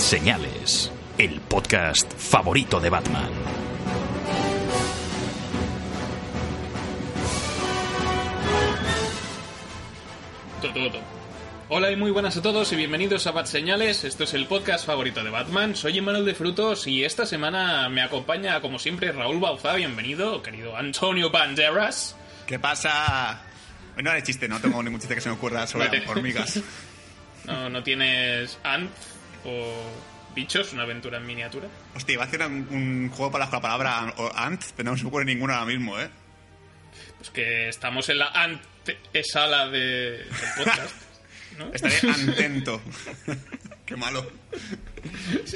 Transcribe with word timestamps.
Señales, 0.00 0.90
el 1.18 1.40
podcast 1.42 2.10
favorito 2.16 2.80
de 2.80 2.88
Batman. 2.88 3.30
Hola 11.68 11.92
y 11.92 11.96
muy 11.96 12.10
buenas 12.10 12.36
a 12.38 12.42
todos 12.42 12.72
y 12.72 12.76
bienvenidos 12.76 13.26
a 13.26 13.32
Bat 13.32 13.46
Señales. 13.46 14.02
Esto 14.02 14.24
es 14.24 14.32
el 14.34 14.46
podcast 14.46 14.86
favorito 14.86 15.22
de 15.22 15.30
Batman. 15.30 15.76
Soy 15.76 15.98
Emmanuel 15.98 16.24
de 16.24 16.34
Frutos 16.34 16.86
y 16.86 17.04
esta 17.04 17.26
semana 17.26 17.88
me 17.90 18.02
acompaña, 18.02 18.60
como 18.62 18.78
siempre, 18.78 19.12
Raúl 19.12 19.38
Bauza. 19.38 19.74
Bienvenido, 19.74 20.42
querido 20.42 20.76
Antonio 20.76 21.30
Banderas. 21.30 22.16
¿Qué 22.46 22.58
pasa? 22.58 23.42
No 24.02 24.12
es 24.12 24.24
chiste, 24.24 24.48
no 24.48 24.60
tengo 24.60 24.82
ningún 24.82 24.98
chiste 24.98 25.14
que 25.14 25.20
se 25.20 25.28
me 25.28 25.36
ocurra 25.36 25.66
sobre 25.66 26.04
hormigas. 26.08 26.60
No, 27.44 27.68
no 27.68 27.82
tienes 27.82 28.58
Ant 28.64 28.90
o 29.44 29.72
bichos, 30.34 30.72
una 30.72 30.82
aventura 30.84 31.18
en 31.18 31.26
miniatura. 31.26 31.68
Hostia, 31.94 32.14
iba 32.14 32.24
a 32.24 32.26
hacer 32.26 32.42
un, 32.42 32.66
un 32.70 33.10
juego 33.10 33.32
para 33.32 33.46
la 33.50 33.60
palabra 33.60 34.14
o- 34.16 34.32
ant, 34.34 34.62
pero 34.76 34.90
no 34.90 34.96
se 34.96 35.02
me 35.04 35.08
ocurre 35.08 35.24
ninguno 35.24 35.52
ahora 35.54 35.66
mismo, 35.66 35.98
¿eh? 35.98 36.08
Pues 37.18 37.30
que 37.30 37.68
estamos 37.68 38.08
en 38.08 38.18
la 38.18 38.26
antesala 38.28 39.68
de, 39.68 39.80
del 40.18 40.26
podcast. 40.56 40.94
¿no? 41.58 41.72
Estaré 41.72 41.96
atento. 42.32 42.80
Qué 43.90 43.96
malo. 43.96 44.24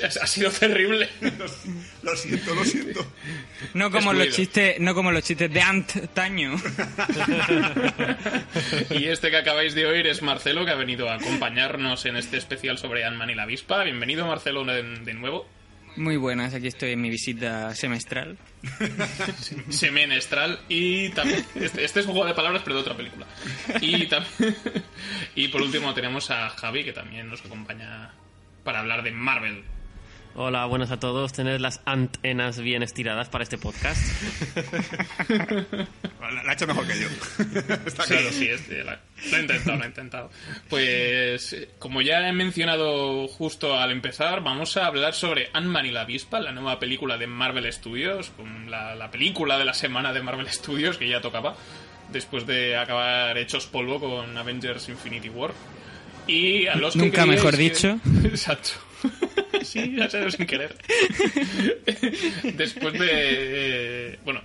Ha, 0.02 0.26
sido 0.26 0.50
terrible. 0.50 1.08
Lo 2.02 2.16
siento, 2.16 2.52
lo 2.52 2.64
siento. 2.64 3.06
No 3.74 3.92
como 3.92 4.12
los 4.12 4.30
chistes, 4.30 4.80
no 4.80 4.92
como 4.92 5.12
los 5.12 5.22
chistes 5.22 5.52
de 5.52 5.60
antaño. 5.60 6.56
Y 8.90 9.04
este 9.04 9.30
que 9.30 9.36
acabáis 9.36 9.76
de 9.76 9.86
oír 9.86 10.08
es 10.08 10.20
Marcelo, 10.22 10.64
que 10.64 10.72
ha 10.72 10.74
venido 10.74 11.08
a 11.08 11.14
acompañarnos 11.14 12.06
en 12.06 12.16
este 12.16 12.36
especial 12.36 12.76
sobre 12.76 13.04
Ant-Man 13.04 13.30
y 13.30 13.34
la 13.36 13.44
avispa. 13.44 13.84
Bienvenido, 13.84 14.26
Marcelo, 14.26 14.64
de, 14.64 14.82
de 14.82 15.14
nuevo. 15.14 15.46
Muy 15.96 16.16
buenas, 16.16 16.52
aquí 16.54 16.66
estoy 16.66 16.90
en 16.92 17.00
mi 17.00 17.08
visita 17.08 17.72
semestral. 17.76 18.36
Semenestral 19.68 20.58
y 20.68 21.10
también... 21.10 21.44
Este, 21.54 21.84
este 21.84 22.00
es 22.00 22.06
un 22.06 22.12
juego 22.12 22.26
de 22.26 22.34
palabras, 22.34 22.62
pero 22.64 22.76
de 22.76 22.82
otra 22.82 22.96
película. 22.96 23.26
Y, 23.80 24.06
también, 24.06 24.56
y 25.36 25.48
por 25.48 25.62
último 25.62 25.94
tenemos 25.94 26.32
a 26.32 26.48
Javi, 26.50 26.82
que 26.82 26.92
también 26.92 27.28
nos 27.28 27.44
acompaña 27.44 28.12
para 28.64 28.80
hablar 28.80 29.02
de 29.02 29.12
Marvel. 29.12 29.62
Hola, 30.36 30.64
buenas 30.66 30.90
a 30.90 30.98
todos. 30.98 31.32
Tened 31.32 31.60
las 31.60 31.80
antenas 31.84 32.58
bien 32.58 32.82
estiradas 32.82 33.28
para 33.28 33.44
este 33.44 33.56
podcast. 33.56 34.00
La, 36.20 36.42
la 36.42 36.50
ha 36.50 36.52
hecho 36.54 36.66
mejor 36.66 36.86
que 36.86 36.98
yo. 36.98 37.06
Está 37.86 38.02
Sí, 38.04 38.14
claro. 38.14 38.32
sí, 38.32 38.48
este, 38.48 38.82
la- 38.82 38.98
lo 39.30 39.36
he 39.36 39.40
intentado, 39.40 39.76
lo 39.76 39.84
he 39.84 39.86
intentado. 39.86 40.30
Pues, 40.70 41.52
eh, 41.52 41.68
como 41.78 42.00
ya 42.00 42.26
he 42.28 42.32
mencionado 42.32 43.28
justo 43.28 43.78
al 43.78 43.90
empezar, 43.92 44.42
vamos 44.42 44.76
a 44.76 44.86
hablar 44.86 45.12
sobre 45.14 45.50
Ant-Man 45.52 45.86
y 45.86 45.90
la 45.90 46.00
avispa, 46.00 46.40
la 46.40 46.50
nueva 46.52 46.78
película 46.80 47.18
de 47.18 47.26
Marvel 47.26 47.70
Studios, 47.72 48.30
con 48.30 48.70
la, 48.70 48.94
la 48.94 49.10
película 49.10 49.58
de 49.58 49.66
la 49.66 49.74
semana 49.74 50.12
de 50.12 50.22
Marvel 50.22 50.48
Studios, 50.48 50.96
que 50.96 51.08
ya 51.08 51.20
tocaba, 51.20 51.54
después 52.10 52.46
de 52.46 52.76
acabar 52.76 53.36
hechos 53.38 53.66
polvo 53.66 54.00
con 54.00 54.36
Avengers 54.36 54.88
Infinity 54.88 55.28
War. 55.28 55.52
Y 56.26 56.66
a 56.66 56.76
los 56.76 56.96
Nunca 56.96 57.26
mejor 57.26 57.52
que- 57.52 57.62
dicho. 57.62 57.98
Exacto. 58.24 58.70
sí, 59.62 59.94
ya 59.96 60.08
sé, 60.08 60.30
sin 60.30 60.46
querer. 60.46 60.74
Después 62.54 62.92
de... 62.94 63.08
eh, 63.10 64.18
bueno, 64.24 64.40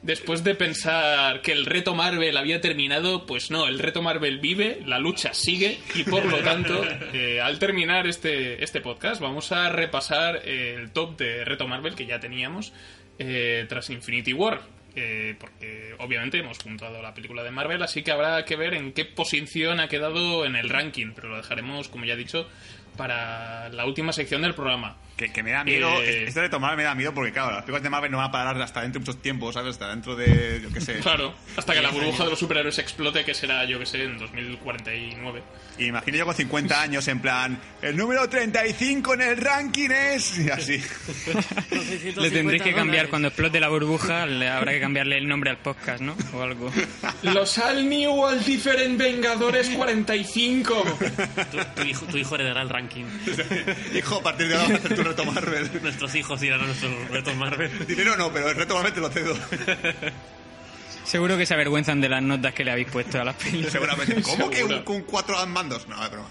Después 0.00 0.44
de 0.44 0.54
pensar 0.54 1.42
que 1.42 1.50
el 1.50 1.66
reto 1.66 1.92
Marvel 1.92 2.36
había 2.36 2.60
terminado, 2.60 3.26
pues 3.26 3.50
no, 3.50 3.66
el 3.66 3.80
reto 3.80 4.00
Marvel 4.00 4.38
vive, 4.38 4.80
la 4.86 5.00
lucha 5.00 5.34
sigue 5.34 5.76
y 5.96 6.04
por 6.04 6.24
lo 6.24 6.38
tanto, 6.38 6.84
eh, 7.12 7.40
al 7.40 7.58
terminar 7.58 8.06
este, 8.06 8.62
este 8.62 8.80
podcast, 8.80 9.20
vamos 9.20 9.50
a 9.50 9.68
repasar 9.70 10.36
el 10.46 10.92
top 10.92 11.18
de 11.18 11.44
reto 11.44 11.66
Marvel 11.66 11.96
que 11.96 12.06
ya 12.06 12.20
teníamos 12.20 12.72
eh, 13.18 13.66
tras 13.68 13.90
Infinity 13.90 14.32
War. 14.32 14.60
Eh, 14.96 15.36
porque 15.38 15.94
obviamente 15.98 16.38
hemos 16.38 16.58
juntado 16.58 17.00
la 17.02 17.14
película 17.14 17.42
de 17.42 17.50
Marvel, 17.50 17.82
así 17.82 18.02
que 18.02 18.10
habrá 18.10 18.44
que 18.44 18.56
ver 18.56 18.74
en 18.74 18.92
qué 18.92 19.04
posición 19.04 19.80
ha 19.80 19.88
quedado 19.88 20.44
en 20.44 20.56
el 20.56 20.68
ranking, 20.68 21.12
pero 21.14 21.28
lo 21.28 21.36
dejaremos, 21.36 21.88
como 21.88 22.04
ya 22.04 22.14
he 22.14 22.16
dicho, 22.16 22.48
para 22.96 23.68
la 23.68 23.86
última 23.86 24.12
sección 24.12 24.42
del 24.42 24.54
programa. 24.54 24.96
Que, 25.18 25.32
que 25.32 25.42
me 25.42 25.50
da 25.50 25.64
miedo. 25.64 25.90
Eh, 26.00 26.26
Esto 26.28 26.40
de 26.42 26.48
tomar 26.48 26.76
me 26.76 26.84
da 26.84 26.94
miedo 26.94 27.12
porque, 27.12 27.32
claro, 27.32 27.50
las 27.50 27.62
películas 27.62 27.82
de 27.82 27.90
Marvel 27.90 28.10
no 28.12 28.18
van 28.18 28.28
a 28.28 28.30
parar 28.30 28.62
hasta 28.62 28.82
dentro 28.82 29.00
de 29.00 29.06
muchos 29.06 29.20
tiempos, 29.20 29.52
¿sabes? 29.52 29.72
Hasta 29.72 29.88
dentro 29.88 30.14
de. 30.14 30.60
Yo 30.62 30.72
qué 30.72 30.80
sé. 30.80 30.98
Claro, 31.08 31.34
hasta 31.56 31.74
que 31.74 31.82
la 31.82 31.90
burbuja 31.90 32.22
de 32.24 32.30
los 32.30 32.38
superhéroes 32.38 32.78
explote, 32.78 33.24
que 33.24 33.34
será, 33.34 33.64
yo 33.64 33.78
que 33.80 33.86
sé, 33.86 34.04
en 34.04 34.16
2049. 34.16 35.42
Y 35.78 35.86
imagino 35.86 36.18
yo 36.18 36.24
con 36.24 36.34
50 36.34 36.80
años, 36.82 37.08
en 37.08 37.20
plan. 37.20 37.58
El 37.82 37.96
número 37.96 38.28
35 38.28 39.14
en 39.14 39.20
el 39.22 39.36
ranking 39.38 39.90
es. 39.90 40.38
Y 40.38 40.50
así. 40.50 40.80
Le 42.16 42.30
tendréis 42.30 42.62
que 42.62 42.72
cambiar 42.72 43.08
cuando 43.08 43.28
explote 43.28 43.58
la 43.60 43.68
burbuja, 43.68 44.26
le 44.26 44.48
habrá 44.48 44.72
que 44.72 44.80
cambiarle 44.80 45.18
el 45.18 45.26
nombre 45.26 45.50
al 45.50 45.58
podcast, 45.58 46.00
¿no? 46.00 46.16
O 46.34 46.42
algo. 46.42 46.70
Los 47.22 47.58
All 47.58 47.88
New 47.88 48.22
All 48.24 48.44
Different 48.44 48.98
Vengadores 48.98 49.68
45. 49.70 50.98
Tu, 51.50 51.58
tu 51.82 51.88
hijo, 51.88 52.06
tu 52.06 52.16
hijo 52.18 52.34
heredará 52.36 52.62
el 52.62 52.68
ranking. 52.68 53.04
Hijo, 53.94 54.16
a 54.18 54.22
partir 54.22 54.48
de 54.48 54.56
ahora 54.56 54.78
reto 55.08 55.24
Marvel. 55.24 55.70
Nuestros 55.82 56.14
hijos 56.14 56.42
irán 56.42 56.60
a 56.60 56.66
nuestros 56.66 56.92
retos 57.10 57.34
Marvel. 57.36 57.70
Dinero 57.86 58.16
no, 58.16 58.32
pero 58.32 58.50
el 58.50 58.56
reto 58.56 58.74
Marvel 58.74 58.92
te 58.92 59.00
lo 59.00 59.10
cedo. 59.10 59.36
Seguro 61.04 61.38
que 61.38 61.46
se 61.46 61.54
avergüenzan 61.54 62.02
de 62.02 62.08
las 62.10 62.22
notas 62.22 62.52
que 62.52 62.64
le 62.64 62.70
habéis 62.70 62.88
puesto 62.90 63.18
a 63.18 63.24
las 63.24 63.34
películas. 63.36 63.72
Seguramente. 63.72 64.20
¿Cómo 64.20 64.50
que 64.50 64.62
un, 64.62 64.82
con 64.82 65.00
cuatro 65.02 65.46
mandos? 65.46 65.88
No, 65.88 66.04
es 66.04 66.10
broma. 66.10 66.28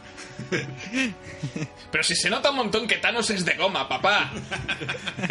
Pero 1.92 2.04
si 2.04 2.16
se 2.16 2.30
nota 2.30 2.52
un 2.52 2.58
montón 2.58 2.86
que 2.86 2.98
Thanos 2.98 3.28
es 3.32 3.44
de 3.44 3.56
goma, 3.56 3.90
papá. 3.90 4.32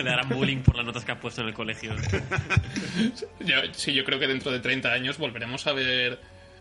Le 0.03 0.11
harán 0.11 0.29
bullying 0.31 0.63
por 0.63 0.75
las 0.75 0.85
notas 0.85 1.05
que 1.05 1.13
ha 1.13 1.21
puesto 1.21 1.43
en 1.43 1.49
el 1.49 1.55
colegio. 1.55 1.95
Yo, 3.39 3.57
sí, 3.73 3.95
yo 3.95 4.05
creo 4.05 4.19
que 4.19 4.27
dentro 4.27 4.51
de 4.51 4.59
30 4.59 4.93
años 4.93 5.17
volveremos 5.17 5.65
a 5.69 5.73
ver 5.73 6.19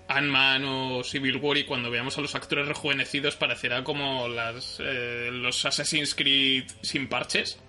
Ant-Man 0.07 0.63
o 0.65 1.03
Civil 1.03 1.37
War 1.37 1.57
y 1.57 1.63
cuando 1.65 1.89
veamos 1.89 2.17
a 2.17 2.21
los 2.21 2.35
actores 2.35 2.67
rejuvenecidos 2.67 3.35
parecerá 3.35 3.83
como 3.83 4.27
las, 4.27 4.77
eh, 4.79 5.29
los 5.31 5.65
Assassin's 5.65 6.13
Creed 6.15 6.65
sin 6.81 7.07
parches. 7.07 7.59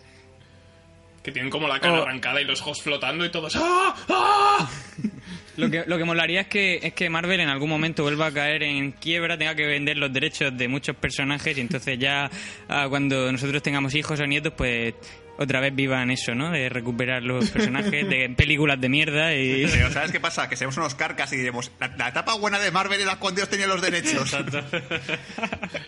Que 1.22 1.32
tienen 1.32 1.50
como 1.50 1.66
la 1.66 1.80
cara 1.80 2.00
Oh. 2.00 2.02
arrancada 2.02 2.40
y 2.40 2.44
los 2.44 2.60
ojos 2.60 2.82
flotando 2.82 3.24
y 3.24 3.30
todos 3.30 3.56
¡Ah! 3.56 3.96
¡Ah! 4.08 4.70
Lo 5.56 5.70
que, 5.70 5.84
lo 5.86 5.96
que 5.96 6.04
molaría 6.04 6.42
es 6.42 6.46
que, 6.48 6.80
es 6.82 6.92
que 6.92 7.08
Marvel 7.08 7.40
en 7.40 7.48
algún 7.48 7.70
momento 7.70 8.02
vuelva 8.02 8.26
a 8.26 8.30
caer 8.30 8.62
en 8.62 8.92
quiebra, 8.92 9.38
tenga 9.38 9.54
que 9.54 9.64
vender 9.64 9.96
los 9.96 10.12
derechos 10.12 10.54
de 10.54 10.68
muchos 10.68 10.94
personajes 10.96 11.56
y 11.56 11.62
entonces 11.62 11.98
ya 11.98 12.30
ah, 12.68 12.86
cuando 12.90 13.32
nosotros 13.32 13.62
tengamos 13.62 13.94
hijos 13.94 14.20
o 14.20 14.26
nietos, 14.26 14.52
pues 14.54 14.92
otra 15.38 15.60
vez 15.60 15.74
vivan 15.74 16.10
eso, 16.10 16.34
¿no? 16.34 16.50
De 16.50 16.68
recuperar 16.68 17.22
los 17.22 17.50
personajes 17.52 18.08
de 18.08 18.30
películas 18.36 18.80
de 18.80 18.88
mierda 18.88 19.34
y... 19.34 19.66
Pero 19.66 19.90
¿sabes 19.90 20.10
qué 20.12 20.20
pasa? 20.20 20.48
Que 20.48 20.56
seremos 20.56 20.76
unos 20.76 20.94
carcas 20.94 21.32
y 21.32 21.36
diremos, 21.36 21.70
la, 21.80 21.88
la 21.96 22.08
etapa 22.08 22.34
buena 22.34 22.58
de 22.58 22.70
Marvel 22.70 23.00
era 23.00 23.16
cuando 23.16 23.40
ellos 23.40 23.50
tenían 23.50 23.68
los 23.68 23.82
derechos. 23.82 24.34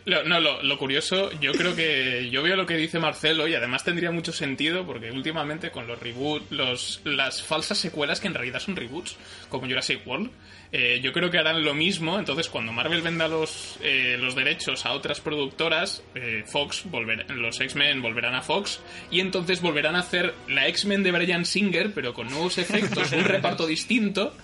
Lo- 0.04 0.24
no, 0.24 0.40
lo, 0.40 0.62
lo 0.62 0.78
curioso, 0.78 1.30
yo 1.40 1.52
creo 1.52 1.74
que 1.76 2.28
yo 2.30 2.42
veo 2.42 2.56
lo 2.56 2.66
que 2.66 2.76
dice 2.76 2.98
Marcelo 2.98 3.46
y 3.48 3.54
además 3.54 3.84
tendría 3.84 4.10
mucho 4.10 4.32
sentido 4.32 4.86
porque 4.86 5.10
últimamente 5.10 5.70
con 5.70 5.86
los 5.86 5.98
reboots, 6.00 6.50
los, 6.50 7.00
las 7.04 7.42
falsas 7.42 7.78
secuelas 7.78 8.20
que 8.20 8.28
en 8.28 8.34
realidad 8.34 8.60
son 8.60 8.76
reboots, 8.76 9.16
como 9.48 9.66
Jurassic 9.66 10.06
World, 10.06 10.30
eh, 10.70 11.00
yo 11.02 11.12
creo 11.12 11.30
que 11.30 11.38
harán 11.38 11.64
lo 11.64 11.74
mismo. 11.74 12.18
Entonces, 12.18 12.48
cuando 12.48 12.72
Marvel 12.72 13.00
venda 13.00 13.26
los, 13.26 13.78
eh, 13.82 14.16
los 14.18 14.34
derechos 14.34 14.84
a 14.84 14.92
otras 14.92 15.20
productoras, 15.20 16.02
eh, 16.14 16.44
Fox 16.46 16.82
volverá, 16.84 17.24
los 17.34 17.60
X-Men 17.60 18.02
volverán 18.02 18.34
a 18.34 18.42
Fox 18.42 18.80
y 19.10 19.20
entonces 19.20 19.62
volverán 19.62 19.96
a 19.96 20.00
hacer 20.00 20.34
la 20.48 20.68
X-Men 20.68 21.02
de 21.02 21.12
Brian 21.12 21.44
Singer, 21.46 21.92
pero 21.94 22.12
con 22.12 22.28
nuevos 22.28 22.58
efectos, 22.58 23.12
un 23.12 23.24
reparto 23.24 23.66
distinto, 23.66 24.36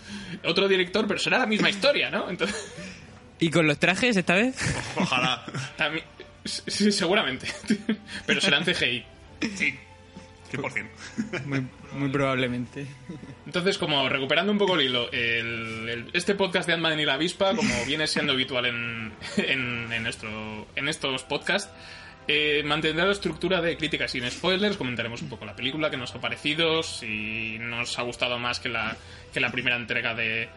otro 0.44 0.67
director, 0.69 1.06
pero 1.06 1.21
será 1.21 1.38
la 1.38 1.47
misma 1.47 1.69
historia, 1.69 2.11
¿no? 2.11 2.31
Entonces. 2.31 2.73
¿Y 3.38 3.50
con 3.50 3.67
los 3.67 3.79
trajes 3.79 4.17
esta 4.17 4.35
vez? 4.35 4.56
Ojalá. 4.97 5.44
También, 5.77 6.05
sí, 6.44 6.91
seguramente. 6.91 7.47
Pero 8.27 8.41
serán 8.41 8.65
CGI. 8.65 9.05
Sí. 9.56 9.75
100%. 10.62 10.89
Muy, 11.47 11.67
muy 11.93 12.09
probablemente. 12.09 12.87
Entonces, 13.47 13.79
como 13.79 14.09
recuperando 14.09 14.51
un 14.53 14.59
poco 14.59 14.75
el 14.77 14.83
hilo, 14.87 15.11
el- 15.12 15.89
el- 15.89 16.11
este 16.12 16.35
podcast 16.35 16.67
de 16.67 16.75
Ant-Man 16.75 16.99
y 17.01 17.05
la 17.05 17.15
avispa, 17.15 17.55
como 17.55 17.85
viene 17.87 18.06
siendo 18.06 18.33
habitual 18.33 18.67
en, 18.67 19.12
en, 19.37 19.93
en 19.93 20.03
nuestro, 20.03 20.67
en 20.77 20.89
estos 20.89 21.23
podcasts, 21.25 21.71
Eh, 22.27 22.62
mantendrá 22.65 23.05
la 23.05 23.12
estructura 23.12 23.61
de 23.61 23.77
críticas 23.77 24.11
sin 24.12 24.25
spoilers, 24.31 24.79
comentaremos 24.79 25.21
un 25.21 25.29
poco 25.29 25.45
la 25.45 25.55
película, 25.55 25.91
qué 25.91 25.99
nos 25.99 26.15
ha 26.15 26.23
parecido, 26.23 26.83
si 26.83 27.59
nos 27.61 27.99
ha 27.99 28.03
gustado 28.03 28.39
más 28.39 28.61
que 28.61 28.71
la, 28.71 28.97
que 29.31 29.41
la 29.41 29.51
primera 29.53 29.77
entrega 29.77 30.15
de, 30.15 30.49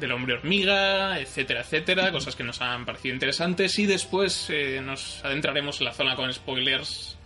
del 0.00 0.10
hombre 0.10 0.34
hormiga, 0.34 1.20
etcétera, 1.20 1.60
etcétera, 1.60 2.10
cosas 2.10 2.34
que 2.34 2.42
nos 2.42 2.60
han 2.60 2.84
parecido 2.84 3.14
interesantes 3.14 3.78
y 3.78 3.86
después 3.86 4.50
eh, 4.50 4.80
nos 4.82 5.24
adentraremos 5.24 5.78
en 5.80 5.84
la 5.84 5.92
zona 5.92 6.16
con 6.16 6.32
spoilers 6.32 7.16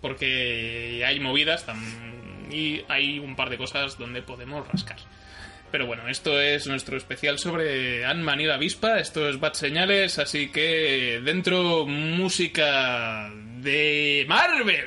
porque 0.00 1.04
hay 1.06 1.20
movidas 1.20 1.66
y 2.50 2.82
hay 2.88 3.18
un 3.18 3.36
par 3.36 3.50
de 3.50 3.58
cosas 3.58 3.98
donde 3.98 4.22
podemos 4.22 4.66
rascar. 4.66 4.98
Pero 5.70 5.86
bueno, 5.86 6.08
esto 6.08 6.40
es 6.40 6.66
nuestro 6.66 6.96
especial 6.96 7.38
sobre 7.38 8.04
Ant-Man 8.04 8.40
y 8.40 8.46
la 8.46 8.54
avispa, 8.54 8.98
esto 8.98 9.28
es 9.28 9.38
Bad 9.38 9.54
Señales, 9.54 10.18
así 10.18 10.48
que 10.48 11.20
dentro 11.24 11.86
música 11.86 13.30
de 13.60 14.24
Marvel. 14.26 14.86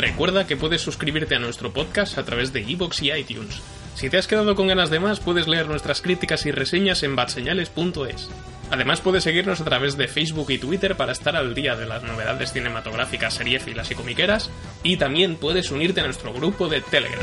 Recuerda 0.00 0.46
que 0.46 0.56
puedes 0.56 0.80
suscribirte 0.80 1.34
a 1.34 1.38
nuestro 1.38 1.74
podcast 1.74 2.16
a 2.16 2.24
través 2.24 2.54
de 2.54 2.62
iVoox 2.62 3.02
y 3.02 3.12
iTunes. 3.12 3.60
Si 3.94 4.08
te 4.08 4.16
has 4.16 4.26
quedado 4.26 4.54
con 4.54 4.66
ganas 4.66 4.88
de 4.88 4.98
más, 4.98 5.20
puedes 5.20 5.46
leer 5.46 5.68
nuestras 5.68 6.00
críticas 6.00 6.46
y 6.46 6.52
reseñas 6.52 7.02
en 7.02 7.16
badseñales.es. 7.16 8.30
Además, 8.70 9.02
puedes 9.02 9.24
seguirnos 9.24 9.60
a 9.60 9.64
través 9.64 9.98
de 9.98 10.08
Facebook 10.08 10.50
y 10.52 10.58
Twitter 10.58 10.96
para 10.96 11.12
estar 11.12 11.36
al 11.36 11.54
día 11.54 11.76
de 11.76 11.84
las 11.84 12.02
novedades 12.02 12.50
cinematográficas, 12.50 13.34
seriéfilas 13.34 13.90
y 13.90 13.94
comiqueras. 13.94 14.50
Y 14.82 14.96
también 14.96 15.36
puedes 15.36 15.70
unirte 15.70 16.00
a 16.00 16.04
nuestro 16.04 16.32
grupo 16.32 16.68
de 16.68 16.80
Telegram. 16.80 17.20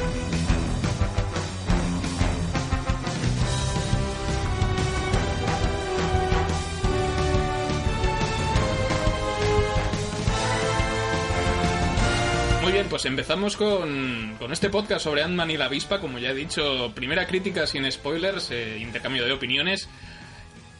Pues 12.98 13.06
empezamos 13.06 13.56
con, 13.56 14.52
este 14.52 14.72
podcast 14.72 15.04
sobre 15.04 15.22
Ant-Man 15.22 15.52
y 15.52 15.58
la 15.58 15.66
avispa. 15.66 16.00
Como 16.02 16.18
ya 16.18 16.32
he 16.32 16.34
dicho, 16.34 16.92
primera 16.96 17.28
crítica 17.28 17.68
sin 17.68 17.92
spoilers, 17.92 18.50
eh, 18.50 18.80
intercambio 18.80 19.24
de 19.24 19.34
opiniones. 19.34 19.88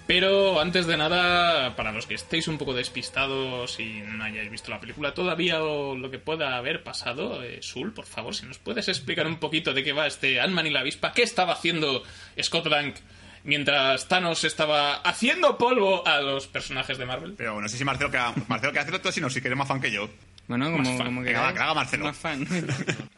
Pero 0.08 0.60
antes 0.60 0.88
de 0.88 0.98
nada, 0.98 1.76
para 1.76 1.92
los 1.92 2.08
que 2.08 2.16
estéis 2.16 2.48
un 2.48 2.58
poco 2.58 2.74
despistados 2.74 3.80
y 3.80 4.02
no 4.02 4.24
hayáis 4.24 4.50
visto 4.50 4.72
la 4.72 4.80
película 4.80 5.14
todavía 5.14 5.62
o 5.62 5.96
lo 5.96 6.10
que 6.10 6.18
pueda 6.18 6.58
haber 6.58 6.82
pasado, 6.82 7.44
eh, 7.44 7.60
Sul, 7.62 7.94
por 7.94 8.08
favor, 8.08 8.34
si 8.34 8.48
nos 8.48 8.58
puedes 8.58 8.88
explicar 8.88 9.28
un 9.28 9.38
poquito 9.38 9.76
de 9.76 9.84
qué 9.84 9.94
va 9.94 10.08
este 10.08 10.42
Ant-Man 10.42 10.66
y 10.66 10.72
la 10.72 10.80
avispa, 10.80 11.14
qué 11.14 11.22
estaba 11.22 11.54
haciendo 11.54 12.02
Scott 12.42 12.66
Lang 12.66 12.96
mientras 13.44 14.08
Thanos 14.08 14.44
estaba 14.44 14.96
haciendo 14.96 15.56
polvo 15.60 16.08
a 16.08 16.20
los 16.22 16.48
personajes 16.48 16.98
de 16.98 17.06
Marvel. 17.06 17.36
Pero 17.38 17.62
no 17.62 17.70
sé 17.70 17.78
si 17.78 17.86
Marcelo 17.86 18.10
que 18.10 18.18
Marcelo 18.48 18.74
que 18.74 18.80
hace 18.80 18.98
todo, 18.98 19.12
sino 19.12 19.30
si 19.30 19.40
quiere 19.40 19.56
más 19.56 19.68
fan 19.68 19.80
que 19.80 19.92
yo. 19.92 20.10
Bueno, 20.48 20.72
como, 20.72 21.24
que 21.24 21.36
haga 21.36 21.74
Marcelo. 21.74 22.06
Más 22.06 22.18
fan. 22.18 22.48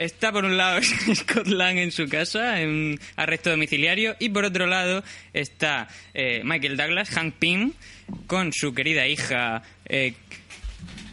Está 0.00 0.32
por 0.32 0.46
un 0.46 0.56
lado 0.56 0.80
Scott 1.14 1.46
Lang 1.46 1.76
en 1.76 1.92
su 1.92 2.08
casa, 2.08 2.62
en 2.62 2.98
arresto 3.16 3.50
domiciliario, 3.50 4.16
y 4.18 4.30
por 4.30 4.46
otro 4.46 4.66
lado 4.66 5.04
está 5.34 5.88
eh, 6.14 6.40
Michael 6.42 6.78
Douglas, 6.78 7.10
Hank 7.10 7.34
Pym, 7.34 7.74
con 8.26 8.50
su 8.54 8.72
querida 8.72 9.06
hija 9.06 9.62
eh, 9.84 10.14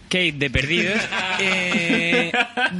Kate 0.05 0.31
de 0.31 0.49
Perdidos, 0.49 1.01
eh, 1.41 2.31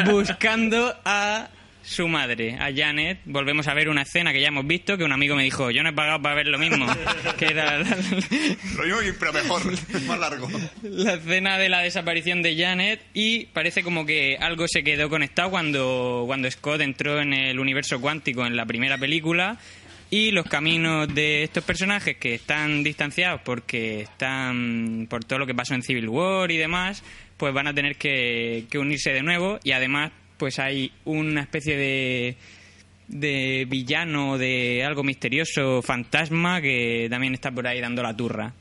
buscando 0.06 0.96
a 1.04 1.50
su 1.88 2.08
madre, 2.10 2.56
a 2.60 2.70
Janet. 2.76 3.20
Volvemos 3.24 3.68
a 3.70 3.74
ver 3.74 3.88
una 3.88 4.02
escena 4.02 4.34
que 4.34 4.42
ya 4.42 4.50
hemos 4.50 4.68
visto, 4.68 4.98
que 4.98 5.06
un 5.06 5.14
amigo 5.14 5.36
me 5.38 5.44
dijo, 5.44 5.72
yo 5.72 5.84
no 5.84 5.90
he 5.90 5.94
pagado 5.94 6.22
para 6.22 6.36
ver 6.36 6.48
lo 6.48 6.60
mismo, 6.60 6.86
que 7.40 7.46
era 7.46 7.78
la- 7.78 7.90
Lo 8.76 8.84
mismo, 8.84 9.16
pero 9.20 9.32
mejor, 9.34 9.62
más 10.08 10.20
largo. 10.20 10.50
la 10.84 11.14
escena 11.14 11.58
de 11.58 11.70
la 11.70 11.80
desaparición 11.82 12.42
de 12.42 12.58
Janet 12.58 13.02
y 13.14 13.46
parece 13.48 13.84
como 13.84 14.06
que 14.06 14.38
algo 14.40 14.66
se 14.68 14.84
quedó 14.84 15.10
conectado 15.10 15.50
cuando, 15.50 16.24
cuando 16.28 16.52
Scott 16.52 16.82
entró 16.82 17.22
en 17.22 17.34
el 17.34 17.58
universo 17.60 18.02
cuántico 18.02 18.46
en 18.46 18.56
la 18.58 18.66
primera 18.66 18.98
película 18.98 19.58
y 20.10 20.32
los 20.32 20.46
caminos 20.46 21.14
de 21.14 21.44
estos 21.44 21.64
personajes 21.64 22.18
que 22.18 22.36
están 22.36 22.84
distanciados 22.84 23.42
porque 23.46 24.02
están 24.02 25.08
por 25.10 25.24
todo 25.24 25.40
lo 25.40 25.46
que 25.48 25.56
pasó 25.56 25.74
en 25.74 25.84
Civil 25.84 26.10
War 26.10 26.52
y 26.52 26.58
demás, 26.58 27.04
pues 27.38 27.54
van 27.54 27.68
a 27.68 27.74
tener 27.74 27.96
que, 27.96 28.66
que 28.70 28.78
unirse 28.78 29.12
de 29.14 29.22
nuevo 29.24 29.60
y 29.64 29.72
además 29.72 30.12
pues 30.38 30.60
hay 30.60 30.92
una 31.06 31.42
especie 31.42 31.76
de 31.78 32.36
de 33.08 33.66
villano, 33.70 34.38
de 34.38 34.84
algo 34.84 35.02
misterioso, 35.02 35.82
fantasma, 35.82 36.62
que 36.62 37.08
también 37.10 37.34
está 37.34 37.52
por 37.52 37.66
ahí 37.66 37.80
dando 37.80 38.04
la 38.04 38.16
turra. 38.16 38.54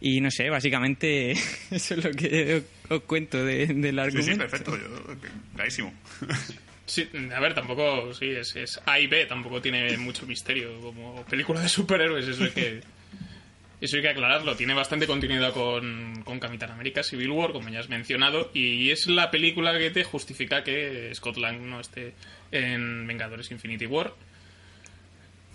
Y 0.00 0.20
no 0.20 0.30
sé, 0.32 0.50
básicamente 0.50 1.30
eso 1.70 1.94
es 1.94 2.04
lo 2.04 2.10
que 2.10 2.64
os, 2.88 2.92
os 2.92 3.02
cuento 3.04 3.44
de- 3.44 3.66
del 3.68 3.94
Sí, 3.94 4.00
argumento. 4.00 4.32
sí, 4.32 4.36
perfecto. 4.38 4.76
Yo, 4.76 5.16
clarísimo. 5.54 5.94
Sí, 6.86 7.08
a 7.34 7.40
ver, 7.40 7.54
tampoco, 7.54 8.12
sí, 8.12 8.26
es, 8.30 8.54
es 8.56 8.80
A 8.84 8.98
y 9.00 9.06
B, 9.06 9.24
tampoco 9.26 9.62
tiene 9.62 9.96
mucho 9.96 10.26
misterio 10.26 10.78
como 10.80 11.24
película 11.24 11.60
de 11.60 11.68
superhéroes, 11.68 12.26
eso 12.28 12.44
hay 12.44 12.50
que, 12.50 12.80
eso 13.84 13.96
hay 13.96 14.02
que 14.02 14.08
aclararlo. 14.08 14.56
Tiene 14.56 14.74
bastante 14.74 15.06
continuidad 15.06 15.52
con, 15.52 16.22
con 16.24 16.40
Capitán 16.40 16.70
América 16.70 17.02
Civil 17.02 17.30
War, 17.30 17.52
como 17.52 17.68
ya 17.68 17.80
has 17.80 17.88
mencionado, 17.88 18.50
y 18.54 18.90
es 18.90 19.06
la 19.06 19.30
película 19.30 19.76
que 19.78 19.90
te 19.90 20.04
justifica 20.04 20.64
que 20.64 21.14
Scott 21.14 21.36
Lang 21.36 21.60
no 21.62 21.80
esté 21.80 22.14
en 22.50 23.06
Vengadores 23.06 23.50
Infinity 23.50 23.86
War. 23.86 24.12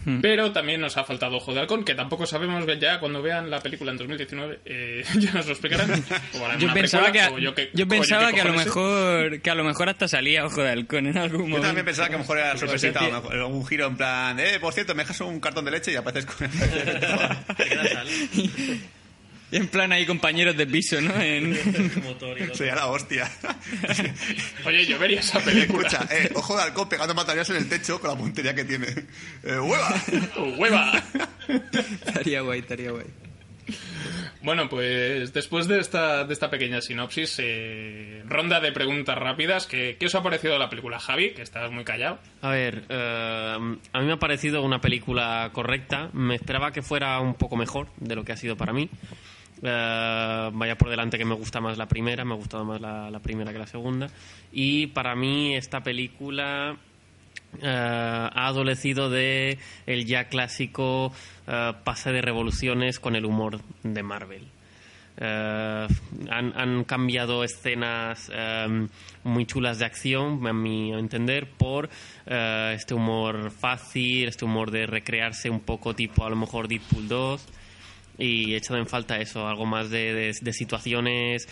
Hmm. 0.06 0.22
Pero 0.22 0.54
también 0.54 0.80
nos 0.80 0.96
ha 0.96 1.04
faltado 1.04 1.38
Ojo 1.38 1.54
de 1.54 1.60
Halcón, 1.60 1.84
que 1.84 1.94
tampoco 1.94 2.26
sabemos 2.26 2.66
ya 2.80 3.00
cuando 3.02 3.22
vean 3.22 3.50
la 3.50 3.60
película 3.60 3.92
en 3.92 3.98
2019, 3.98 4.60
eh, 4.66 5.04
ya 5.20 5.34
nos 5.34 5.46
lo 5.46 5.52
explicarán. 5.52 5.90
Yo 6.60 6.74
pensaba, 6.74 7.12
que, 7.12 7.20
a- 7.20 7.30
yo 7.38 7.54
yo 7.74 7.88
pensaba 7.88 8.32
que 8.32 8.42
a 8.42 8.46
lo 8.46 8.54
mejor 8.54 9.42
que 9.42 9.50
a 9.50 9.56
lo 9.56 9.64
mejor 9.66 9.90
hasta 9.90 10.08
salía 10.08 10.46
Ojo 10.46 10.62
de 10.64 10.70
Halcón 10.70 11.08
en 11.08 11.18
algún 11.18 11.40
Yo 11.42 11.48
momento. 11.48 11.68
también 11.68 11.86
pensaba 11.86 12.08
que 12.08 12.16
a 12.16 12.18
lo 12.18 12.24
mejor 12.24 12.38
era 12.38 12.58
sorpresita, 12.58 13.00
sí. 13.00 13.06
a 13.06 13.10
lo 13.10 13.22
mejor 13.22 13.38
un 13.42 13.68
giro 13.68 13.88
en 13.88 13.98
plan, 13.98 14.40
eh, 14.40 14.58
por 14.60 14.74
cierto, 14.74 14.96
me 14.96 15.04
dejas 15.04 15.20
un 15.22 15.40
cartón 15.40 15.66
de 15.66 15.72
leche 15.72 15.92
y 15.92 15.96
apareces 15.96 16.26
con 16.34 16.50
Y 19.52 19.58
en 19.58 19.68
plan 19.68 19.92
ahí 19.92 20.06
compañeros 20.06 20.56
de 20.56 20.68
piso, 20.68 21.02
¿no? 21.02 21.14
En- 21.20 21.52
motor 22.04 22.38
y 22.40 22.46
todo. 22.46 22.56
Sería 22.56 22.76
la 22.76 22.88
hostia. 22.88 23.30
Oye, 24.66 24.86
yo 24.86 25.00
vería 25.00 25.20
esa 25.20 25.40
película. 25.40 25.88
Escucha, 25.88 26.08
eh, 26.16 26.30
ojo 26.36 26.56
de 26.56 26.64
halcón 26.64 26.88
pegando 26.90 27.14
materiales 27.16 27.50
en 27.50 27.56
el 27.58 27.70
techo 27.70 28.00
con 28.00 28.12
la 28.12 28.16
puntería 28.18 28.54
que 28.54 28.66
tiene. 28.66 28.88
Eh, 29.44 29.58
¡Hueva! 29.60 29.94
¡Hueva! 30.58 31.04
estaría 32.06 32.42
guay, 32.42 32.60
estaría 32.60 32.92
guay. 32.92 33.06
Bueno, 34.42 34.70
pues 34.70 35.34
después 35.34 35.68
de 35.68 35.80
esta, 35.80 36.24
de 36.24 36.34
esta 36.34 36.50
pequeña 36.50 36.80
sinopsis, 36.82 37.36
eh, 37.40 38.24
ronda 38.26 38.60
de 38.62 38.72
preguntas 38.72 39.18
rápidas. 39.18 39.68
¿Qué, 39.68 39.98
¿Qué 40.00 40.06
os 40.06 40.16
ha 40.16 40.24
parecido 40.24 40.58
la 40.58 40.70
película, 40.70 40.98
Javi? 41.00 41.32
Que 41.32 41.42
estás 41.42 41.70
muy 41.72 41.84
callado. 41.84 42.20
A 42.42 42.50
ver, 42.52 42.84
eh, 42.88 43.58
a 43.94 44.00
mí 44.00 44.06
me 44.06 44.14
ha 44.14 44.18
parecido 44.20 44.62
una 44.64 44.80
película 44.80 45.50
correcta. 45.54 46.10
Me 46.14 46.36
esperaba 46.36 46.72
que 46.72 46.82
fuera 46.82 47.20
un 47.20 47.34
poco 47.34 47.58
mejor 47.58 47.88
de 47.98 48.16
lo 48.16 48.24
que 48.24 48.32
ha 48.32 48.38
sido 48.38 48.56
para 48.56 48.72
mí. 48.74 48.90
Eh, 49.62 50.50
vaya 50.54 50.78
por 50.78 50.90
delante 50.90 51.18
que 51.18 51.26
me 51.26 51.36
gusta 51.36 51.60
más 51.60 51.78
la 51.78 51.88
primera, 51.88 52.24
me 52.24 52.34
ha 52.34 52.38
gustado 52.38 52.66
más 52.66 52.80
la, 52.80 53.10
la 53.10 53.20
primera 53.20 53.52
que 53.52 53.60
la 53.60 53.68
segunda. 53.68 54.08
Y 54.52 54.88
para 54.88 55.16
mí 55.16 55.56
esta 55.56 55.82
película 55.82 56.78
eh, 57.62 57.68
ha 57.68 58.48
adolecido 58.48 59.10
de 59.10 59.58
el 59.88 60.06
ya 60.06 60.26
clásico 60.26 61.12
eh, 61.48 61.74
pase 61.84 62.12
de 62.12 62.22
revoluciones 62.22 63.00
con 63.00 63.16
el 63.16 63.26
humor 63.26 63.60
de 63.84 64.04
Marvel. 64.04 64.48
Han, 65.22 66.54
han 66.56 66.86
cambiado 66.86 67.44
escenas 67.44 68.32
eh, 68.34 68.88
muy 69.26 69.46
chulas 69.46 69.78
de 69.78 69.84
acción, 69.84 70.48
a 70.48 70.54
mi 70.54 70.94
entender, 70.94 71.50
por 71.50 71.90
este 72.26 72.94
humor 72.94 73.52
fácil, 73.52 74.30
este 74.30 74.46
humor 74.46 74.72
de 74.72 74.86
recrearse 74.86 75.50
un 75.50 75.60
poco 75.60 75.94
tipo 75.94 76.26
a 76.26 76.30
lo 76.30 76.38
mejor 76.38 76.70
Deadpool 76.70 77.10
2 77.10 77.48
y 78.20 78.54
he 78.54 78.58
echado 78.58 78.78
en 78.80 78.86
falta 78.86 79.18
eso, 79.18 79.48
algo 79.48 79.66
más 79.66 79.90
de, 79.90 80.14
de- 80.14 80.36
de 80.40 80.54
situaciones 80.54 81.48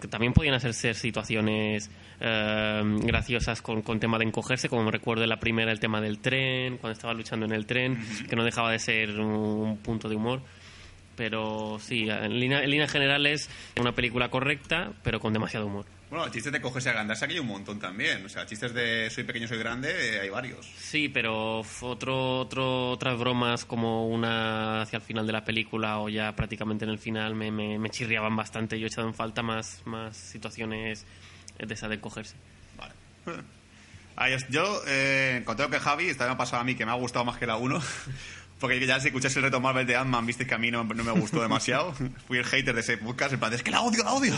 que 0.00 0.08
también 0.08 0.32
podían 0.32 0.54
hacer 0.54 0.74
ser 0.74 0.94
situaciones 0.94 1.90
eh, 2.20 2.82
graciosas 3.02 3.62
con, 3.62 3.82
con 3.82 3.98
tema 3.98 4.18
de 4.18 4.24
encogerse, 4.26 4.68
como 4.68 4.84
me 4.84 4.90
recuerdo 4.90 5.22
en 5.24 5.30
la 5.30 5.40
primera 5.40 5.72
el 5.72 5.80
tema 5.80 6.00
del 6.00 6.18
tren, 6.18 6.76
cuando 6.78 6.92
estaba 6.92 7.14
luchando 7.14 7.46
en 7.46 7.52
el 7.52 7.66
tren, 7.66 7.98
que 8.28 8.36
no 8.36 8.44
dejaba 8.44 8.70
de 8.70 8.78
ser 8.78 9.18
un, 9.18 9.26
un 9.34 9.76
punto 9.78 10.08
de 10.08 10.16
humor. 10.16 10.42
Pero 11.16 11.78
sí, 11.80 12.08
en 12.08 12.38
línea- 12.40 12.62
en 12.62 12.70
líneas 12.70 12.90
generales, 12.90 13.48
una 13.80 13.92
película 13.92 14.28
correcta, 14.30 14.92
pero 15.02 15.20
con 15.20 15.32
demasiado 15.32 15.66
humor. 15.66 15.84
Bueno, 16.12 16.28
chistes 16.30 16.52
de 16.52 16.60
cogerse 16.60 16.90
a 16.90 16.92
agrandarse 16.92 17.24
aquí 17.24 17.32
hay 17.32 17.40
un 17.40 17.46
montón 17.46 17.78
también. 17.78 18.22
O 18.26 18.28
sea, 18.28 18.44
chistes 18.44 18.74
de 18.74 19.08
soy 19.08 19.24
pequeño, 19.24 19.48
soy 19.48 19.56
grande, 19.56 19.88
eh, 20.16 20.20
hay 20.20 20.28
varios. 20.28 20.66
Sí, 20.76 21.08
pero 21.08 21.60
otro, 21.80 22.40
otro, 22.40 22.90
otras 22.90 23.18
bromas 23.18 23.64
como 23.64 24.06
una 24.08 24.82
hacia 24.82 24.98
el 24.98 25.02
final 25.02 25.26
de 25.26 25.32
la 25.32 25.42
película 25.42 26.00
o 26.00 26.10
ya 26.10 26.36
prácticamente 26.36 26.84
en 26.84 26.90
el 26.90 26.98
final 26.98 27.34
me, 27.34 27.50
me, 27.50 27.78
me 27.78 27.88
chirriaban 27.88 28.36
bastante. 28.36 28.78
Yo 28.78 28.84
he 28.84 28.88
echado 28.88 29.08
en 29.08 29.14
falta 29.14 29.42
más, 29.42 29.80
más 29.86 30.14
situaciones 30.14 31.06
de 31.58 31.72
esa 31.72 31.88
de 31.88 31.98
cogerse. 31.98 32.34
Vale. 32.76 32.92
Ah, 34.14 34.28
yo- 34.50 34.82
eh, 34.86 35.40
conteo 35.46 35.70
que 35.70 35.78
Javi, 35.80 36.08
esta 36.10 36.26
me 36.26 36.32
ha 36.32 36.36
pasado 36.36 36.60
a 36.60 36.64
mí 36.64 36.74
que 36.74 36.84
me 36.84 36.92
ha 36.92 36.96
gustado 36.96 37.24
más 37.24 37.38
que 37.38 37.46
la 37.46 37.56
1. 37.56 37.80
Porque 38.60 38.86
ya 38.86 39.00
si 39.00 39.06
escucháis 39.08 39.34
el 39.38 39.44
reto 39.44 39.58
Marvel 39.58 39.86
de 39.86 39.96
Ant-Man, 39.96 40.26
viste 40.26 40.46
que 40.46 40.52
a 40.54 40.58
mí 40.58 40.70
no, 40.70 40.84
no 40.84 41.02
me 41.02 41.12
gustó 41.12 41.40
demasiado. 41.40 41.94
Fui 42.28 42.36
el 42.36 42.44
hater 42.44 42.74
de 42.74 42.82
ese 42.82 42.98
podcast, 42.98 43.32
en 43.32 43.40
plan, 43.40 43.54
es 43.54 43.62
que 43.62 43.70
la 43.70 43.80
odio, 43.80 44.04
la 44.04 44.12
odio. 44.12 44.34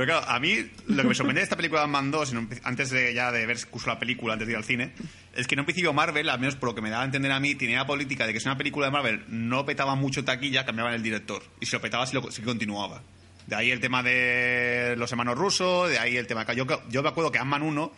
Pero 0.00 0.12
claro, 0.18 0.30
a 0.30 0.40
mí 0.40 0.56
lo 0.86 1.02
que 1.02 1.08
me 1.10 1.14
sorprende 1.14 1.40
de 1.40 1.44
esta 1.44 1.56
película 1.56 1.80
de 1.82 1.84
Ant-Man 1.84 2.10
2, 2.10 2.32
en 2.32 2.38
un- 2.38 2.48
antes 2.64 2.88
de 2.88 3.12
ya 3.12 3.30
de 3.30 3.44
ver 3.44 3.58
incluso 3.58 3.86
la 3.88 3.98
película, 3.98 4.32
antes 4.32 4.46
de 4.48 4.52
ir 4.54 4.56
al 4.56 4.64
cine, 4.64 4.92
es 5.36 5.46
que 5.46 5.54
en 5.54 5.60
un 5.60 5.66
principio 5.66 5.92
Marvel, 5.92 6.26
al 6.30 6.40
menos 6.40 6.56
por 6.56 6.70
lo 6.70 6.74
que 6.74 6.80
me 6.80 6.88
daba 6.88 7.02
a 7.02 7.04
entender 7.04 7.30
a 7.32 7.38
mí, 7.38 7.54
tenía 7.54 7.76
la 7.80 7.86
política 7.86 8.26
de 8.26 8.32
que 8.32 8.40
si 8.40 8.48
una 8.48 8.56
película 8.56 8.86
de 8.86 8.92
Marvel 8.92 9.24
no 9.28 9.66
petaba 9.66 9.96
mucho 9.96 10.24
taquilla, 10.24 10.64
cambiaban 10.64 10.94
el 10.94 11.02
director. 11.02 11.42
Y 11.60 11.66
si 11.66 11.72
lo 11.76 11.82
petaba, 11.82 12.06
sí, 12.06 12.14
lo, 12.14 12.30
sí 12.30 12.40
continuaba. 12.40 13.02
De 13.46 13.56
ahí 13.56 13.70
el 13.70 13.80
tema 13.80 14.02
de 14.02 14.94
los 14.96 15.10
hermanos 15.12 15.36
rusos, 15.36 15.90
de 15.90 15.98
ahí 15.98 16.16
el 16.16 16.26
tema... 16.26 16.50
Yo, 16.54 16.64
yo 16.88 17.02
me 17.02 17.08
acuerdo 17.10 17.30
que 17.30 17.38
Ant-Man 17.38 17.60
1 17.60 17.92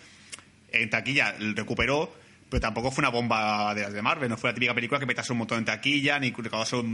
en 0.73 0.91
taquilla 0.91 1.37
recuperó, 1.55 2.13
pero 2.51 2.61
tampoco 2.61 2.91
fue 2.91 3.03
una 3.03 3.11
bomba 3.11 3.77
de, 3.77 3.89
de 3.93 4.03
Marvel. 4.03 4.29
No 4.29 4.37
fue 4.37 4.51
la 4.51 4.55
típica 4.55 4.75
película 4.75 4.99
que 4.99 5.07
petase 5.07 5.31
un 5.31 5.39
montón 5.39 5.59
en 5.59 5.67
taquilla, 5.67 6.19
ni 6.19 6.33
que 6.33 6.43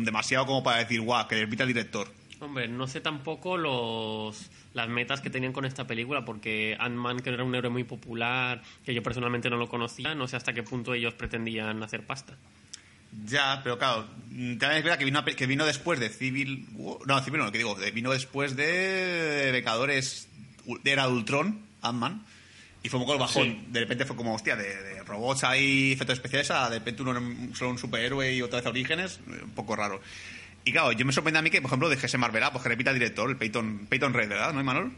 demasiado 0.04 0.44
como 0.44 0.62
para 0.62 0.80
decir, 0.80 1.00
guau, 1.00 1.26
que 1.26 1.36
repita 1.40 1.62
el 1.62 1.68
director. 1.68 2.12
Hombre, 2.40 2.68
no 2.68 2.86
sé 2.86 3.00
tampoco 3.00 3.56
los 3.56 4.48
las 4.78 4.88
metas 4.88 5.20
que 5.20 5.28
tenían 5.28 5.52
con 5.52 5.64
esta 5.66 5.86
película, 5.86 6.24
porque 6.24 6.76
Ant-Man, 6.80 7.20
que 7.20 7.28
era 7.30 7.44
un 7.44 7.54
héroe 7.54 7.70
muy 7.70 7.84
popular, 7.84 8.62
que 8.84 8.94
yo 8.94 9.02
personalmente 9.02 9.50
no 9.50 9.56
lo 9.56 9.68
conocía, 9.68 10.14
no 10.14 10.26
sé 10.26 10.36
hasta 10.36 10.54
qué 10.54 10.62
punto 10.62 10.94
ellos 10.94 11.12
pretendían 11.14 11.82
hacer 11.82 12.06
pasta. 12.06 12.34
Ya, 13.26 13.60
pero 13.62 13.78
claro, 13.78 14.04
también 14.28 14.72
es 14.72 14.82
verdad 14.84 14.98
que 14.98 15.04
vino, 15.04 15.24
que 15.24 15.46
vino 15.46 15.64
después 15.66 15.98
de 15.98 16.08
Civil 16.10 16.66
War- 16.74 16.98
No, 17.06 17.22
Civil 17.22 17.38
no, 17.40 17.46
lo 17.46 17.52
que 17.52 17.58
digo, 17.58 17.74
vino 17.94 18.10
después 18.10 18.54
de 18.56 19.50
Vengadores 19.52 20.28
de 20.82 20.90
Era 20.92 21.08
Ultron, 21.08 21.60
Ant-Man. 21.82 22.24
Y 22.82 22.90
fue 22.90 23.00
un 23.00 23.06
poco 23.06 23.14
el 23.14 23.18
bajón. 23.20 23.44
Sí. 23.44 23.64
De 23.70 23.80
repente 23.80 24.04
fue 24.04 24.14
como, 24.14 24.34
hostia, 24.34 24.54
de, 24.56 24.64
de 24.82 25.02
robots 25.02 25.42
ahí, 25.42 25.92
efectos 25.92 26.14
especiales, 26.18 26.50
a 26.52 26.70
de 26.70 26.78
repente 26.78 27.02
uno 27.02 27.12
solo 27.54 27.70
un 27.70 27.78
superhéroe 27.78 28.32
y 28.34 28.40
otra 28.42 28.58
vez 28.58 28.66
a 28.66 28.70
orígenes. 28.70 29.20
Un 29.26 29.50
poco 29.50 29.74
raro. 29.74 30.00
Y 30.68 30.72
claro, 30.72 30.92
yo 30.92 31.06
me 31.06 31.12
sorprende 31.12 31.38
a 31.38 31.42
mí 31.42 31.50
que, 31.50 31.60
por 31.62 31.68
ejemplo, 31.70 31.88
dejese 31.88 32.18
Marvel, 32.18 32.42
pues 32.52 32.62
que 32.62 32.68
repita 32.68 32.90
el 32.90 32.98
director, 32.98 33.30
el 33.30 33.36
Peyton, 33.36 33.86
Peyton 33.88 34.12
Red, 34.12 34.28
¿verdad? 34.28 34.52
¿No, 34.52 34.62
Manuel? 34.62 34.90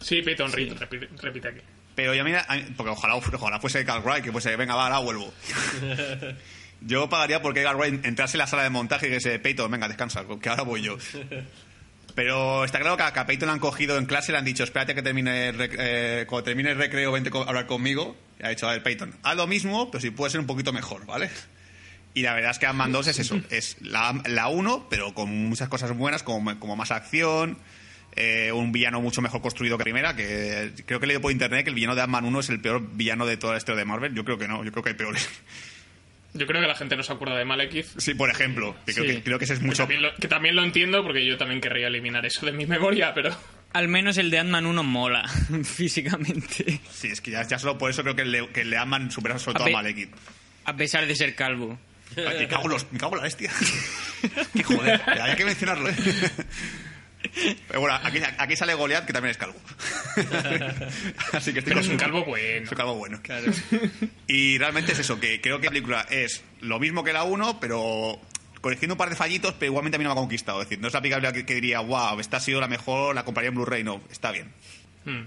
Sí, 0.00 0.20
Peyton 0.22 0.52
Reed, 0.52 0.74
repite, 0.76 1.08
repite 1.20 1.48
aquí. 1.48 1.60
Pero 1.94 2.14
ya 2.14 2.24
mira, 2.24 2.44
a 2.48 2.56
mí- 2.56 2.64
porque 2.76 2.90
ojalá, 2.90 3.14
ojalá 3.34 3.58
fuese 3.60 3.84
Carl 3.84 4.02
Wright, 4.04 4.24
que 4.24 4.32
fuese, 4.32 4.54
venga, 4.56 4.74
va, 4.74 4.84
ahora 4.86 4.98
vuelvo. 4.98 5.32
yo 6.80 7.08
pagaría 7.08 7.40
porque 7.40 7.62
Carl 7.62 7.76
Wright 7.78 8.04
entrase 8.04 8.36
en 8.36 8.40
la 8.40 8.46
sala 8.46 8.64
de 8.64 8.70
montaje 8.70 9.06
y 9.08 9.10
que 9.10 9.20
se 9.20 9.38
Peyton, 9.38 9.70
venga, 9.70 9.88
descansa, 9.88 10.24
que 10.40 10.48
ahora 10.48 10.62
voy 10.62 10.82
yo. 10.82 10.96
Pero 12.14 12.64
está 12.64 12.78
claro 12.78 12.96
que 12.98 13.04
a 13.04 13.12
que 13.12 13.20
a 13.20 13.26
Peyton 13.26 13.46
le 13.46 13.52
han 13.54 13.58
cogido 13.58 13.96
en 13.96 14.04
clase, 14.04 14.32
le 14.32 14.38
han 14.38 14.44
dicho, 14.44 14.64
espérate 14.64 14.94
que 14.94 15.02
termine 15.02 15.48
el 15.48 15.56
rec- 15.58 15.76
eh, 15.78 16.24
cuando 16.28 16.44
termine 16.44 16.70
el 16.72 16.76
recreo, 16.78 17.10
vente 17.12 17.30
a 17.32 17.42
hablar 17.42 17.66
conmigo. 17.66 18.16
Y 18.38 18.44
ha 18.44 18.50
dicho, 18.50 18.68
a 18.68 18.72
ver, 18.72 18.82
Peyton, 18.82 19.14
haz 19.22 19.36
lo 19.36 19.46
mismo, 19.46 19.90
pero 19.90 20.02
si 20.02 20.10
puede 20.10 20.30
ser 20.30 20.40
un 20.40 20.46
poquito 20.46 20.72
mejor, 20.72 21.06
¿vale? 21.06 21.30
Y 22.14 22.22
la 22.22 22.34
verdad 22.34 22.50
es 22.50 22.58
que 22.58 22.66
Ant-Man 22.66 22.92
2 22.92 23.06
es 23.08 23.18
eso, 23.20 23.40
es 23.50 23.76
la, 23.80 24.20
la 24.26 24.48
1, 24.48 24.86
pero 24.90 25.14
con 25.14 25.30
muchas 25.48 25.68
cosas 25.70 25.96
buenas, 25.96 26.22
como, 26.22 26.58
como 26.60 26.76
más 26.76 26.90
acción, 26.90 27.56
eh, 28.14 28.52
un 28.52 28.70
villano 28.70 29.00
mucho 29.00 29.22
mejor 29.22 29.40
construido 29.40 29.78
que 29.78 29.82
la 29.82 29.84
primera, 29.84 30.14
que 30.14 30.72
creo 30.84 31.00
que 31.00 31.04
he 31.04 31.08
leído 31.08 31.22
por 31.22 31.32
internet 31.32 31.64
que 31.64 31.70
el 31.70 31.74
villano 31.74 31.94
de 31.94 32.02
Ant-Man 32.02 32.26
1 32.26 32.40
es 32.40 32.50
el 32.50 32.60
peor 32.60 32.86
villano 32.94 33.24
de 33.24 33.38
toda 33.38 33.54
la 33.54 33.58
historia 33.58 33.78
de 33.78 33.84
Marvel. 33.86 34.14
Yo 34.14 34.24
creo 34.26 34.36
que 34.36 34.46
no, 34.46 34.62
yo 34.62 34.70
creo 34.72 34.82
que 34.82 34.90
hay 34.90 34.96
peores. 34.96 35.26
Yo 36.34 36.46
creo 36.46 36.62
que 36.62 36.66
la 36.66 36.74
gente 36.74 36.96
no 36.96 37.02
se 37.02 37.12
acuerda 37.12 37.36
de 37.36 37.44
Malekith. 37.44 37.86
Sí, 37.98 38.14
por 38.14 38.30
ejemplo, 38.30 38.74
que 38.86 38.94
creo, 38.94 39.04
Sí. 39.06 39.12
que, 39.16 39.22
creo 39.22 39.38
que 39.38 39.44
ese 39.44 39.52
es 39.54 39.60
Que 39.60 39.66
mucho... 39.66 39.82
también, 39.82 40.00
lo, 40.02 40.14
que 40.14 40.28
también 40.28 40.56
lo 40.56 40.62
entiendo 40.64 41.02
porque 41.02 41.26
yo 41.26 41.36
también 41.36 41.60
querría 41.60 41.88
eliminar 41.88 42.24
eso 42.24 42.46
de 42.46 42.52
mi 42.52 42.64
memoria, 42.66 43.12
pero... 43.14 43.36
Al 43.74 43.88
menos 43.88 44.16
el 44.18 44.30
de 44.30 44.38
Ant-Man 44.38 44.64
1 44.66 44.82
mola 44.82 45.28
físicamente. 45.64 46.80
Sí, 46.90 47.08
es 47.08 47.20
que 47.20 47.30
ya, 47.30 47.46
ya 47.46 47.58
solo 47.58 47.76
por 47.78 47.90
eso 47.90 48.02
creo 48.02 48.14
que 48.16 48.22
el 48.22 48.32
de, 48.32 48.48
que 48.48 48.62
el 48.62 48.70
de 48.70 48.76
Ant-Man 48.78 49.10
supera 49.10 49.38
sobre 49.38 49.56
todo 49.58 49.66
a 49.66 49.70
A 49.70 49.72
Malekith. 49.72 50.10
A 50.64 50.76
pesar 50.76 51.06
de 51.06 51.14
ser 51.16 51.34
calvo. 51.34 51.78
Ay, 52.16 52.38
Me 52.40 52.48
cago, 52.48 52.68
los- 52.68 52.90
me 52.92 52.98
cago 52.98 53.16
la 53.16 53.22
bestia. 53.22 53.50
Qué 54.54 54.62
joder, 54.62 55.00
hay 55.20 55.36
que 55.36 55.44
mencionarlo, 55.44 55.88
¿eh? 55.88 55.94
Pero 57.68 57.80
bueno, 57.80 57.98
aquí, 58.02 58.18
aquí 58.38 58.56
sale 58.56 58.74
Goliath, 58.74 59.06
que 59.06 59.12
también 59.12 59.30
es 59.30 59.38
calvo. 59.38 59.54
Así 61.32 61.52
que 61.52 61.60
estoy 61.60 61.72
Pero 61.72 61.80
es 61.80 61.88
un 61.88 61.96
calvo 61.96 62.24
bueno. 62.24 62.64
Es 62.64 62.70
un 62.70 62.76
calvo 62.76 62.94
bueno. 62.94 63.20
Y 64.26 64.58
realmente 64.58 64.92
es 64.92 64.98
eso, 64.98 65.18
que 65.20 65.40
creo 65.40 65.58
que 65.60 65.66
la 65.66 65.70
película 65.70 66.06
es 66.10 66.42
lo 66.60 66.78
mismo 66.80 67.04
que 67.04 67.12
la 67.12 67.22
1, 67.24 67.60
pero 67.60 68.20
corrigiendo 68.60 68.94
un 68.94 68.98
par 68.98 69.08
de 69.10 69.16
fallitos, 69.16 69.54
pero 69.54 69.70
igualmente 69.70 69.96
a 69.96 69.98
mí 69.98 70.04
no 70.04 70.10
me 70.10 70.18
ha 70.18 70.22
conquistado. 70.22 70.60
Es 70.62 70.68
decir, 70.68 70.80
no 70.80 70.88
es 70.88 70.94
la 70.94 71.00
película 71.00 71.32
que, 71.32 71.46
que 71.46 71.54
diría, 71.54 71.80
wow, 71.80 72.18
esta 72.20 72.36
ha 72.38 72.40
sido 72.40 72.60
la 72.60 72.68
mejor, 72.68 73.14
la 73.14 73.24
compraría 73.24 73.48
en 73.48 73.54
Blu-ray, 73.54 73.84
no, 73.84 74.02
está 74.10 74.30
bien. 74.32 74.52
Hmm. 75.04 75.22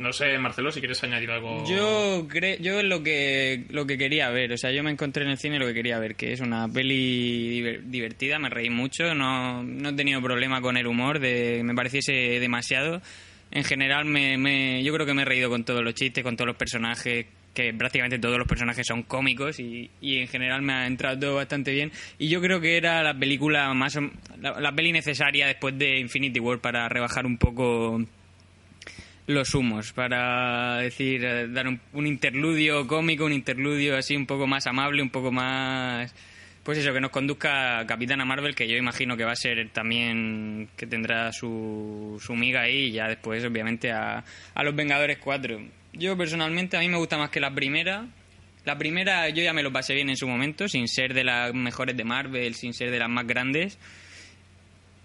No 0.00 0.12
sé, 0.12 0.38
Marcelo, 0.38 0.72
si 0.72 0.80
quieres 0.80 1.02
añadir 1.04 1.30
algo... 1.30 1.62
Yo 1.66 2.26
cre 2.26 2.56
yo 2.60 2.82
lo 2.82 3.02
que 3.02 3.64
lo 3.68 3.86
que 3.86 3.98
quería 3.98 4.30
ver, 4.30 4.52
o 4.52 4.56
sea, 4.56 4.72
yo 4.72 4.82
me 4.82 4.90
encontré 4.90 5.24
en 5.24 5.30
el 5.30 5.36
cine 5.38 5.58
lo 5.58 5.66
que 5.66 5.74
quería 5.74 5.98
ver, 5.98 6.14
que 6.16 6.32
es 6.32 6.40
una 6.40 6.66
peli 6.68 7.60
diver- 7.60 7.82
divertida, 7.84 8.38
me 8.38 8.48
reí 8.48 8.70
mucho, 8.70 9.14
no, 9.14 9.62
no 9.62 9.90
he 9.90 9.92
tenido 9.92 10.22
problema 10.22 10.60
con 10.62 10.76
el 10.78 10.86
humor, 10.86 11.18
de 11.20 11.60
me 11.62 11.74
pareciese 11.74 12.12
demasiado. 12.40 13.02
En 13.50 13.62
general 13.64 14.06
me, 14.06 14.38
me- 14.38 14.82
yo 14.82 14.92
creo 14.94 15.04
que 15.06 15.12
me 15.12 15.22
he 15.22 15.26
reído 15.26 15.50
con 15.50 15.64
todos 15.64 15.82
los 15.84 15.94
chistes, 15.94 16.24
con 16.24 16.34
todos 16.36 16.46
los 16.48 16.56
personajes, 16.56 17.26
que 17.52 17.74
prácticamente 17.74 18.18
todos 18.18 18.38
los 18.38 18.46
personajes 18.48 18.86
son 18.86 19.02
cómicos 19.02 19.60
y, 19.60 19.90
y 20.00 20.18
en 20.18 20.28
general 20.28 20.62
me 20.62 20.72
ha 20.72 20.86
entrado 20.86 21.34
bastante 21.34 21.72
bien. 21.72 21.92
Y 22.18 22.28
yo 22.28 22.40
creo 22.40 22.60
que 22.60 22.76
era 22.78 23.02
la 23.02 23.12
película 23.12 23.74
más 23.74 23.98
la, 24.40 24.58
la 24.60 24.72
peli 24.72 24.92
necesaria 24.92 25.46
después 25.48 25.76
de 25.76 25.98
Infinity 25.98 26.40
War 26.40 26.58
para 26.60 26.88
rebajar 26.88 27.26
un 27.26 27.36
poco 27.38 28.00
los 29.34 29.54
humos 29.54 29.92
para 29.92 30.78
decir 30.78 31.24
eh, 31.24 31.48
dar 31.48 31.66
un, 31.68 32.06
interludio 32.06 32.86
cómico 32.86 33.24
un 33.24 33.32
interludio 33.32 33.96
así 33.96 34.16
un 34.16 34.26
poco 34.26 34.46
más 34.46 34.66
amable 34.66 35.02
un 35.02 35.10
poco 35.10 35.32
más 35.32 36.14
pues 36.62 36.78
eso 36.78 36.92
que 36.92 37.00
nos 37.00 37.10
conduzca 37.10 37.84
Capitana 37.86 38.24
Marvel 38.24 38.54
que 38.54 38.68
yo 38.68 38.76
imagino 38.76 39.16
que 39.16 39.24
va 39.24 39.32
a 39.32 39.36
ser 39.36 39.70
también 39.70 40.68
que 40.76 40.86
tendrá 40.86 41.32
su, 41.32 42.20
su 42.20 42.34
miga 42.34 42.62
ahí 42.62 42.86
y 42.86 42.92
ya 42.92 43.08
después 43.08 43.44
obviamente 43.44 43.90
a, 43.90 44.24
a 44.54 44.62
los 44.62 44.74
Vengadores 44.74 45.18
4 45.18 45.60
yo 45.92 46.16
personalmente 46.16 46.76
a 46.76 46.80
mí 46.80 46.88
me 46.88 46.98
gusta 46.98 47.18
más 47.18 47.30
que 47.30 47.40
la 47.40 47.54
primera. 47.54 48.06
La 48.64 48.78
primera 48.78 49.28
yo 49.30 49.42
ya 49.42 49.52
me 49.52 49.62
lo 49.62 49.72
pasé 49.72 49.94
bien 49.94 50.10
en 50.10 50.16
su 50.16 50.28
momento 50.28 50.68
sin 50.68 50.86
ser 50.86 51.14
de 51.14 51.24
las 51.24 51.54
mejores 51.54 51.96
de 51.96 52.04
Marvel 52.04 52.54
sin 52.54 52.74
ser 52.74 52.90
de 52.90 52.98
las 52.98 53.08
más 53.08 53.26
grandes. 53.26 53.78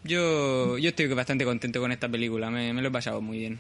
Yo, 0.04 0.78
yo 0.78 0.90
estoy 0.90 1.08
bastante 1.08 1.46
contento 1.46 1.80
con 1.80 1.92
esta 1.92 2.08
película, 2.08 2.52
me 2.52 2.74
lo 2.74 2.90
he 2.90 2.92
pasado 2.92 3.22
muy 3.22 3.40
bien. 3.40 3.60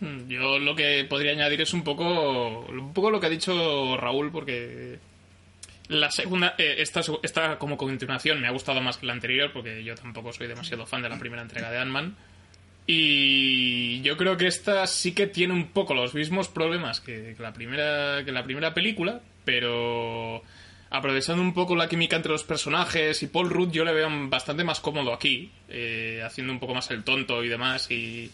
Hmm, 0.00 0.28
Yo 0.28 0.58
lo 0.58 0.74
que 0.74 1.04
podría 1.08 1.32
añadir 1.32 1.60
es 1.60 1.72
un 1.72 1.84
poco, 1.84 2.60
un 2.68 2.92
poco 2.92 3.10
lo 3.10 3.20
que 3.20 3.26
ha 3.26 3.30
dicho 3.30 3.96
Raúl, 3.96 4.30
porque 4.32 4.98
la 5.88 6.10
segunda, 6.10 6.54
eh, 6.58 6.76
esta, 6.78 7.00
esta 7.22 7.58
como 7.58 7.76
continuación 7.76 8.40
me 8.40 8.48
ha 8.48 8.52
gustado 8.52 8.80
más 8.80 8.96
que 8.96 9.06
la 9.06 9.12
anterior, 9.12 9.52
porque 9.52 9.84
yo 9.84 9.94
tampoco 9.94 10.32
soy 10.32 10.46
demasiado 10.46 10.86
fan 10.86 11.02
de 11.02 11.08
la 11.08 11.18
primera 11.18 11.42
entrega 11.42 11.70
de 11.70 11.78
Ant-Man. 11.78 12.16
Y 12.86 14.02
yo 14.02 14.16
creo 14.18 14.36
que 14.36 14.46
esta 14.46 14.86
sí 14.86 15.12
que 15.12 15.26
tiene 15.26 15.54
un 15.54 15.68
poco 15.68 15.94
los 15.94 16.14
mismos 16.14 16.48
problemas 16.48 17.00
que, 17.00 17.34
que 17.34 17.42
la 17.42 17.52
primera 17.54 18.22
que 18.24 18.32
la 18.32 18.44
primera 18.44 18.74
película, 18.74 19.22
pero 19.44 20.42
aprovechando 20.90 21.42
un 21.42 21.54
poco 21.54 21.74
la 21.76 21.88
química 21.88 22.16
entre 22.16 22.32
los 22.32 22.44
personajes 22.44 23.22
y 23.22 23.26
Paul 23.26 23.48
Rudd 23.48 23.72
yo 23.72 23.84
le 23.84 23.92
veo 23.94 24.08
bastante 24.28 24.64
más 24.64 24.80
cómodo 24.80 25.14
aquí, 25.14 25.50
eh, 25.68 26.22
haciendo 26.24 26.52
un 26.52 26.60
poco 26.60 26.74
más 26.74 26.90
el 26.90 27.04
tonto 27.04 27.42
y 27.42 27.48
demás 27.48 27.90
y, 27.90 28.30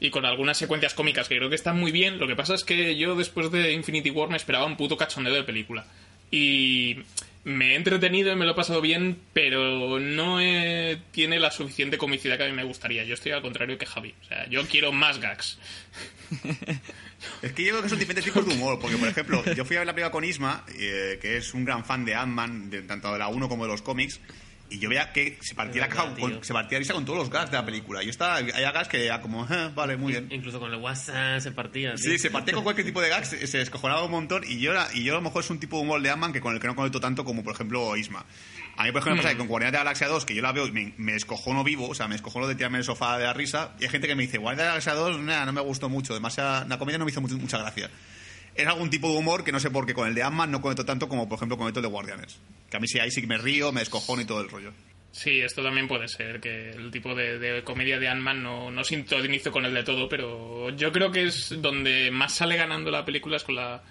y 0.00 0.10
con 0.10 0.24
algunas 0.26 0.56
secuencias 0.58 0.94
cómicas 0.94 1.28
que 1.28 1.36
creo 1.36 1.48
que 1.48 1.54
están 1.56 1.78
muy 1.78 1.92
bien. 1.92 2.18
Lo 2.18 2.26
que 2.26 2.36
pasa 2.36 2.54
es 2.54 2.64
que 2.64 2.96
yo 2.96 3.14
después 3.16 3.50
de 3.50 3.72
Infinity 3.72 4.10
War 4.10 4.28
me 4.30 4.36
esperaba 4.36 4.66
un 4.66 4.76
puto 4.76 4.96
cachondeo 4.96 5.34
de 5.34 5.44
película. 5.44 5.86
Y 6.30 6.98
me 7.44 7.72
he 7.72 7.74
entretenido 7.76 8.32
y 8.32 8.36
me 8.36 8.44
lo 8.46 8.52
he 8.52 8.54
pasado 8.54 8.80
bien, 8.80 9.18
pero 9.34 10.00
no 10.00 10.40
eh, 10.40 10.98
tiene 11.12 11.38
la 11.38 11.50
suficiente 11.50 11.98
comicidad 11.98 12.36
que 12.38 12.44
a 12.44 12.46
mí 12.48 12.52
me 12.52 12.64
gustaría. 12.64 13.04
Yo 13.04 13.14
estoy 13.14 13.32
al 13.32 13.42
contrario 13.42 13.76
que 13.78 13.86
Javi. 13.86 14.14
O 14.22 14.24
sea, 14.24 14.48
yo 14.48 14.66
quiero 14.66 14.90
más 14.92 15.20
gags. 15.20 15.58
Es 17.42 17.52
que 17.52 17.64
yo 17.64 17.70
creo 17.70 17.82
que 17.82 17.88
son 17.88 17.98
diferentes 17.98 18.24
tipos 18.24 18.46
de 18.46 18.54
humor, 18.54 18.78
porque 18.80 18.96
por 18.96 19.08
ejemplo, 19.08 19.42
yo 19.54 19.64
fui 19.64 19.76
a 19.76 19.80
ver 19.80 19.86
la 19.86 19.92
película 19.94 20.10
con 20.10 20.24
Isma, 20.24 20.64
eh, 20.78 21.18
que 21.20 21.36
es 21.36 21.54
un 21.54 21.64
gran 21.64 21.84
fan 21.84 22.04
de 22.04 22.14
Ant-Man, 22.14 22.70
de- 22.70 22.82
tanto 22.82 23.12
de 23.12 23.18
la 23.18 23.28
1 23.28 23.48
como 23.48 23.64
de 23.64 23.70
los 23.70 23.82
cómics, 23.82 24.20
y 24.70 24.78
yo 24.78 24.88
veía 24.88 25.12
que 25.12 25.38
se 25.40 25.54
partía, 25.54 25.82
la 25.82 25.88
caja 25.88 26.14
con- 26.18 26.42
se 26.44 26.52
partía 26.52 26.78
risa 26.78 26.94
con 26.94 27.04
todos 27.04 27.18
los 27.18 27.30
gags 27.30 27.50
de 27.50 27.56
la 27.58 27.64
película. 27.64 28.02
Yo 28.02 28.10
estaba, 28.10 28.36
había 28.36 28.72
gags 28.72 28.88
que 28.88 29.04
era 29.06 29.20
como, 29.20 29.44
"Eh, 29.50 29.70
vale, 29.74 29.96
muy 29.96 30.12
bien. 30.12 30.28
Incluso 30.30 30.58
con 30.58 30.72
el 30.72 30.80
WhatsApp 30.80 31.40
se 31.40 31.52
partía. 31.52 31.96
Sí, 31.96 32.08
tío. 32.08 32.18
se 32.18 32.30
partía 32.30 32.54
con 32.54 32.64
cualquier 32.64 32.86
tipo 32.86 33.00
de 33.00 33.08
gags, 33.08 33.28
se, 33.28 33.46
se 33.46 33.58
descojonaba 33.58 34.04
un 34.04 34.10
montón 34.10 34.42
y 34.48 34.58
yo, 34.58 34.72
era- 34.72 34.88
y 34.94 35.04
yo 35.04 35.12
a 35.12 35.16
lo 35.16 35.22
mejor 35.22 35.44
es 35.44 35.50
un 35.50 35.60
tipo 35.60 35.76
de 35.76 35.82
humor 35.82 36.00
de 36.02 36.10
Ant-Man 36.10 36.32
que 36.32 36.40
con 36.40 36.54
el 36.54 36.60
que 36.60 36.66
no 36.66 36.74
conecto 36.74 37.00
tanto 37.00 37.24
como, 37.24 37.44
por 37.44 37.54
ejemplo, 37.54 37.96
Isma. 37.96 38.24
A 38.76 38.84
mí, 38.84 38.90
por 38.90 39.02
ejemplo, 39.02 39.16
me 39.16 39.22
pasa 39.22 39.32
que 39.34 39.38
con 39.38 39.46
Guardianes 39.46 39.72
de 39.72 39.78
la 39.78 39.84
Galaxia 39.84 40.08
2, 40.08 40.24
que 40.24 40.34
yo 40.34 40.42
la 40.42 40.50
veo 40.50 40.66
y 40.66 40.72
me, 40.72 40.94
me 40.96 41.12
descojono 41.12 41.62
vivo, 41.62 41.88
o 41.88 41.94
sea, 41.94 42.08
me 42.08 42.14
descojono 42.14 42.48
de 42.48 42.56
tirarme 42.56 42.78
el 42.78 42.84
sofá 42.84 43.18
de 43.18 43.24
la 43.24 43.32
risa, 43.32 43.72
y 43.78 43.84
hay 43.84 43.90
gente 43.90 44.08
que 44.08 44.16
me 44.16 44.22
dice, 44.24 44.38
Guardianes 44.38 44.58
de 44.58 44.64
la 44.64 44.70
Galaxia 44.70 44.94
2, 44.94 45.20
nah, 45.20 45.44
no 45.44 45.52
me 45.52 45.60
gustó 45.60 45.88
mucho, 45.88 46.12
demasiada, 46.14 46.64
la 46.64 46.76
comedia 46.78 46.98
no 46.98 47.04
me 47.04 47.12
hizo 47.12 47.20
mucho- 47.20 47.36
mucha 47.38 47.58
gracia. 47.58 47.88
Es 48.56 48.66
algún 48.66 48.90
tipo 48.90 49.10
de 49.12 49.16
humor 49.18 49.44
que 49.44 49.52
no 49.52 49.60
sé 49.60 49.70
por 49.70 49.86
qué 49.86 49.94
con 49.94 50.08
el 50.08 50.14
de 50.14 50.22
Ant-Man 50.24 50.50
no 50.50 50.60
conecto 50.60 50.84
tanto 50.84 51.08
como, 51.08 51.28
por 51.28 51.36
ejemplo, 51.36 51.56
con 51.56 51.68
el 51.68 51.72
de 51.74 51.86
Guardianes. 51.86 52.38
Que 52.70 52.76
a 52.76 52.80
mí 52.80 52.88
sí, 52.88 52.98
ahí 52.98 53.10
sí 53.10 53.20
que 53.20 53.26
me 53.26 53.38
río, 53.38 53.72
me 53.72 53.80
descojono 53.80 54.22
y 54.22 54.24
todo 54.24 54.40
el 54.40 54.48
rollo. 54.48 54.72
Sí, 55.12 55.40
esto 55.40 55.62
también 55.62 55.86
puede 55.86 56.08
ser, 56.08 56.40
que 56.40 56.70
el 56.70 56.90
tipo 56.90 57.14
de, 57.14 57.38
de 57.38 57.62
comedia 57.62 58.00
de 58.00 58.08
Ant-Man 58.08 58.42
no, 58.42 58.70
no 58.72 58.82
sintonizo 58.82 59.52
con 59.52 59.64
el 59.64 59.72
de 59.72 59.84
todo, 59.84 60.08
pero 60.08 60.70
yo 60.70 60.90
creo 60.90 61.12
que 61.12 61.24
es 61.24 61.54
donde 61.62 62.10
más 62.10 62.34
sale 62.34 62.56
ganando 62.56 62.90
la 62.90 63.04
película 63.04 63.36
es 63.36 63.44
con 63.44 63.54
la 63.54 63.82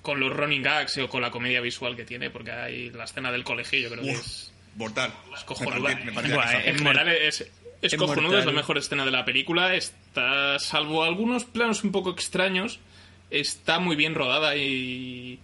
con 0.00 0.18
los 0.20 0.34
running 0.34 0.62
gags 0.62 0.96
o 0.98 1.08
con 1.08 1.22
la 1.22 1.30
comedia 1.30 1.60
visual 1.60 1.96
que 1.96 2.04
tiene, 2.04 2.30
porque 2.30 2.52
hay 2.52 2.90
la 2.90 3.04
escena 3.04 3.32
del 3.32 3.44
colegio, 3.44 3.80
yo 3.80 3.90
creo 3.90 4.04
que 4.04 4.12
es, 4.12 4.52
mortal. 4.76 5.12
es 5.36 5.44
cojonuda. 5.44 5.92
En 5.92 6.78
general 6.78 7.08
es, 7.08 7.40
es 7.40 7.50
es 7.82 7.96
cojonuda, 7.96 8.40
es 8.40 8.46
la 8.46 8.52
mejor 8.52 8.78
escena 8.78 9.04
de 9.04 9.10
la 9.10 9.24
película. 9.24 9.74
Está, 9.74 10.58
salvo 10.58 11.04
algunos 11.04 11.44
planos 11.44 11.82
un 11.84 11.92
poco 11.92 12.10
extraños, 12.10 12.78
está 13.30 13.78
muy 13.78 13.96
bien 13.96 14.14
rodada 14.14 14.56
y, 14.56 15.38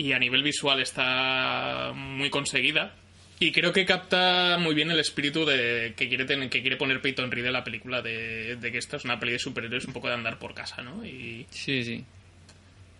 y 0.00 0.12
a 0.12 0.18
nivel 0.18 0.42
visual 0.42 0.80
está 0.80 1.92
muy 1.94 2.30
conseguida. 2.30 2.94
Y 3.38 3.52
creo 3.52 3.72
que 3.72 3.84
capta 3.86 4.56
muy 4.58 4.74
bien 4.74 4.90
el 4.90 4.98
espíritu 5.00 5.44
de 5.46 5.94
que 5.96 6.08
quiere 6.08 6.24
tener, 6.26 6.48
que 6.50 6.60
quiere 6.60 6.76
poner 6.76 7.00
Peyton 7.00 7.30
Reed 7.30 7.46
en 7.46 7.52
la 7.54 7.64
película 7.64 8.02
de, 8.02 8.56
de 8.56 8.72
que 8.72 8.78
esta 8.78 8.96
es 8.98 9.04
una 9.04 9.18
peli 9.18 9.32
de 9.32 9.38
superhéroes 9.38 9.84
un 9.86 9.92
poco 9.94 10.08
de 10.08 10.14
andar 10.14 10.38
por 10.38 10.54
casa, 10.54 10.82
¿no? 10.82 11.04
Y 11.04 11.46
Sí, 11.50 11.82
sí. 11.84 12.04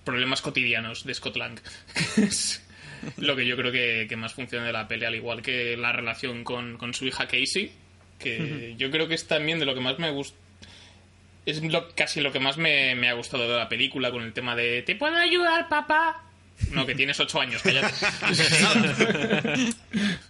problemas 0.05 0.41
cotidianos 0.43 1.05
de 1.05 1.15
Scott 1.15 1.37
Lang. 1.37 1.59
que 2.15 2.23
es 2.25 2.67
lo 3.19 3.35
que 3.37 3.47
yo 3.47 3.57
creo 3.57 3.71
que, 3.73 4.07
que 4.09 4.17
más 4.17 4.33
funciona 4.35 4.67
de 4.67 4.73
la 4.73 4.89
peli, 4.89 5.05
al 5.05 5.15
igual 5.15 5.43
que 5.43 5.77
la 5.77 5.93
relación 5.93 6.43
con, 6.45 6.77
con 6.79 6.93
su 6.95 7.07
hija 7.07 7.27
Casey, 7.27 7.71
que 8.19 8.75
yo 8.79 8.91
creo 8.91 9.09
que 9.09 9.15
es 9.15 9.27
también 9.27 9.59
de 9.59 9.67
lo 9.67 9.75
que 9.75 9.81
más 9.81 9.99
me 9.99 10.11
gusta. 10.11 10.39
Es 11.47 11.63
lo- 11.63 11.89
casi 11.95 12.21
lo 12.21 12.33
que 12.33 12.41
más 12.41 12.57
me, 12.59 12.95
me 12.95 13.09
ha 13.09 13.15
gustado 13.15 13.47
de 13.51 13.57
la 13.59 13.69
película, 13.69 14.11
con 14.11 14.23
el 14.23 14.33
tema 14.33 14.55
de 14.57 14.83
¿Te 14.83 14.95
puedo 14.97 15.17
ayudar, 15.17 15.69
papá? 15.69 16.30
No, 16.73 16.87
que 16.87 16.95
tienes 16.95 17.19
ocho 17.21 17.41
años, 17.41 17.63
cállate. 17.63 17.93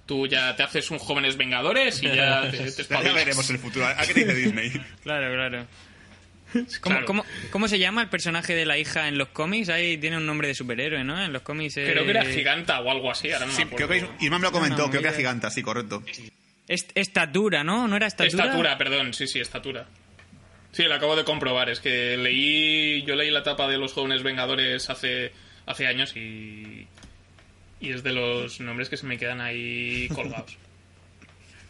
Tú 0.07 0.27
ya 0.27 0.55
te 0.57 0.63
haces 0.63 0.91
un 0.91 0.99
Jóvenes 0.99 1.37
Vengadores 1.37 2.03
y 2.03 2.07
ya 2.07 2.51
te, 2.51 2.59
te 2.71 2.85
Ya 2.85 3.13
veremos 3.13 3.49
el 3.51 3.59
futuro. 3.59 3.87
¿A 3.87 3.97
qué 4.07 4.15
te 4.15 4.21
dice 4.21 4.35
Disney? 4.35 4.71
Claro, 5.03 5.35
claro. 5.35 5.67
¿Cómo, 6.53 6.67
Claro. 6.81 7.07
cómo- 7.07 7.25
cómo 7.51 7.69
se 7.69 7.79
llama 7.79 8.03
el 8.03 8.09
personaje 8.09 8.55
de 8.57 8.67
la 8.67 8.77
hija 8.77 9.07
en 9.07 9.19
los 9.19 9.29
cómics? 9.29 9.69
Ahí 9.69 9.99
tiene 9.99 10.17
un 10.17 10.27
nombre 10.27 10.49
de 10.49 10.55
superhéroe, 10.55 11.05
¿no? 11.05 11.23
En 11.23 11.33
los 11.33 11.43
cómics. 11.43 11.77
eh, 11.77 11.89
Creo 11.93 12.05
que 12.05 12.11
era 12.11 12.25
giganta 12.25 12.81
o 12.81 12.91
algo 12.91 13.09
así, 13.11 13.31
ahora 13.31 13.47
no 13.47 13.53
Sí, 13.53 13.65
me 13.65 13.77
creo 13.77 13.89
que 13.89 14.05
me 14.31 14.39
lo 14.41 14.51
comentó, 14.51 14.79
No, 14.83 14.91
creo 14.91 15.01
que 15.03 15.09
era 15.09 15.17
giganta, 15.17 15.51
sí, 15.51 15.63
correcto. 15.63 16.03
est- 16.67 16.91
estatura, 16.97 17.63
¿no? 17.63 17.87
¿No 17.87 17.95
era 17.97 18.09
estatura? 18.09 18.45
Estatura, 18.47 18.79
perdón, 18.79 19.15
sí, 19.15 19.29
sí, 19.29 19.39
estatura. 19.41 19.87
Sí, 20.73 20.83
lo 20.85 20.95
acabo 20.95 21.15
de 21.17 21.25
comprobar. 21.25 21.69
Es 21.71 21.79
que 21.81 22.17
leí, 22.17 23.03
yo 23.05 23.15
leí 23.15 23.31
la 23.31 23.41
etapa 23.41 23.69
de 23.69 23.79
los 23.79 23.93
jóvenes 23.93 24.23
Vengadores 24.25 24.89
hace, 24.91 25.33
hace 25.71 25.87
años 25.87 26.17
y, 26.17 26.87
y 27.81 27.93
es 27.93 28.03
de 28.03 28.13
los 28.13 28.61
nombres 28.61 28.89
que 28.89 28.97
se 28.97 29.07
me 29.07 29.19
quedan 29.19 29.41
ahí 29.41 30.09
colgados. 30.15 30.57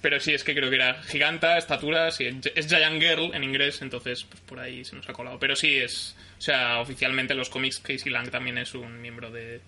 Pero 0.01 0.19
sí, 0.19 0.33
es 0.33 0.45
que 0.45 0.55
creo 0.55 0.71
que 0.71 0.77
era 0.77 1.03
giganta, 1.03 1.59
estatura, 1.59 2.11
sí, 2.11 2.27
es 2.55 2.67
Giant 2.69 3.03
Girl 3.03 3.35
en 3.35 3.45
inglés, 3.45 3.83
entonces 3.83 4.25
pues 4.25 4.41
por 4.41 4.59
ahí 4.59 4.83
se 4.85 4.97
nos 4.97 5.07
ha 5.09 5.13
colado. 5.13 5.39
Pero 5.39 5.55
sí, 5.55 5.77
es, 5.77 6.17
o 6.39 6.41
sea, 6.41 6.81
oficialmente 6.81 7.35
en 7.35 7.39
los 7.39 7.51
cómics 7.51 7.81
Casey 7.81 8.11
Lang 8.11 8.31
también 8.31 8.57
es 8.57 8.75
un 8.75 9.03
miembro 9.03 9.31
de, 9.31 9.61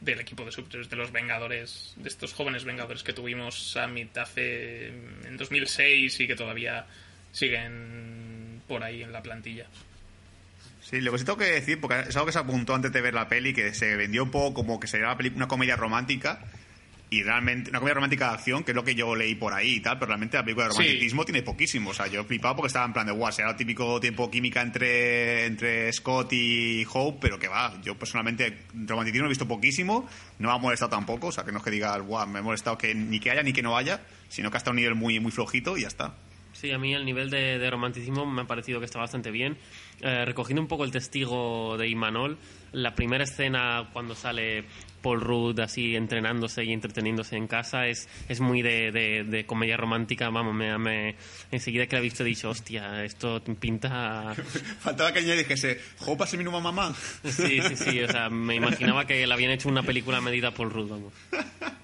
del 0.00 0.20
equipo 0.20 0.44
de 0.44 0.52
superhéroes 0.52 0.88
de 0.88 0.96
los 0.96 1.10
Vengadores, 1.10 1.94
de 1.96 2.08
estos 2.08 2.34
jóvenes 2.34 2.64
Vengadores 2.64 3.02
que 3.02 3.12
tuvimos 3.12 3.76
a 3.76 3.88
mitad 3.88 4.22
hace 4.22 4.88
en 4.88 5.36
2006 5.36 6.20
y 6.20 6.26
que 6.26 6.36
todavía 6.36 6.86
siguen 7.32 8.62
por 8.68 8.84
ahí 8.84 9.02
en 9.02 9.12
la 9.12 9.22
plantilla. 9.22 9.66
Sí, 10.92 11.00
lo 11.00 11.10
que 11.10 11.18
sí 11.18 11.24
tengo 11.24 11.38
que 11.38 11.46
decir, 11.46 11.80
porque 11.80 12.00
es 12.00 12.14
algo 12.16 12.26
que 12.26 12.32
se 12.32 12.38
apuntó 12.38 12.74
antes 12.74 12.92
de 12.92 13.00
ver 13.00 13.14
la 13.14 13.26
peli, 13.26 13.54
que 13.54 13.72
se 13.72 13.96
vendió 13.96 14.22
un 14.24 14.30
poco 14.30 14.52
como 14.52 14.78
que 14.78 14.86
sería 14.86 15.16
una, 15.34 15.48
comedia 15.48 15.74
romántica. 15.74 16.40
Y 17.08 17.22
realmente, 17.22 17.70
una 17.70 17.78
comedia 17.78 17.94
romántica 17.94 18.28
de 18.28 18.34
acción, 18.34 18.62
que 18.62 18.72
es 18.72 18.74
lo 18.74 18.84
que 18.84 18.94
yo 18.94 19.14
leí 19.16 19.34
por 19.34 19.54
ahí 19.54 19.76
y 19.76 19.80
tal, 19.80 19.98
pero 19.98 20.08
realmente 20.08 20.36
la 20.36 20.44
película 20.44 20.66
de 20.66 20.72
Sí. 20.72 20.78
romanticismo 20.80 21.24
tiene 21.24 21.42
poquísimo. 21.42 21.90
O 21.90 21.94
sea, 21.94 22.08
yo 22.08 22.24
flipaba 22.24 22.56
porque 22.56 22.66
estaba 22.66 22.84
en 22.84 22.92
plan 22.92 23.06
de, 23.06 23.12
guau, 23.12 23.32
será 23.32 23.50
el 23.50 23.56
típico 23.56 24.00
tiempo 24.00 24.30
química 24.30 24.60
entre, 24.60 25.46
entre 25.46 25.90
Scott 25.94 26.30
y 26.34 26.86
Hope, 26.92 27.18
pero 27.22 27.38
que 27.38 27.48
va, 27.48 27.72
yo 27.82 27.98
personalmente 27.98 28.58
romanticismo 28.86 29.26
he 29.26 29.28
visto 29.30 29.48
poquísimo, 29.48 30.06
no 30.38 30.48
me 30.50 30.54
ha 30.54 30.58
molestado 30.58 30.90
tampoco, 30.90 31.28
o 31.28 31.32
sea, 31.32 31.42
que 31.44 31.52
no 31.52 31.58
es 31.58 31.64
que 31.64 31.70
diga, 31.70 31.96
guau, 32.00 32.26
me 32.26 32.40
ha 32.40 32.42
molestado 32.42 32.76
que 32.76 32.94
ni 32.94 33.18
que 33.18 33.30
haya 33.30 33.42
ni 33.42 33.54
que 33.54 33.62
no 33.62 33.78
haya, 33.78 34.00
sino 34.28 34.50
que 34.50 34.58
hasta 34.58 34.70
un 34.70 34.76
nivel 34.76 34.94
muy, 34.94 35.20
muy 35.20 35.32
flojito 35.32 35.76
y 35.78 35.82
ya 35.82 35.88
está. 35.88 36.14
Sí, 36.62 36.70
a 36.70 36.78
mí 36.78 36.94
el 36.94 37.04
nivel 37.04 37.28
de, 37.28 37.58
de 37.58 37.70
romanticismo 37.72 38.24
me 38.24 38.42
ha 38.42 38.44
parecido 38.44 38.78
que 38.78 38.84
está 38.86 39.00
bastante 39.00 39.32
bien. 39.32 39.56
Eh, 40.00 40.24
recogiendo 40.24 40.62
un 40.62 40.68
poco 40.68 40.84
el 40.84 40.92
testigo 40.92 41.76
de 41.76 41.88
Imanol, 41.88 42.38
la 42.70 42.94
primera 42.94 43.24
escena 43.24 43.88
cuando 43.92 44.14
sale 44.14 44.62
Paul 45.02 45.20
Rudd 45.22 45.58
así 45.58 45.96
entrenándose 45.96 46.62
y 46.64 46.72
entreteniéndose 46.72 47.36
en 47.36 47.48
casa 47.48 47.88
es, 47.88 48.08
es 48.28 48.38
muy 48.38 48.62
de, 48.62 48.92
de- 48.92 49.24
de 49.24 49.44
comedia 49.44 49.76
romántica. 49.76 50.30
Vamos, 50.30 50.54
me, 50.54 50.78
me- 50.78 51.16
enseguida 51.50 51.88
que 51.88 51.96
la 51.96 52.00
he 52.00 52.02
visto 52.04 52.22
he 52.22 52.26
dicho, 52.26 52.50
hostia, 52.50 53.02
esto 53.04 53.42
pinta... 53.58 54.32
Faltaba 54.80 55.12
que 55.12 55.18
añadir 55.18 55.38
dijese, 55.38 55.80
Hope 56.06 56.22
es 56.22 56.34
mi 56.38 56.44
nueva 56.44 56.60
mamá. 56.60 56.94
Sí, 57.24 57.60
sí, 57.60 57.74
sí, 57.74 58.00
o 58.02 58.08
sea, 58.08 58.30
me 58.30 58.54
imaginaba 58.54 59.04
que 59.04 59.26
le 59.26 59.34
habían 59.34 59.50
hecho 59.50 59.68
una 59.68 59.82
película 59.82 60.18
a 60.18 60.20
medida 60.20 60.52
Paul 60.54 60.70
Rudd, 60.70 60.90
vamos. 60.90 61.12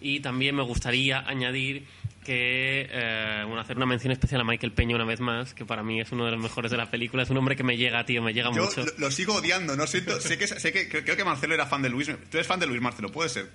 Y 0.00 0.20
también 0.20 0.54
me 0.54 0.62
gustaría 0.62 1.18
añadir 1.28 1.84
que, 2.28 2.86
eh, 2.92 3.42
bueno, 3.46 3.58
hacer 3.62 3.78
una 3.78 3.86
mención 3.86 4.12
especial 4.12 4.42
a 4.42 4.44
Michael 4.44 4.72
Peña 4.72 4.94
una 4.96 5.06
vez 5.06 5.18
más, 5.18 5.54
que 5.54 5.64
para 5.64 5.82
mí 5.82 5.98
es 5.98 6.12
uno 6.12 6.26
de 6.26 6.32
los 6.32 6.40
mejores 6.42 6.70
de 6.70 6.76
la 6.76 6.90
película. 6.90 7.22
Es 7.22 7.30
un 7.30 7.38
hombre 7.38 7.56
que 7.56 7.64
me 7.64 7.78
llega, 7.78 8.04
tío, 8.04 8.20
me 8.22 8.34
llega 8.34 8.50
Yo 8.54 8.64
mucho. 8.64 8.84
lo, 8.84 8.92
lo 8.98 9.10
sigo 9.10 9.36
odiando, 9.36 9.74
no 9.76 9.86
siento, 9.86 10.20
sé 10.20 10.36
que, 10.36 10.46
sé 10.46 10.70
que 10.72 10.90
creo, 10.90 11.02
creo 11.04 11.16
que 11.16 11.24
Marcelo 11.24 11.54
era 11.54 11.64
fan 11.64 11.80
de 11.80 11.88
Luis. 11.88 12.06
¿Tú 12.30 12.36
eres 12.36 12.46
fan 12.46 12.60
de 12.60 12.66
Luis, 12.66 12.82
Marcelo? 12.82 13.10
¿Puede 13.10 13.30
ser? 13.30 13.46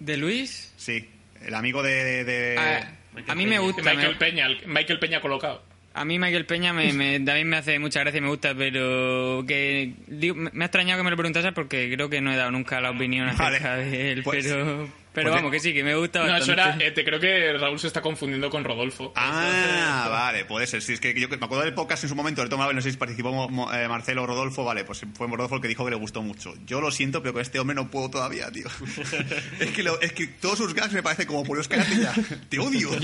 ¿De 0.00 0.16
Luis? 0.16 0.72
Sí, 0.76 1.08
el 1.44 1.54
amigo 1.54 1.80
de... 1.84 2.24
de- 2.24 2.56
Ah, 2.58 2.90
Michael 3.14 3.30
a 3.30 3.34
mí 3.36 3.44
me 3.46 3.50
Peña. 3.56 3.60
gusta. 3.60 3.82
Michael 3.94 4.08
me- 4.10 4.16
Peña, 4.16 4.46
el- 4.46 4.66
Michael 4.66 4.98
Peña 4.98 5.20
colocado. 5.20 5.62
A 5.94 6.04
mí 6.04 6.18
Michael 6.18 6.44
Peña 6.46 6.72
me, 6.72 6.92
me- 6.92 7.20
también 7.20 7.48
me 7.48 7.56
hace 7.56 7.78
mucha 7.78 8.00
gracia 8.00 8.18
y 8.18 8.20
me 8.20 8.28
gusta, 8.28 8.54
pero 8.54 9.44
que 9.48 9.94
digo, 10.08 10.34
me 10.34 10.50
me 10.52 10.64
ha 10.64 10.66
extrañado 10.66 10.98
que 11.00 11.04
me 11.04 11.10
lo 11.10 11.16
preguntases 11.16 11.52
porque 11.52 11.90
creo 11.94 12.10
que 12.10 12.20
no 12.20 12.32
he 12.32 12.36
dado 12.36 12.50
nunca 12.50 12.80
la 12.80 12.90
opinión 12.90 13.28
acerca 13.28 13.70
Vale. 13.76 13.84
de 13.86 14.12
él, 14.12 14.22
Pues- 14.24 14.44
pero, 14.46 14.88
pero 15.22 15.30
pues- 15.32 15.42
vamos, 15.42 15.52
que 15.52 15.60
sí, 15.60 15.74
que 15.74 15.84
me 15.84 15.94
gusta 15.94 16.20
No, 16.20 16.26
bastante. 16.32 16.52
eso 16.52 16.52
era. 16.70 16.76
eh, 16.86 16.90
te 16.92 17.04
creo 17.04 17.20
que 17.20 17.52
Raúl 17.54 17.78
se 17.78 17.86
está 17.86 18.00
confundiendo 18.02 18.50
con 18.50 18.64
Rodolfo. 18.64 19.12
Ah, 19.16 20.08
vale, 20.10 20.44
puede 20.44 20.66
ser. 20.66 20.82
Sí, 20.82 20.94
es 20.94 21.00
que 21.00 21.12
yo 21.18 21.28
me 21.28 21.36
acuerdo 21.36 21.64
del 21.64 21.74
podcast 21.74 22.02
en 22.04 22.08
su 22.08 22.14
momento, 22.16 22.42
de 22.42 22.48
tomaba, 22.48 22.72
no 22.72 22.80
sé 22.80 22.90
si 22.90 22.96
participó 22.96 23.32
Mo- 23.32 23.48
Mo- 23.48 23.72
eh, 23.72 23.88
Marcelo 23.88 24.22
o 24.22 24.26
Rodolfo, 24.26 24.64
vale, 24.64 24.84
pues 24.84 25.02
fue 25.14 25.26
Rodolfo 25.26 25.56
el 25.56 25.62
que 25.62 25.68
dijo 25.68 25.84
que 25.84 25.90
le 25.90 25.96
gustó 25.96 26.22
mucho. 26.22 26.54
Yo 26.66 26.80
lo 26.80 26.90
siento, 26.90 27.22
pero 27.22 27.32
con 27.34 27.42
este 27.42 27.58
hombre 27.58 27.74
no 27.74 27.90
puedo 27.90 28.10
todavía, 28.10 28.50
tío. 28.50 28.66
es, 29.60 29.70
que 29.70 29.82
lo- 29.82 30.00
es 30.00 30.12
que 30.12 30.26
todos 30.26 30.58
sus 30.58 30.74
gags 30.74 30.92
me 30.92 31.02
parece 31.02 31.26
como 31.26 31.44
por 31.44 31.58
cállate 31.68 31.96
ya. 32.00 32.14
Te 32.48 32.58
odio. 32.58 32.90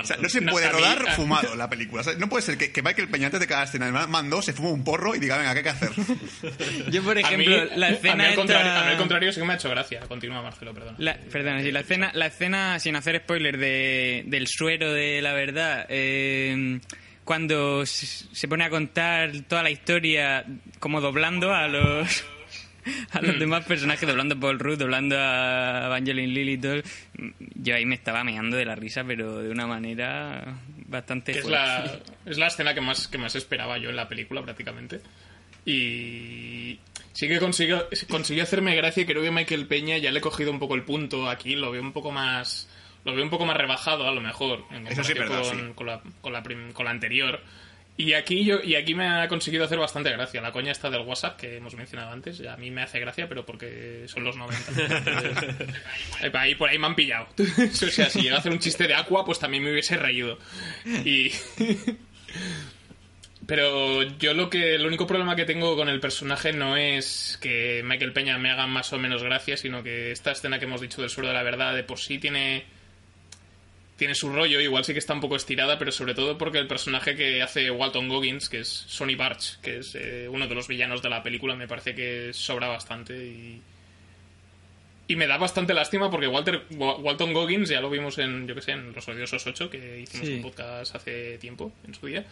O 0.00 0.04
sea, 0.04 0.16
no 0.16 0.28
se 0.28 0.40
No, 0.40 0.52
puede 0.52 0.68
rodar 0.70 1.12
fumado 1.16 1.54
la 1.56 1.68
película. 1.70 2.00
O 2.00 2.04
sea, 2.04 2.14
no 2.14 2.28
puede 2.28 2.42
ser 2.42 2.56
que, 2.56 2.72
que 2.72 2.82
Michael 2.82 3.08
Peña 3.08 3.26
antes 3.26 3.40
de 3.40 3.46
cada 3.46 3.64
escena 3.64 3.86
de 3.86 3.92
mando 4.06 4.40
se 4.42 4.52
fuma 4.52 4.70
un 4.70 4.84
porro 4.84 5.14
y 5.14 5.18
diga, 5.18 5.36
venga, 5.36 5.52
¿qué 5.52 5.58
hay 5.58 5.62
que 5.64 5.68
hacer? 5.70 5.90
Yo, 6.90 7.02
por 7.02 7.14
mí, 7.16 7.20
ejemplo, 7.22 7.64
la 7.76 7.86
a 7.86 7.90
mí 7.90 7.96
escena 7.96 8.14
al 8.14 8.20
esta- 8.30 8.34
contrario, 8.36 8.72
a 8.72 8.84
mí 8.84 8.90
al 8.92 8.96
contrario 8.96 9.32
sí 9.32 9.40
que 9.40 9.46
me 9.46 9.52
ha 9.52 9.56
hecho 9.56 9.68
gracia. 9.70 10.00
Continúa, 10.08 10.42
Marcelo, 10.42 10.59
perdona. 10.60 10.96
La, 10.98 11.16
perdona, 11.16 11.62
sí, 11.62 11.72
la 11.72 11.80
escena, 11.80 12.10
la 12.14 12.26
escena, 12.26 12.78
sin 12.78 12.96
hacer 12.96 13.20
spoiler, 13.20 13.58
de, 13.58 14.24
del 14.26 14.46
suero 14.46 14.92
de 14.92 15.20
la 15.22 15.32
verdad, 15.32 15.86
eh, 15.88 16.80
cuando 17.24 17.86
se 17.86 18.48
pone 18.48 18.64
a 18.64 18.70
contar 18.70 19.32
toda 19.48 19.62
la 19.62 19.70
historia 19.70 20.44
como 20.78 21.00
doblando 21.00 21.52
a 21.52 21.68
los 21.68 22.24
a 23.12 23.20
los 23.20 23.38
demás 23.38 23.64
personajes, 23.64 24.08
doblando 24.08 24.34
a 24.36 24.40
Paul 24.40 24.58
Rudd, 24.58 24.78
doblando 24.78 25.16
a 25.18 25.86
Evangeline 25.86 26.32
Lilly 26.32 26.52
y 26.52 26.58
todo, 26.58 26.82
yo 27.54 27.74
ahí 27.74 27.84
me 27.84 27.94
estaba 27.94 28.24
meando 28.24 28.56
de 28.56 28.64
la 28.64 28.74
risa, 28.74 29.04
pero 29.04 29.40
de 29.40 29.50
una 29.50 29.66
manera 29.66 30.58
bastante 30.86 31.32
es 31.32 31.42
fuerte. 31.42 31.50
la, 31.58 31.98
es 32.26 32.38
la 32.38 32.46
escena 32.46 32.74
que 32.74 32.80
más, 32.80 33.08
que 33.08 33.18
más 33.18 33.34
esperaba 33.34 33.78
yo 33.78 33.90
en 33.90 33.96
la 33.96 34.08
película, 34.08 34.42
prácticamente. 34.42 35.00
Y 35.64 36.78
sí 37.12 37.28
que 37.28 37.38
consiguió, 37.38 37.86
consiguió 38.08 38.42
hacerme 38.42 38.74
gracia 38.74 39.04
creo 39.06 39.22
que 39.22 39.30
Michael 39.30 39.66
Peña 39.66 39.98
ya 39.98 40.10
le 40.10 40.18
he 40.18 40.22
cogido 40.22 40.50
un 40.50 40.58
poco 40.58 40.74
el 40.74 40.82
punto 40.84 41.28
aquí, 41.28 41.54
lo 41.56 41.70
veo 41.70 41.82
un 41.82 41.92
poco 41.92 42.10
más... 42.10 42.68
Lo 43.02 43.14
veo 43.14 43.24
un 43.24 43.30
poco 43.30 43.46
más 43.46 43.56
rebajado, 43.56 44.06
a 44.06 44.12
lo 44.12 44.20
mejor, 44.20 44.64
en 44.70 44.86
Eso 44.86 45.02
sí 45.02 45.14
verdad, 45.14 45.42
con, 45.42 45.58
sí. 45.58 45.72
con 45.74 45.86
la, 45.86 46.02
con, 46.20 46.32
la 46.34 46.42
prim- 46.42 46.72
con 46.72 46.84
la 46.84 46.90
anterior. 46.90 47.40
Y 47.96 48.12
aquí, 48.12 48.44
yo, 48.44 48.60
y 48.62 48.74
aquí 48.74 48.94
me 48.94 49.06
ha 49.08 49.26
conseguido 49.26 49.64
hacer 49.64 49.78
bastante 49.78 50.10
gracia. 50.10 50.42
La 50.42 50.52
coña 50.52 50.70
esta 50.70 50.90
del 50.90 51.00
WhatsApp 51.02 51.38
que 51.38 51.56
hemos 51.56 51.74
mencionado 51.74 52.12
antes, 52.12 52.46
a 52.46 52.58
mí 52.58 52.70
me 52.70 52.82
hace 52.82 53.00
gracia, 53.00 53.26
pero 53.26 53.46
porque 53.46 54.04
son 54.06 54.24
los 54.24 54.36
90. 54.36 54.70
Entonces, 54.96 55.66
ahí, 56.34 56.54
por 56.54 56.68
ahí 56.68 56.78
me 56.78 56.86
han 56.88 56.94
pillado. 56.94 57.26
o 57.38 57.66
sea, 57.90 58.10
si 58.10 58.20
llega 58.20 58.36
a 58.36 58.38
hacer 58.40 58.52
un 58.52 58.58
chiste 58.58 58.86
de 58.86 58.94
Aqua, 58.94 59.24
pues 59.24 59.38
también 59.38 59.64
me 59.64 59.70
hubiese 59.72 59.96
reído. 59.96 60.38
Y... 61.04 61.30
Pero 63.50 64.02
yo 64.04 64.32
lo 64.32 64.48
que 64.48 64.76
el 64.76 64.86
único 64.86 65.08
problema 65.08 65.34
que 65.34 65.44
tengo 65.44 65.74
con 65.74 65.88
el 65.88 65.98
personaje 65.98 66.52
no 66.52 66.76
es 66.76 67.36
que 67.42 67.82
Michael 67.84 68.12
Peña 68.12 68.38
me 68.38 68.48
haga 68.48 68.68
más 68.68 68.92
o 68.92 68.98
menos 68.98 69.24
gracia, 69.24 69.56
sino 69.56 69.82
que 69.82 70.12
esta 70.12 70.30
escena 70.30 70.60
que 70.60 70.66
hemos 70.66 70.80
dicho 70.80 71.00
del 71.00 71.10
suelo 71.10 71.30
de 71.30 71.34
la 71.34 71.42
verdad 71.42 71.74
de 71.74 71.82
por 71.82 71.98
sí 71.98 72.18
tiene 72.18 72.62
tiene 73.96 74.14
su 74.14 74.32
rollo, 74.32 74.60
igual 74.60 74.84
sí 74.84 74.92
que 74.92 75.00
está 75.00 75.14
un 75.14 75.20
poco 75.20 75.34
estirada, 75.34 75.78
pero 75.80 75.90
sobre 75.90 76.14
todo 76.14 76.38
porque 76.38 76.58
el 76.58 76.68
personaje 76.68 77.16
que 77.16 77.42
hace 77.42 77.70
Walton 77.72 78.08
Goggins, 78.08 78.48
que 78.48 78.60
es 78.60 78.68
Sonny 78.68 79.16
Barch, 79.16 79.60
que 79.60 79.78
es 79.78 79.94
eh, 79.96 80.28
uno 80.30 80.46
de 80.46 80.54
los 80.54 80.68
villanos 80.68 81.02
de 81.02 81.10
la 81.10 81.22
película, 81.22 81.56
me 81.56 81.66
parece 81.66 81.92
que 81.94 82.30
sobra 82.32 82.68
bastante 82.68 83.14
y 83.16 83.60
Y 85.08 85.16
me 85.16 85.26
da 85.26 85.38
bastante 85.38 85.74
lástima 85.74 86.08
porque 86.08 86.28
Walter 86.28 86.62
Wa- 86.70 86.98
Walton 86.98 87.32
Goggins, 87.32 87.68
ya 87.68 87.80
lo 87.80 87.90
vimos 87.90 88.16
en, 88.18 88.46
yo 88.46 88.54
que 88.54 88.62
sé, 88.62 88.70
en 88.72 88.92
Los 88.92 89.08
Odiosos 89.08 89.44
8, 89.44 89.68
que 89.68 90.00
hicimos 90.02 90.26
Sí. 90.28 90.34
un 90.34 90.42
podcast 90.42 90.94
hace 90.94 91.36
tiempo, 91.38 91.72
en 91.84 91.92
su 91.94 92.06
día. 92.06 92.24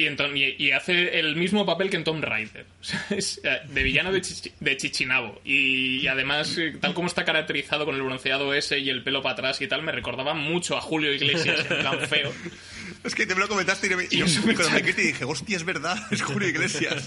Y, 0.00 0.06
en 0.06 0.16
Tom- 0.16 0.36
y, 0.36 0.54
y 0.58 0.70
hace 0.70 1.18
el 1.18 1.36
mismo 1.36 1.66
papel 1.66 1.90
que 1.90 1.96
en 1.96 2.04
Tom 2.04 2.22
Raider. 2.22 2.64
O 2.80 2.84
sea, 2.84 3.04
es 3.10 3.40
eh, 3.44 3.60
de 3.68 3.82
villano 3.82 4.10
de, 4.12 4.20
Chichi- 4.22 4.52
de 4.58 4.76
Chichinabo. 4.76 5.40
Y, 5.44 5.98
y 6.00 6.06
además, 6.08 6.56
eh, 6.58 6.74
tal 6.80 6.94
como 6.94 7.08
está 7.08 7.24
caracterizado 7.24 7.84
con 7.84 7.94
el 7.94 8.02
bronceado 8.02 8.54
ese 8.54 8.78
y 8.78 8.88
el 8.88 9.02
pelo 9.02 9.20
para 9.22 9.34
atrás 9.34 9.60
y 9.60 9.66
tal, 9.68 9.82
me 9.82 9.92
recordaba 9.92 10.32
mucho 10.34 10.76
a 10.76 10.80
Julio 10.80 11.12
Iglesias, 11.12 11.60
en 11.70 11.78
plan 11.80 12.00
feo. 12.08 12.32
Es 13.04 13.14
que 13.14 13.24
te 13.26 13.34
me 13.34 13.40
lo 13.40 13.48
comentaste 13.48 13.86
y, 13.86 13.90
me- 13.96 14.04
y 14.10 14.18
yo 14.18 14.26
me 14.44 14.52
y 14.52 14.92
dije, 14.92 15.24
hostia, 15.24 15.56
es 15.56 15.64
verdad, 15.64 15.96
es 16.10 16.20
Julio 16.22 16.48
Iglesias. 16.48 17.04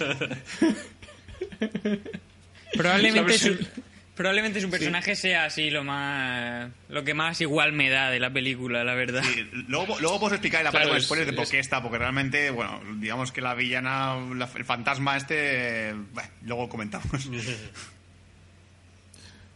Probablemente. 2.73 3.57
Probablemente 4.15 4.61
su 4.61 4.69
personaje 4.69 5.15
sea 5.15 5.45
así 5.45 5.69
lo 5.71 5.83
más 5.83 6.69
lo 6.89 7.03
que 7.03 7.13
más 7.13 7.41
igual 7.41 7.73
me 7.73 7.89
da 7.89 8.09
de 8.11 8.19
la 8.19 8.31
película, 8.31 8.83
la 8.83 8.93
verdad. 8.93 9.23
Y 9.35 9.43
luego, 9.67 9.99
luego 9.99 10.19
puedo 10.19 10.35
explicar 10.35 10.63
la 10.63 10.71
parte 10.71 10.85
Claro, 10.87 10.97
es- 10.99 11.05
spoilers 11.05 11.31
de 11.31 11.35
por 11.35 11.49
qué 11.49 11.59
está, 11.59 11.81
porque 11.81 11.97
realmente, 11.97 12.49
bueno, 12.51 12.81
digamos 12.97 13.31
que 13.31 13.41
la 13.41 13.53
villana, 13.55 14.15
la- 14.35 14.49
el 14.55 14.65
fantasma 14.65 15.17
este, 15.17 15.93
bueno, 16.13 16.29
luego 16.43 16.69
comentamos. 16.69 17.29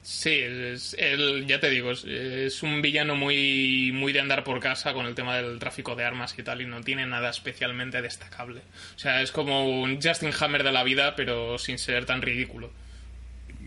Sí, 0.10 0.30
es, 0.39 0.96
él, 0.98 1.46
ya 1.48 1.60
te 1.60 1.70
digo, 1.70 1.91
es, 1.91 2.06
es 2.06 2.63
un 2.63 2.82
villano 2.82 3.17
muy, 3.17 3.91
muy 3.93 4.13
de 4.13 4.22
andar 4.22 4.46
por 4.46 4.62
casa 4.62 4.93
con 4.93 5.06
el 5.06 5.15
tema 5.15 5.36
del 5.36 5.60
tráfico 5.60 5.98
de 5.98 6.06
armas 6.06 6.34
y 6.38 6.43
tal, 6.43 6.62
y 6.62 6.65
no 6.65 6.82
tiene 6.82 7.06
nada 7.06 7.30
especialmente 7.30 8.02
destacable. 8.02 8.62
O 8.96 9.00
sea, 9.00 9.22
es 9.22 9.34
como 9.34 9.67
un 9.67 10.02
Justin 10.02 10.32
Hammer 10.39 10.63
de 10.63 10.72
la 10.72 10.84
vida, 10.84 11.13
pero 11.17 11.58
sin 11.58 11.78
ser 11.78 12.06
tan 12.06 12.22
ridículo. 12.22 12.72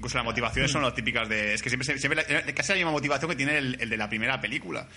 Incluso 0.00 0.16
las 0.16 0.24
motivaciones 0.24 0.70
son 0.70 0.80
las 0.80 0.94
típicas 0.94 1.28
de. 1.28 1.52
Es 1.52 1.60
que 1.62 1.68
siempre, 1.68 1.98
siempre 1.98 2.24
la- 2.26 2.54
casi 2.54 2.70
la 2.72 2.76
misma 2.76 2.90
motivación 2.90 3.28
que 3.30 3.36
tiene 3.36 3.58
el, 3.58 3.76
el 3.82 3.90
de 3.90 3.96
la 3.98 4.08
primera 4.08 4.40
película. 4.40 4.88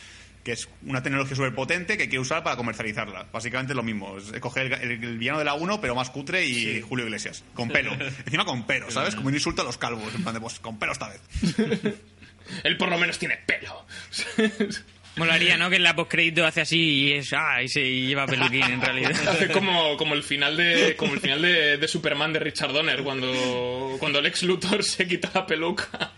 Que 0.46 0.54
es 0.54 0.70
una 0.86 1.04
tecnología 1.04 1.36
súper 1.36 1.54
potente 1.54 1.98
que 1.98 2.06
quiere 2.08 2.20
usar 2.20 2.42
para 2.42 2.56
comercializarla. 2.56 3.28
Básicamente 3.34 3.74
es 3.74 3.76
lo 3.76 3.84
mismo. 3.84 4.18
Es 4.18 4.32
coger 4.40 4.72
el, 4.72 4.92
el- 4.92 5.04
el 5.04 5.18
villano 5.18 5.40
de 5.40 5.44
la 5.46 5.56
1, 5.56 5.82
pero 5.82 5.94
más 5.94 6.10
cutre 6.10 6.46
y 6.46 6.80
Julio 6.82 7.04
Iglesias. 7.06 7.44
Con 7.54 7.68
pelo. 7.68 7.92
Encima 8.26 8.46
con 8.46 8.66
pelo, 8.66 8.90
¿sabes? 8.92 9.14
Como 9.16 9.28
un 9.28 9.34
insulto 9.34 9.62
a 9.62 9.66
los 9.66 9.78
calvos. 9.78 10.16
En 10.16 10.22
plan 10.24 10.34
de, 10.34 10.40
pues 10.40 10.60
con 10.62 10.80
pelo 10.80 10.94
esta 10.94 11.10
vez. 11.10 11.22
Él 12.64 12.78
por 12.78 12.88
lo 12.90 12.98
menos 12.98 13.20
tiene 13.20 13.38
pelo. 13.46 13.86
Molaría, 15.16 15.58
¿no? 15.58 15.70
Que 15.70 15.76
en 15.76 15.84
la 15.84 15.96
postcrédito 15.96 16.46
hace 16.46 16.62
así 16.62 16.80
y 16.80 17.14
es 17.14 17.32
ah, 17.34 17.62
y 17.62 17.68
se 17.70 17.84
lleva 17.84 18.26
peluquín 18.26 18.64
en 18.64 18.82
realidad. 18.82 19.12
Hace 19.28 19.48
como, 19.50 19.96
como 19.98 20.16
el 20.16 20.24
final 20.24 20.58
de 20.58 20.96
como 20.96 21.14
el 21.14 21.20
final 21.20 21.42
de, 21.42 21.78
de 21.78 21.88
Superman 21.88 22.34
de 22.34 22.40
Richard 22.40 22.74
Donner 22.74 23.04
cuando, 23.04 23.96
cuando 24.00 24.20
Lex 24.22 24.42
Luthor 24.44 24.84
se 24.84 25.08
quita 25.08 25.30
la 25.36 25.46
peluca. 25.46 26.12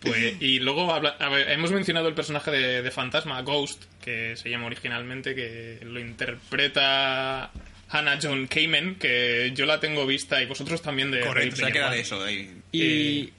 Pues, 0.00 0.34
y 0.40 0.58
luego 0.60 0.92
habla- 0.92 1.16
a 1.18 1.28
ver, 1.28 1.50
hemos 1.50 1.70
mencionado 1.70 2.08
el 2.08 2.14
personaje 2.14 2.50
de, 2.50 2.82
de 2.82 2.90
Fantasma, 2.90 3.40
Ghost, 3.42 3.84
que 4.02 4.36
se 4.36 4.50
llama 4.50 4.66
originalmente, 4.66 5.34
que 5.34 5.78
lo 5.82 6.00
interpreta 6.00 7.50
Hannah 7.88 8.18
John 8.22 8.46
Kamen, 8.46 8.96
que 8.96 9.52
yo 9.54 9.64
la 9.66 9.80
tengo 9.80 10.06
vista 10.06 10.42
y 10.42 10.46
vosotros 10.46 10.82
también 10.82 11.10
de 11.10 11.20
Correcto, 11.20 11.54
o 11.54 11.56
sea, 11.56 11.66
Ready 11.66 11.72
que 11.72 11.78
era 11.78 11.88
Player 11.88 12.02
de 12.02 12.06
eso. 12.08 12.22
de 12.22 12.30
ahí. 12.30 12.50
Y, 12.72 13.32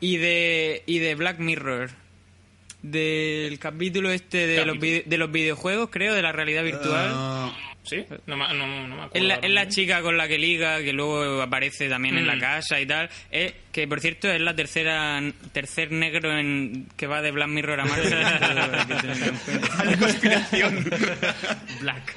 y 0.00 0.16
de 0.16 0.82
y 0.86 0.98
de 0.98 1.14
Black 1.14 1.38
Mirror. 1.38 1.90
Del 2.82 3.58
capítulo 3.58 4.10
este 4.10 4.46
de 4.46 4.56
los, 4.64 4.76
Capítulo. 4.76 4.80
vide- 4.80 5.02
de 5.04 5.18
los 5.18 5.30
videojuegos, 5.30 5.90
creo, 5.92 6.14
de 6.14 6.22
la 6.22 6.32
realidad 6.32 6.64
virtual. 6.64 7.10
Ah, 7.12 7.54
¿Sí? 7.82 8.04
No, 8.26 8.36
no, 8.36 8.54
no 8.54 8.66
me 8.66 9.02
acuerdo. 9.02 9.10
Es 9.12 9.22
la, 9.22 9.34
es 9.34 9.50
la 9.50 9.68
chica 9.68 10.00
con 10.00 10.16
la 10.16 10.26
que 10.28 10.38
liga, 10.38 10.80
que 10.82 10.92
luego 10.94 11.42
aparece 11.42 11.88
también 11.90 12.16
en 12.16 12.26
la 12.26 12.36
Mm. 12.36 12.40
casa 12.40 12.80
y 12.80 12.86
tal. 12.86 13.10
Es, 13.30 13.52
que 13.72 13.86
por 13.86 14.00
cierto 14.00 14.30
es 14.30 14.40
la 14.40 14.54
tercera 14.56 15.20
tercer 15.52 15.92
negro 15.92 16.32
en 16.38 16.86
que 16.96 17.06
va 17.06 17.20
de 17.20 17.32
Black 17.32 17.48
Mirror 17.48 17.80
a 17.80 17.84
Marvel. 17.84 18.14
Hay 19.84 19.96
conspiración. 19.98 20.90
Black. 21.80 22.16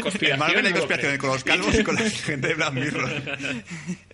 Conspiración, 0.00 0.32
En 0.34 0.38
Marvel 0.38 0.66
hay 0.66 0.72
conspiración 0.72 1.18
con 1.18 1.30
los 1.30 1.42
calvos 1.42 1.74
y 1.78 1.82
con 1.82 1.94
la 1.96 2.02
gente 2.10 2.46
de 2.48 2.54
Black 2.54 2.72
Mirror. 2.74 3.10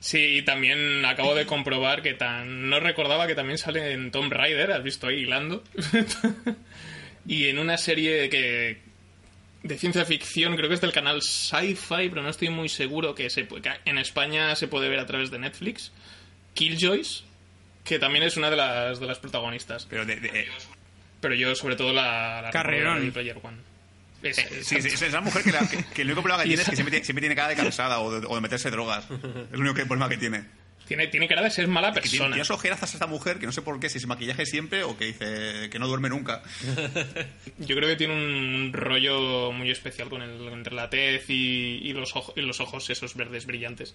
Sí, 0.00 0.18
y 0.38 0.42
también 0.42 1.04
acabo 1.04 1.34
de 1.34 1.46
comprobar 1.46 2.02
que 2.02 2.14
tan 2.14 2.68
no 2.68 2.78
recordaba 2.80 3.26
que 3.26 3.34
también 3.34 3.58
sale 3.58 3.92
en 3.92 4.10
Tomb 4.10 4.32
Raider, 4.32 4.72
has 4.72 4.82
visto 4.82 5.06
ahí 5.06 5.20
hilando. 5.20 5.62
y 7.26 7.46
en 7.48 7.58
una 7.58 7.78
serie 7.78 8.28
que 8.28 8.78
de 9.62 9.78
ciencia 9.78 10.04
ficción, 10.04 10.56
creo 10.56 10.68
que 10.68 10.74
es 10.74 10.80
del 10.80 10.92
canal 10.92 11.22
Sci-Fi, 11.22 12.08
pero 12.08 12.22
no 12.22 12.28
estoy 12.30 12.48
muy 12.48 12.68
seguro 12.68 13.14
que, 13.14 13.30
se, 13.30 13.46
que 13.46 13.70
en 13.84 13.98
España 13.98 14.54
se 14.56 14.66
puede 14.68 14.88
ver 14.88 14.98
a 14.98 15.06
través 15.06 15.30
de 15.30 15.38
Netflix. 15.38 15.92
Killjoys, 16.54 17.24
que 17.84 17.98
también 17.98 18.24
es 18.24 18.36
una 18.36 18.50
de 18.50 18.56
las, 18.56 18.98
de 19.00 19.06
las 19.06 19.18
protagonistas. 19.20 19.86
Pero 19.88 20.04
de, 20.04 20.16
de- 20.16 20.40
eh, 20.40 20.48
Pero 21.20 21.34
yo, 21.34 21.54
sobre 21.54 21.76
todo, 21.76 21.92
la, 21.92 22.42
la 22.42 22.50
Carrerón. 22.50 23.12
Player 23.12 23.38
One. 23.42 23.58
Es- 24.22 24.38
eh, 24.38 24.48
es- 24.60 24.66
sí, 24.66 24.76
es 24.76 25.02
esa 25.02 25.20
mujer 25.20 25.42
que, 25.42 25.52
la- 25.52 25.68
que- 25.68 25.82
que 25.84 26.02
el 26.02 26.08
único 26.08 26.22
problema 26.22 26.42
que 26.42 26.48
tiene 26.48 26.62
es 26.62 26.68
que 26.68 26.76
siempre 26.76 26.90
tiene, 26.92 27.04
siempre 27.04 27.20
tiene 27.22 27.34
cara 27.36 27.48
de 27.48 27.56
cansada 27.56 28.00
o 28.00 28.10
de, 28.20 28.26
o 28.26 28.34
de 28.34 28.40
meterse 28.40 28.70
drogas. 28.70 29.04
Es 29.10 29.52
el 29.52 29.60
único 29.60 29.74
problema 29.74 30.08
que 30.08 30.16
tiene. 30.16 30.44
Tiene, 30.96 31.06
tiene 31.08 31.28
cara 31.28 31.42
de 31.42 31.50
ser 31.50 31.68
mala 31.68 31.92
Que 31.92 32.00
tiene, 32.00 32.10
persona. 32.18 32.34
tiene 32.36 32.54
ojerazas 32.54 32.92
esta 32.92 33.06
mujer 33.06 33.38
que 33.38 33.46
no 33.46 33.52
sé 33.52 33.62
por 33.62 33.80
qué, 33.80 33.88
si 33.88 33.98
se 34.00 34.06
maquillaje 34.06 34.44
siempre 34.46 34.82
o 34.82 34.96
que 34.96 35.06
dice 35.06 35.70
que 35.70 35.78
no 35.78 35.86
duerme 35.88 36.08
nunca. 36.10 36.42
Yo 37.58 37.76
creo 37.76 37.88
que 37.88 37.96
tiene 37.96 38.14
un 38.14 38.72
rollo 38.72 39.52
muy 39.52 39.70
especial 39.70 40.08
con 40.08 40.22
el, 40.22 40.48
entre 40.48 40.74
la 40.74 40.90
tez 40.90 41.28
y, 41.30 41.80
y 41.82 41.92
los 41.92 42.14
ojos, 42.16 42.34
y 42.36 42.40
los 42.42 42.60
ojos 42.60 42.90
esos 42.90 43.14
verdes 43.14 43.46
brillantes. 43.46 43.94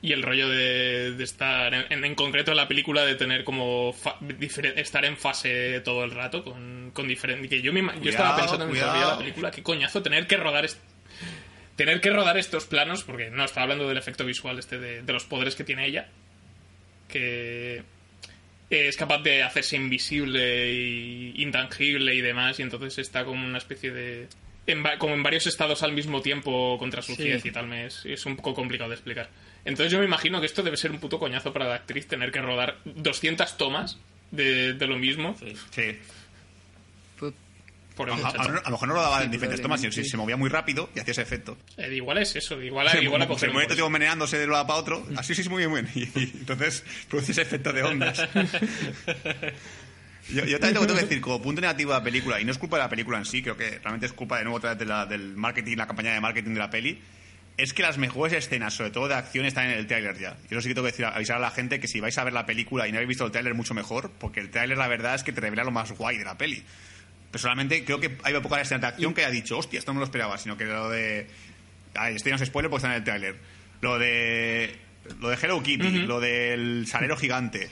Y 0.00 0.12
el 0.12 0.22
rollo 0.22 0.48
de, 0.48 1.12
de 1.12 1.24
estar, 1.24 1.74
en, 1.74 2.04
en 2.04 2.14
concreto 2.14 2.52
en 2.52 2.56
la 2.56 2.68
película, 2.68 3.04
de 3.04 3.16
tener 3.16 3.42
como 3.44 3.92
fa- 3.92 4.16
difere- 4.20 4.74
estar 4.78 5.04
en 5.04 5.16
fase 5.16 5.80
todo 5.80 6.04
el 6.04 6.12
rato 6.12 6.44
con, 6.44 6.90
con 6.92 7.08
diferente... 7.08 7.48
Que 7.48 7.60
yo, 7.62 7.72
me 7.72 7.82
ima- 7.82 8.00
yo 8.00 8.10
estaba 8.10 8.36
pensando 8.36 8.66
veía 8.68 8.84
cuidado. 8.84 9.10
la 9.12 9.18
película, 9.18 9.50
qué 9.50 9.62
coñazo 9.62 10.00
tener 10.02 10.26
que 10.28 10.36
rodar... 10.36 10.68
Tener 11.76 12.00
que 12.00 12.10
rodar 12.10 12.36
estos 12.36 12.64
planos, 12.66 13.04
porque 13.04 13.30
no, 13.30 13.44
estaba 13.44 13.62
hablando 13.62 13.86
del 13.88 13.96
efecto 13.98 14.24
visual 14.24 14.58
este 14.58 14.78
de, 14.80 15.02
de 15.02 15.12
los 15.12 15.24
poderes 15.24 15.54
que 15.54 15.62
tiene 15.62 15.86
ella, 15.86 16.08
que 17.08 17.82
es 18.70 18.96
capaz 18.96 19.18
de 19.22 19.42
hacerse 19.42 19.76
invisible 19.76 20.72
y 20.72 21.42
intangible 21.42 22.14
y 22.14 22.20
demás, 22.20 22.58
y 22.58 22.62
entonces 22.62 22.98
está 22.98 23.24
como 23.24 23.46
una 23.46 23.58
especie 23.58 23.90
de... 23.90 24.28
en 24.66 24.84
va- 24.84 24.98
como 24.98 25.14
en 25.14 25.22
varios 25.22 25.46
estados 25.46 25.82
al 25.82 25.92
mismo 25.92 26.20
tiempo 26.20 26.76
contra 26.78 27.00
su 27.02 27.14
Sí. 27.14 27.30
y 27.42 27.50
tal, 27.50 27.72
es, 27.72 28.04
es 28.04 28.26
un 28.26 28.36
poco 28.36 28.54
complicado 28.54 28.90
de 28.90 28.96
explicar. 28.96 29.30
Entonces 29.64 29.90
yo 29.90 29.98
me 29.98 30.04
imagino 30.04 30.38
que 30.40 30.46
esto 30.46 30.62
debe 30.62 30.76
ser 30.76 30.90
un 30.90 31.00
puto 31.00 31.18
coñazo 31.18 31.52
para 31.52 31.66
la 31.66 31.74
actriz 31.76 32.06
tener 32.06 32.30
que 32.30 32.40
rodar 32.42 32.78
200 32.84 33.56
tomas 33.56 33.98
de, 34.30 34.74
de 34.74 34.86
lo 34.86 34.98
mismo 34.98 35.34
Sí. 35.38 35.54
Pues, 35.74 35.96
por 37.98 38.08
el 38.08 38.14
A, 38.14 38.16
a- 38.16 38.20
muchacho. 38.32 38.50
a 38.64 38.64
lo 38.64 38.70
mejor 38.70 38.88
no 38.88 38.94
lo 38.94 39.02
daba 39.02 39.18
en 39.18 39.24
Sí, 39.26 39.32
diferentes 39.32 39.60
tomas, 39.60 39.80
sino 39.80 39.92
si 39.92 40.04
se 40.04 40.16
movía 40.16 40.36
muy 40.38 40.48
rápido 40.48 40.88
y 40.94 41.00
hacía 41.00 41.12
ese 41.12 41.22
efecto. 41.22 41.58
Eh, 41.76 41.94
igual 41.94 42.16
es 42.18 42.34
eso, 42.34 42.62
igual, 42.62 42.88
a- 42.88 42.92
Se, 42.92 43.02
igual 43.02 43.20
a 43.22 43.38
se 43.38 43.48
mueve 43.48 43.74
todo 43.76 43.90
meneándose 43.90 44.38
de 44.38 44.46
un 44.46 44.52
lado 44.52 44.66
para 44.66 44.78
otro. 44.78 45.06
Así 45.16 45.34
sí, 45.34 45.42
sí, 45.42 45.48
muy 45.50 45.58
bien, 45.58 45.70
muy 45.70 45.82
bien. 45.82 46.10
Y, 46.14 46.18
y 46.20 46.22
entonces 46.40 46.82
produce 47.10 47.32
ese 47.32 47.42
efecto 47.42 47.72
de 47.74 47.82
ondas. 47.82 48.26
Yo, 50.30 50.44
yo 50.44 50.58
también 50.60 50.74
tengo, 50.74 50.86
tengo 50.86 50.94
que 51.00 51.06
decir, 51.06 51.20
como 51.22 51.40
punto 51.40 51.60
negativo 51.62 51.92
de 51.92 51.98
la 52.00 52.04
película, 52.04 52.38
y 52.38 52.44
no 52.44 52.52
es 52.52 52.58
culpa 52.58 52.76
de 52.76 52.82
la 52.82 52.90
película 52.90 53.16
en 53.16 53.24
sí, 53.24 53.40
creo 53.42 53.56
que 53.56 53.78
realmente 53.78 54.04
es 54.04 54.12
culpa 54.12 54.36
de 54.36 54.44
nuevo 54.44 54.58
otra 54.58 54.70
vez 54.70 54.78
de 54.78 54.84
la- 54.84 55.06
del 55.06 55.34
marketing, 55.36 55.76
la 55.78 55.86
campaña 55.86 56.12
de 56.12 56.20
marketing 56.20 56.52
de 56.52 56.58
la 56.58 56.68
peli, 56.68 57.00
es 57.56 57.72
que 57.72 57.82
las 57.82 57.96
mejores 57.96 58.34
escenas, 58.34 58.74
sobre 58.74 58.90
todo 58.90 59.08
de 59.08 59.14
acción, 59.14 59.46
están 59.46 59.70
en 59.70 59.78
el 59.78 59.86
tráiler 59.86 60.18
ya. 60.18 60.36
Yo 60.50 60.60
sí 60.60 60.68
que 60.68 60.74
tengo 60.74 60.84
que 60.86 60.92
decir, 60.92 61.06
avisar 61.06 61.36
a 61.38 61.40
la 61.40 61.50
gente 61.50 61.80
que 61.80 61.88
si 61.88 62.00
vais 62.00 62.16
a 62.18 62.24
ver 62.24 62.34
la 62.34 62.44
película 62.44 62.86
y 62.86 62.92
no 62.92 62.98
habéis 62.98 63.08
visto 63.08 63.24
el 63.24 63.32
tráiler, 63.32 63.54
mucho 63.54 63.72
mejor, 63.72 64.10
porque 64.20 64.40
el 64.40 64.50
tráiler 64.50 64.76
la 64.76 64.86
verdad 64.86 65.14
es 65.14 65.22
que 65.24 65.32
te 65.32 65.40
revela 65.40 65.64
lo 65.64 65.70
más 65.70 65.90
guay 65.92 66.18
de 66.18 66.24
la 66.26 66.36
peli. 66.36 66.62
Personalmente 67.30 67.84
creo 67.84 68.00
que 68.00 68.16
hay 68.22 68.34
pocas 68.40 68.62
escenas 68.62 68.80
de 68.82 68.86
acción 68.88 69.12
que 69.14 69.22
haya 69.22 69.30
dicho, 69.30 69.58
hostia, 69.58 69.78
esto 69.78 69.90
no 69.92 69.96
me 69.96 70.00
lo 70.00 70.04
esperaba, 70.04 70.38
sino 70.38 70.56
que 70.56 70.64
lo 70.64 70.88
de... 70.88 71.26
Ay, 71.94 72.14
esto 72.16 72.28
ya 72.30 72.36
no 72.36 72.42
es 72.42 72.48
spoiler 72.48 72.70
porque 72.70 72.78
está 72.86 72.88
en 72.88 72.98
el 72.98 73.04
tráiler. 73.04 73.36
Lo 73.80 73.98
de... 73.98 74.76
Lo 75.20 75.28
de 75.30 75.36
Hello 75.40 75.62
Kitty, 75.62 76.00
lo 76.06 76.20
del 76.20 76.86
salero 76.86 77.16
gigante, 77.16 77.68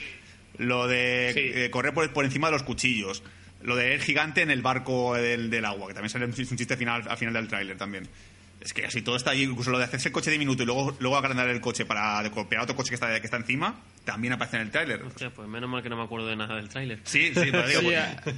lo 0.57 0.87
de 0.87 1.31
Sí. 1.35 1.39
eh, 1.53 1.69
correr 1.69 1.93
por, 1.93 2.11
por 2.11 2.25
encima 2.25 2.47
de 2.47 2.53
los 2.53 2.63
cuchillos, 2.63 3.21
lo 3.61 3.75
de 3.75 3.93
el 3.93 4.01
gigante 4.01 4.41
en 4.41 4.49
el 4.49 4.63
barco 4.63 5.13
del, 5.13 5.51
del 5.51 5.65
agua, 5.65 5.87
que 5.87 5.93
también 5.93 6.09
sale 6.09 6.25
un, 6.25 6.33
chiste 6.33 6.75
final, 6.77 7.03
al 7.07 7.17
final 7.17 7.35
del 7.35 7.47
tráiler 7.47 7.77
también. 7.77 8.07
Es 8.59 8.73
que 8.73 8.85
así 8.87 9.03
todo 9.03 9.15
está 9.17 9.31
ahí, 9.31 9.43
incluso 9.43 9.69
lo 9.69 9.77
de 9.77 9.83
hacerse 9.83 10.09
el 10.09 10.13
coche 10.13 10.31
de 10.31 10.39
minuto 10.39 10.63
y 10.63 10.65
luego, 10.65 10.97
luego 10.99 11.15
agrandar 11.15 11.47
el 11.49 11.61
coche 11.61 11.85
para 11.85 12.27
golpear 12.29 12.61
a 12.61 12.63
otro 12.63 12.75
coche 12.75 12.89
que 12.89 12.95
está, 12.95 13.19
que 13.19 13.27
está 13.27 13.37
encima, 13.37 13.79
también 14.03 14.33
aparece 14.33 14.55
en 14.57 14.63
el 14.63 14.71
tráiler. 14.71 15.03
Hostia, 15.03 15.29
pues 15.29 15.47
menos 15.47 15.69
mal 15.69 15.83
que 15.83 15.89
no 15.89 15.97
me 15.97 16.03
acuerdo 16.03 16.25
de 16.27 16.35
nada 16.37 16.55
del 16.55 16.69
tráiler. 16.69 16.99
Sí, 17.03 17.27
sí, 17.35 17.49
pero 17.51 17.67
digo, 17.67 17.81
pues- 18.23 18.35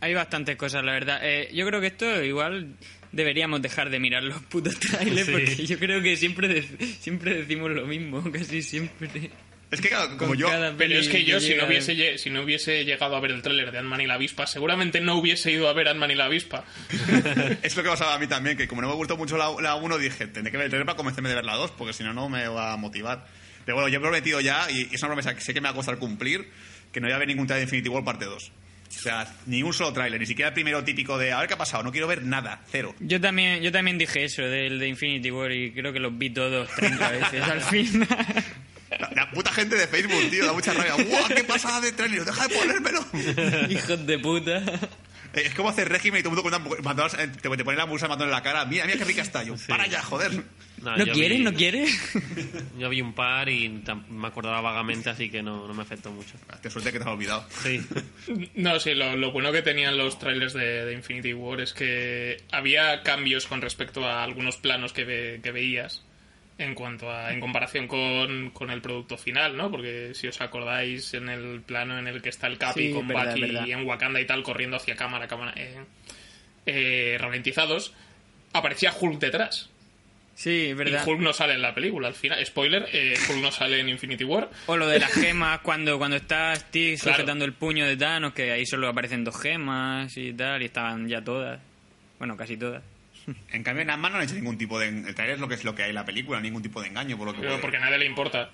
hay 0.00 0.14
bastantes 0.14 0.56
cosas, 0.56 0.84
la 0.84 0.92
verdad. 0.92 1.20
Eh, 1.22 1.50
yo 1.52 1.66
creo 1.66 1.80
que 1.80 1.88
esto 1.88 2.22
igual 2.24 2.74
deberíamos 3.12 3.62
dejar 3.62 3.90
de 3.90 3.98
mirar 4.00 4.22
los 4.24 4.40
putos 4.42 4.78
trailers 4.78 5.26
Sí. 5.26 5.32
porque 5.32 5.66
yo 5.66 5.78
creo 5.78 6.02
que 6.02 6.16
siempre, 6.16 6.48
de- 6.48 6.86
siempre 7.00 7.34
decimos 7.34 7.70
lo 7.70 7.86
mismo, 7.86 8.22
casi 8.32 8.62
siempre. 8.62 9.30
Es 9.68 9.80
que, 9.80 9.88
claro, 9.88 10.16
como 10.16 10.36
yo. 10.36 10.46
cada 10.48 10.76
Pero 10.76 10.94
es 10.96 11.08
que 11.08 11.24
yo, 11.24 11.40
si 11.40 11.54
no, 11.56 11.66
hubiese, 11.66 12.18
si 12.18 12.30
no 12.30 12.42
hubiese 12.42 12.84
llegado 12.84 13.16
a 13.16 13.20
ver 13.20 13.32
el 13.32 13.42
tráiler 13.42 13.72
de 13.72 13.78
Ant-Man 13.78 14.00
y 14.00 14.06
la 14.06 14.14
avispa, 14.14 14.46
seguramente 14.46 15.00
no 15.00 15.16
hubiese 15.16 15.50
ido 15.50 15.68
a 15.68 15.72
ver 15.72 15.88
Ant-Man 15.88 16.12
y 16.12 16.14
la 16.14 16.26
avispa. 16.26 16.64
Es 17.62 17.76
lo 17.76 17.82
que 17.82 17.88
pasaba 17.88 18.14
a 18.14 18.18
mí 18.18 18.28
también, 18.28 18.56
que 18.56 18.68
como 18.68 18.82
no 18.82 18.88
me 18.88 18.94
gustó 18.94 19.16
mucho 19.16 19.36
la, 19.36 19.50
la 19.60 19.74
1, 19.74 19.98
dije, 19.98 20.28
tendré 20.28 20.52
que 20.52 20.56
ver 20.56 20.66
el 20.66 20.70
trailer 20.70 20.86
para 20.86 20.96
convencerme 20.96 21.28
de 21.30 21.34
ver 21.34 21.44
la 21.44 21.54
2, 21.56 21.72
porque 21.72 21.92
si 21.92 22.04
no, 22.04 22.12
no 22.14 22.28
me 22.28 22.46
va 22.46 22.74
a 22.74 22.76
motivar. 22.76 23.26
Pero 23.64 23.74
bueno, 23.74 23.88
yo 23.88 23.98
he 23.98 24.00
prometido 24.00 24.40
ya, 24.40 24.70
y 24.70 24.82
es 24.94 25.02
una 25.02 25.08
promesa 25.08 25.34
que 25.34 25.40
sé 25.40 25.52
que 25.52 25.60
me 25.60 25.64
va 25.66 25.72
a 25.72 25.74
costar 25.74 25.98
cumplir, 25.98 26.48
que 26.92 27.00
no 27.00 27.08
voy 27.08 27.14
a 27.14 27.18
ver 27.18 27.26
ningún 27.26 27.48
trailer 27.48 27.66
de 27.68 27.76
Infinity 27.76 27.88
War 27.88 28.04
parte 28.04 28.24
2. 28.24 28.52
O 28.88 28.92
sea, 29.00 29.26
ni 29.46 29.62
un 29.62 29.72
solo 29.72 29.92
tráiler, 29.92 30.18
ni 30.20 30.26
siquiera 30.26 30.48
el 30.48 30.54
primero 30.54 30.82
típico 30.84 31.18
de, 31.18 31.32
a 31.32 31.38
ver 31.40 31.48
qué 31.48 31.54
ha 31.54 31.58
pasado, 31.58 31.82
no 31.82 31.92
quiero 31.92 32.06
ver 32.06 32.22
nada, 32.22 32.60
cero. 32.70 32.94
Yo 33.00 33.20
también, 33.20 33.62
yo 33.62 33.70
también 33.72 33.98
dije 33.98 34.24
eso 34.24 34.42
del 34.42 34.78
de 34.78 34.88
Infinity 34.88 35.30
War 35.30 35.52
y 35.52 35.72
creo 35.72 35.92
que 35.92 36.00
los 36.00 36.16
vi 36.16 36.30
todos 36.30 36.68
30 36.74 37.10
veces 37.10 37.42
al 37.42 37.60
final. 37.62 38.08
La, 38.98 39.10
la 39.14 39.30
puta 39.30 39.52
gente 39.52 39.76
de 39.76 39.86
Facebook, 39.88 40.30
tío, 40.30 40.46
da 40.46 40.52
mucha 40.52 40.72
rabia. 40.72 40.94
¡Guau, 40.94 41.28
qué 41.28 41.44
pasada 41.44 41.80
de 41.80 41.92
trailer! 41.92 42.24
¡Deja 42.24 42.46
de 42.48 42.54
ponérmelo! 42.56 43.04
Hijos 43.68 44.06
de 44.06 44.18
puta. 44.18 44.62
Es 45.36 45.54
como 45.54 45.68
hacer 45.68 45.88
régimen 45.88 46.20
y 46.20 46.22
todo 46.22 46.34
el 46.34 46.42
mundo 46.42 46.60
con 46.60 46.86
una- 46.86 47.08
te, 47.08 47.38
te 47.38 47.48
ponen 47.64 47.78
la 47.78 47.84
de 47.86 47.90
McDonald's 47.92 48.22
en 48.24 48.30
la 48.30 48.42
cara. 48.42 48.64
Mira, 48.64 48.86
mira 48.86 48.98
qué 48.98 49.04
rica 49.04 49.22
está. 49.22 49.42
Yo, 49.44 49.54
para 49.68 49.86
ya, 49.86 50.02
joder. 50.02 50.32
¿No 50.82 50.96
yo 51.04 51.12
quieres? 51.12 51.38
vi- 51.38 51.44
¿No 51.44 51.52
quieres? 51.54 51.90
Yo 52.78 52.88
vi 52.90 53.00
un 53.00 53.14
par 53.14 53.48
y 53.48 53.82
me 54.10 54.28
acordaba 54.28 54.60
vagamente, 54.60 55.08
así 55.10 55.30
que 55.30 55.42
no, 55.42 55.66
no 55.66 55.74
me 55.74 55.82
afectó 55.82 56.10
mucho. 56.12 56.34
Te 56.62 56.70
suerte 56.70 56.92
que 56.92 56.98
te 56.98 57.04
has 57.04 57.10
olvidado. 57.10 57.46
Sí. 57.62 57.80
No, 58.54 58.78
sí, 58.80 58.94
lo, 58.94 59.16
lo 59.16 59.32
bueno 59.32 59.52
que 59.52 59.62
tenían 59.62 59.96
los 59.96 60.18
trailers 60.18 60.52
de, 60.52 60.84
de 60.84 60.92
Infinity 60.92 61.32
War 61.32 61.60
es 61.60 61.72
que 61.72 62.42
había 62.52 63.02
cambios 63.02 63.46
con 63.46 63.60
respecto 63.62 64.04
a 64.06 64.22
algunos 64.24 64.56
planos 64.56 64.92
que, 64.92 65.04
ve- 65.04 65.40
que 65.42 65.50
veías 65.52 66.02
en 66.58 66.74
cuanto 66.74 67.10
a 67.10 67.32
en 67.32 67.40
comparación 67.40 67.86
con, 67.86 68.50
con 68.50 68.70
el 68.70 68.80
producto 68.80 69.18
final, 69.18 69.56
¿no? 69.56 69.70
Porque 69.70 70.12
si 70.14 70.26
os 70.26 70.40
acordáis 70.40 71.12
en 71.14 71.28
el 71.28 71.60
plano 71.60 71.98
en 71.98 72.06
el 72.08 72.22
que 72.22 72.30
está 72.30 72.46
el 72.46 72.56
Capi 72.56 72.88
Sí, 72.88 72.92
con 72.92 73.06
verdad, 73.06 73.28
Bucky 73.34 73.40
verdad. 73.42 73.68
en 73.68 73.86
Wakanda 73.86 74.20
y 74.20 74.26
tal 74.26 74.42
corriendo 74.42 74.76
hacia 74.78 74.96
cámara, 74.96 75.28
cámara 75.28 75.52
eh, 75.56 75.76
eh, 76.66 77.16
ralentizados, 77.20 77.92
aparecía 78.52 78.92
Hulk 78.98 79.18
detrás. 79.20 79.68
Sí, 80.34 80.66
es 80.66 80.76
verdad. 80.76 81.02
Y 81.06 81.10
Hulk 81.10 81.20
no 81.20 81.32
sale 81.32 81.54
en 81.54 81.62
la 81.62 81.74
película, 81.74 82.08
al 82.08 82.14
final, 82.14 82.44
spoiler, 82.44 82.86
eh, 82.92 83.14
Hulk 83.28 83.38
no 83.42 83.50
sale 83.50 83.80
en 83.80 83.88
Infinity 83.88 84.24
War. 84.24 84.50
O 84.66 84.76
lo 84.76 84.86
de 84.86 84.98
las 84.98 85.12
gemas, 85.12 85.60
cuando, 85.60 85.96
cuando 85.98 86.16
está 86.16 86.54
Steve 86.56 86.96
Claro. 86.98 87.16
sujetando 87.16 87.44
el 87.46 87.52
puño 87.54 87.86
de 87.86 87.96
Thanos, 87.96 88.34
que 88.34 88.50
ahí 88.50 88.66
solo 88.66 88.88
aparecen 88.88 89.24
dos 89.24 89.40
gemas 89.40 90.14
y 90.16 90.32
tal, 90.34 90.60
y 90.62 90.66
estaban 90.66 91.08
ya 91.08 91.22
todas. 91.22 91.58
Bueno, 92.18 92.36
casi 92.36 92.56
todas. 92.56 92.82
En 93.52 93.62
cambio, 93.64 93.82
en 93.82 93.90
Ant-Man 93.90 94.12
no 94.12 94.18
han 94.18 94.24
hecho 94.24 94.34
ningún 94.36 94.56
tipo 94.56 94.78
de... 94.78 94.88
El 94.88 95.14
trailer 95.14 95.34
es 95.34 95.40
lo 95.40 95.48
que 95.48 95.54
es 95.54 95.64
lo 95.64 95.74
que 95.74 95.82
hay 95.82 95.88
en 95.88 95.94
la 95.96 96.04
película, 96.04 96.40
ningún 96.40 96.62
tipo 96.62 96.80
de 96.80 96.88
engaño, 96.88 97.16
por 97.18 97.26
lo 97.26 97.32
que 97.32 97.40
Pero 97.40 97.50
puede- 97.52 97.62
porque 97.62 97.76
a 97.78 97.80
nadie 97.80 97.98
le 97.98 98.06
importa. 98.06 98.50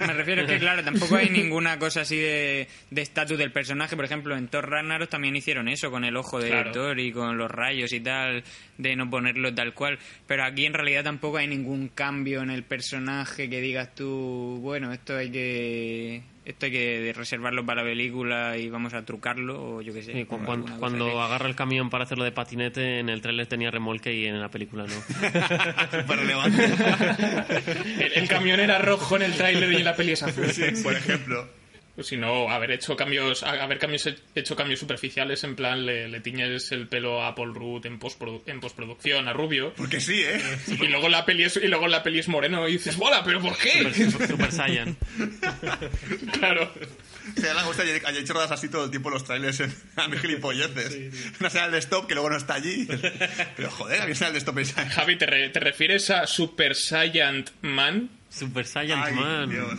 Me 0.00 0.12
refiero 0.14 0.44
que, 0.46 0.58
claro, 0.58 0.82
tampoco 0.82 1.16
hay 1.16 1.28
ninguna 1.30 1.78
cosa 1.78 2.00
así 2.00 2.16
de 2.16 2.66
de 2.90 3.02
estatus 3.02 3.38
del 3.38 3.52
personaje. 3.52 3.94
Por 3.94 4.04
ejemplo, 4.04 4.36
en 4.36 4.48
Thor 4.48 4.68
Ragnarok 4.68 5.08
también 5.08 5.36
hicieron 5.36 5.68
eso, 5.68 5.90
con 5.90 6.04
el 6.04 6.16
ojo 6.16 6.40
de 6.40 6.48
Claro. 6.50 6.72
Thor 6.72 6.98
y 6.98 7.12
con 7.12 7.38
los 7.38 7.50
rayos 7.50 7.92
y 7.92 8.00
tal, 8.00 8.42
de 8.78 8.96
no 8.96 9.08
ponerlo 9.08 9.54
tal 9.54 9.74
cual. 9.74 9.98
Pero 10.26 10.44
aquí 10.44 10.66
en 10.66 10.74
realidad 10.74 11.04
tampoco 11.04 11.36
hay 11.38 11.46
ningún 11.46 11.88
cambio 11.88 12.42
en 12.42 12.50
el 12.50 12.64
personaje 12.64 13.48
que 13.48 13.60
digas 13.60 13.94
tú, 13.94 14.58
bueno, 14.60 14.92
esto 14.92 15.16
hay 15.16 15.30
que 15.30 16.22
esto 16.50 16.66
hay 16.66 16.72
que 16.72 17.12
reservarlo 17.16 17.64
para 17.66 17.82
la 17.82 17.88
película 17.88 18.56
y 18.56 18.68
vamos 18.68 18.94
a 18.94 19.04
trucarlo, 19.04 19.76
o 19.76 19.82
yo 19.82 19.92
qué 19.92 20.02
sé. 20.02 20.12
Sí, 20.12 20.24
cuando 20.24 21.06
que- 21.06 21.18
agarra 21.18 21.48
el 21.48 21.54
camión 21.56 21.90
para 21.90 22.04
hacerlo 22.04 22.24
de 22.24 22.32
patinete, 22.32 22.98
en 23.00 23.08
el 23.08 23.20
trailer 23.22 23.46
tenía 23.46 23.70
remolque 23.70 24.12
y 24.14 24.26
en 24.26 24.40
la 24.40 24.48
película 24.50 24.84
no. 24.86 26.06
Relevante. 26.14 26.64
El, 28.00 28.12
el 28.14 28.28
camión 28.28 28.60
era 28.60 28.78
rojo 28.78 29.16
en 29.16 29.22
el 29.22 29.32
tráiler 29.34 29.72
y 29.72 29.76
en 29.76 29.84
la 29.84 29.96
peli 29.96 30.12
es 30.12 30.22
azul. 30.22 30.46
Sí, 30.50 30.62
por 30.82 30.94
ejemplo. 30.94 31.46
Pues 31.96 32.06
si 32.06 32.16
no, 32.16 32.48
haber 32.50 32.70
hecho 32.70 32.96
cambios, 32.96 33.42
haber 33.42 33.78
cambios 33.78 34.08
hecho 34.34 34.56
cambios 34.56 34.80
superficiales, 34.80 35.44
en 35.44 35.54
plan 35.56 35.84
le, 35.84 36.08
le 36.08 36.20
tiñes 36.20 36.72
el 36.72 36.86
pelo 36.88 37.22
a 37.24 37.34
Paul 37.34 37.54
Rudd 37.54 37.84
en, 37.86 37.98
postprodu- 38.00 38.42
en 38.46 38.60
postproducción 38.60 39.28
a 39.28 39.32
rubio. 39.32 39.74
Porque 39.76 40.00
sí, 40.00 40.22
¿eh? 40.24 40.40
Y 40.68 40.86
luego 40.86 41.08
la 41.08 41.26
peli 41.26 41.44
es, 41.44 41.56
y 41.56 41.66
luego 41.66 41.88
la 41.88 42.02
peli 42.02 42.20
es 42.20 42.28
moreno 42.28 42.66
y 42.68 42.72
dices, 42.72 42.96
¡Bola! 42.96 43.22
¿Pero 43.24 43.40
por 43.40 43.56
qué? 43.58 43.92
Super, 44.10 44.28
Super 44.28 44.52
Saiyan. 44.52 44.96
claro. 46.38 46.72
Se 47.36 47.46
da 47.46 47.54
la 47.54 47.62
gusta 47.64 47.84
hecho 47.84 48.32
rodas 48.32 48.50
así 48.50 48.68
todo 48.68 48.84
el 48.86 48.90
tiempo 48.90 49.10
los 49.10 49.24
trailers 49.24 49.60
en, 49.60 49.74
a 49.96 50.08
mis 50.08 50.20
gilipolleces. 50.20 51.12
Una 51.40 51.50
señal 51.50 51.70
de 51.70 51.78
stop 51.78 52.06
que 52.06 52.14
luego 52.14 52.30
no 52.30 52.36
está 52.36 52.54
allí. 52.54 52.88
Pero 53.56 53.70
joder, 53.70 54.00
había 54.02 54.14
señal 54.14 54.32
de 54.32 54.38
stop 54.38 54.58
esa. 54.58 54.88
Javi, 54.88 55.16
¿te, 55.16 55.26
re- 55.26 55.48
te 55.50 55.60
refieres 55.60 56.10
a 56.10 56.26
Super 56.26 56.74
Saiyan 56.74 57.44
Man? 57.62 58.10
Super 58.30 58.66
Saiyan 58.66 59.02
Ay, 59.02 59.14
Man. 59.14 59.50
Dios. 59.50 59.78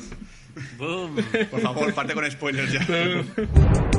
Boom. 0.78 1.16
Por 1.50 1.62
favor, 1.62 1.94
parte 1.94 2.14
con 2.14 2.30
spoilers 2.30 2.72
ya. 2.72 2.86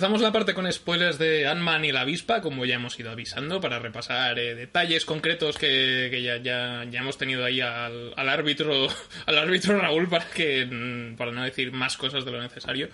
Empezamos 0.00 0.22
la 0.22 0.32
parte 0.32 0.54
con 0.54 0.72
spoilers 0.72 1.18
de 1.18 1.46
Ant-Man 1.46 1.84
y 1.84 1.92
la 1.92 2.00
avispa, 2.00 2.40
como 2.40 2.64
ya 2.64 2.76
hemos 2.76 2.98
ido 2.98 3.10
avisando, 3.10 3.60
para 3.60 3.78
repasar 3.78 4.38
eh, 4.38 4.54
detalles 4.54 5.04
concretos 5.04 5.58
que, 5.58 6.08
que 6.10 6.22
ya, 6.22 6.38
ya, 6.38 6.84
ya 6.90 7.00
hemos 7.00 7.18
tenido 7.18 7.44
ahí 7.44 7.60
al, 7.60 8.14
al 8.16 8.28
árbitro 8.30 8.88
al 9.26 9.36
árbitro 9.38 9.78
Raúl 9.78 10.08
para 10.08 10.24
que 10.24 10.64
mm, 10.64 11.16
para 11.16 11.32
no 11.32 11.44
decir 11.44 11.70
más 11.72 11.98
cosas 11.98 12.24
de 12.24 12.30
lo 12.30 12.40
necesario. 12.40 12.88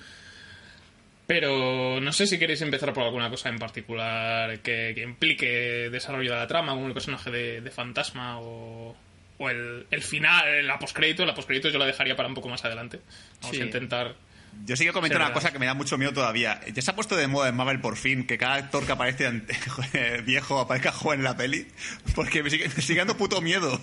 Pero 1.28 2.00
no 2.00 2.12
sé 2.12 2.26
si 2.26 2.40
queréis 2.40 2.62
empezar 2.62 2.92
por 2.92 3.04
alguna 3.04 3.30
cosa 3.30 3.50
en 3.50 3.58
particular 3.60 4.58
que, 4.58 4.90
que 4.92 5.02
implique 5.02 5.88
desarrollo 5.90 6.32
de 6.32 6.38
la 6.38 6.48
trama, 6.48 6.72
como 6.72 6.88
el 6.88 6.92
personaje 6.92 7.30
de, 7.30 7.60
de 7.60 7.70
Fantasma 7.70 8.40
o, 8.40 8.96
o 9.38 9.48
el, 9.48 9.86
el 9.92 10.02
final, 10.02 10.66
la 10.66 10.76
postcrédito. 10.80 11.24
La 11.24 11.34
postcrédito 11.34 11.68
yo 11.68 11.78
la 11.78 11.86
dejaría 11.86 12.16
para 12.16 12.28
un 12.28 12.34
poco 12.34 12.48
más 12.48 12.64
adelante. 12.64 12.98
Vamos 13.42 13.56
Sí. 13.56 13.62
a 13.62 13.64
intentar 13.64 14.16
Yo 14.64 14.74
sí 14.76 14.84
que 14.84 14.92
comento 14.92 15.16
Sí, 15.16 15.22
una 15.22 15.32
cosa 15.32 15.52
que 15.52 15.58
me 15.58 15.66
da 15.66 15.74
mucho 15.74 15.96
miedo 15.98 16.12
todavía. 16.12 16.60
Ya 16.74 16.82
se 16.82 16.90
ha 16.90 16.94
puesto 16.94 17.14
de 17.16 17.26
moda 17.28 17.48
en 17.48 17.54
Marvel 17.56 17.80
por 17.80 17.96
fin 17.96 18.26
que 18.26 18.36
cada 18.38 18.54
actor 18.54 18.84
que 18.84 18.92
aparece 18.92 19.26
ante- 19.26 19.54
joder, 19.70 20.22
viejo 20.22 20.58
aparezca 20.58 20.90
joven 20.90 21.20
en 21.20 21.24
la 21.24 21.36
peli. 21.36 21.66
Porque 22.14 22.42
me 22.42 22.50
sigue, 22.50 22.68
me 22.68 22.82
sigue 22.82 22.98
dando 22.98 23.16
puto 23.16 23.40
miedo. 23.40 23.80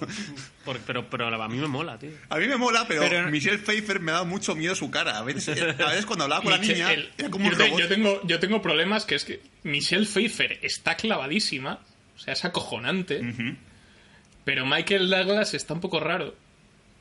Por- 0.66 0.80
pero, 0.80 1.10
pero 1.10 1.28
a 1.28 1.48
mí 1.48 1.58
me 1.58 1.68
mola, 1.68 1.98
tío. 2.00 2.10
A 2.30 2.38
mí 2.38 2.48
me 2.48 2.58
mola, 2.58 2.86
pero, 2.88 3.02
Pero- 3.02 3.30
Michelle 3.30 3.60
Pfeiffer 3.60 4.00
me 4.00 4.12
da 4.12 4.24
mucho 4.24 4.56
miedo 4.56 4.76
su 4.76 4.90
cara. 4.92 5.18
A 5.18 5.24
veces, 5.24 5.62
a 5.62 5.66
veces 5.90 6.06
cuando 6.06 6.24
hablaba 6.26 6.42
con 6.42 6.52
la 6.52 6.58
niña, 6.58 6.92
el- 6.92 7.12
era 7.18 7.30
como 7.30 7.46
un 7.46 7.52
yo, 7.52 7.58
te- 7.58 7.66
robot. 7.68 7.80
yo 7.80 7.88
tengo, 7.88 8.22
yo 8.28 8.40
tengo 8.40 8.62
problemas 8.62 9.06
que 9.06 9.16
es 9.16 9.24
que 9.26 9.42
Michelle 9.64 10.06
Pfeiffer 10.06 10.60
está 10.64 10.96
clavadísima, 10.98 11.80
o 12.16 12.20
sea, 12.20 12.34
es 12.34 12.44
acojonante, 12.46 13.22
pero 14.44 14.66
Michael 14.66 15.10
Douglas 15.10 15.54
está 15.54 15.74
un 15.74 15.80
poco 15.82 16.00
raro. 16.00 16.36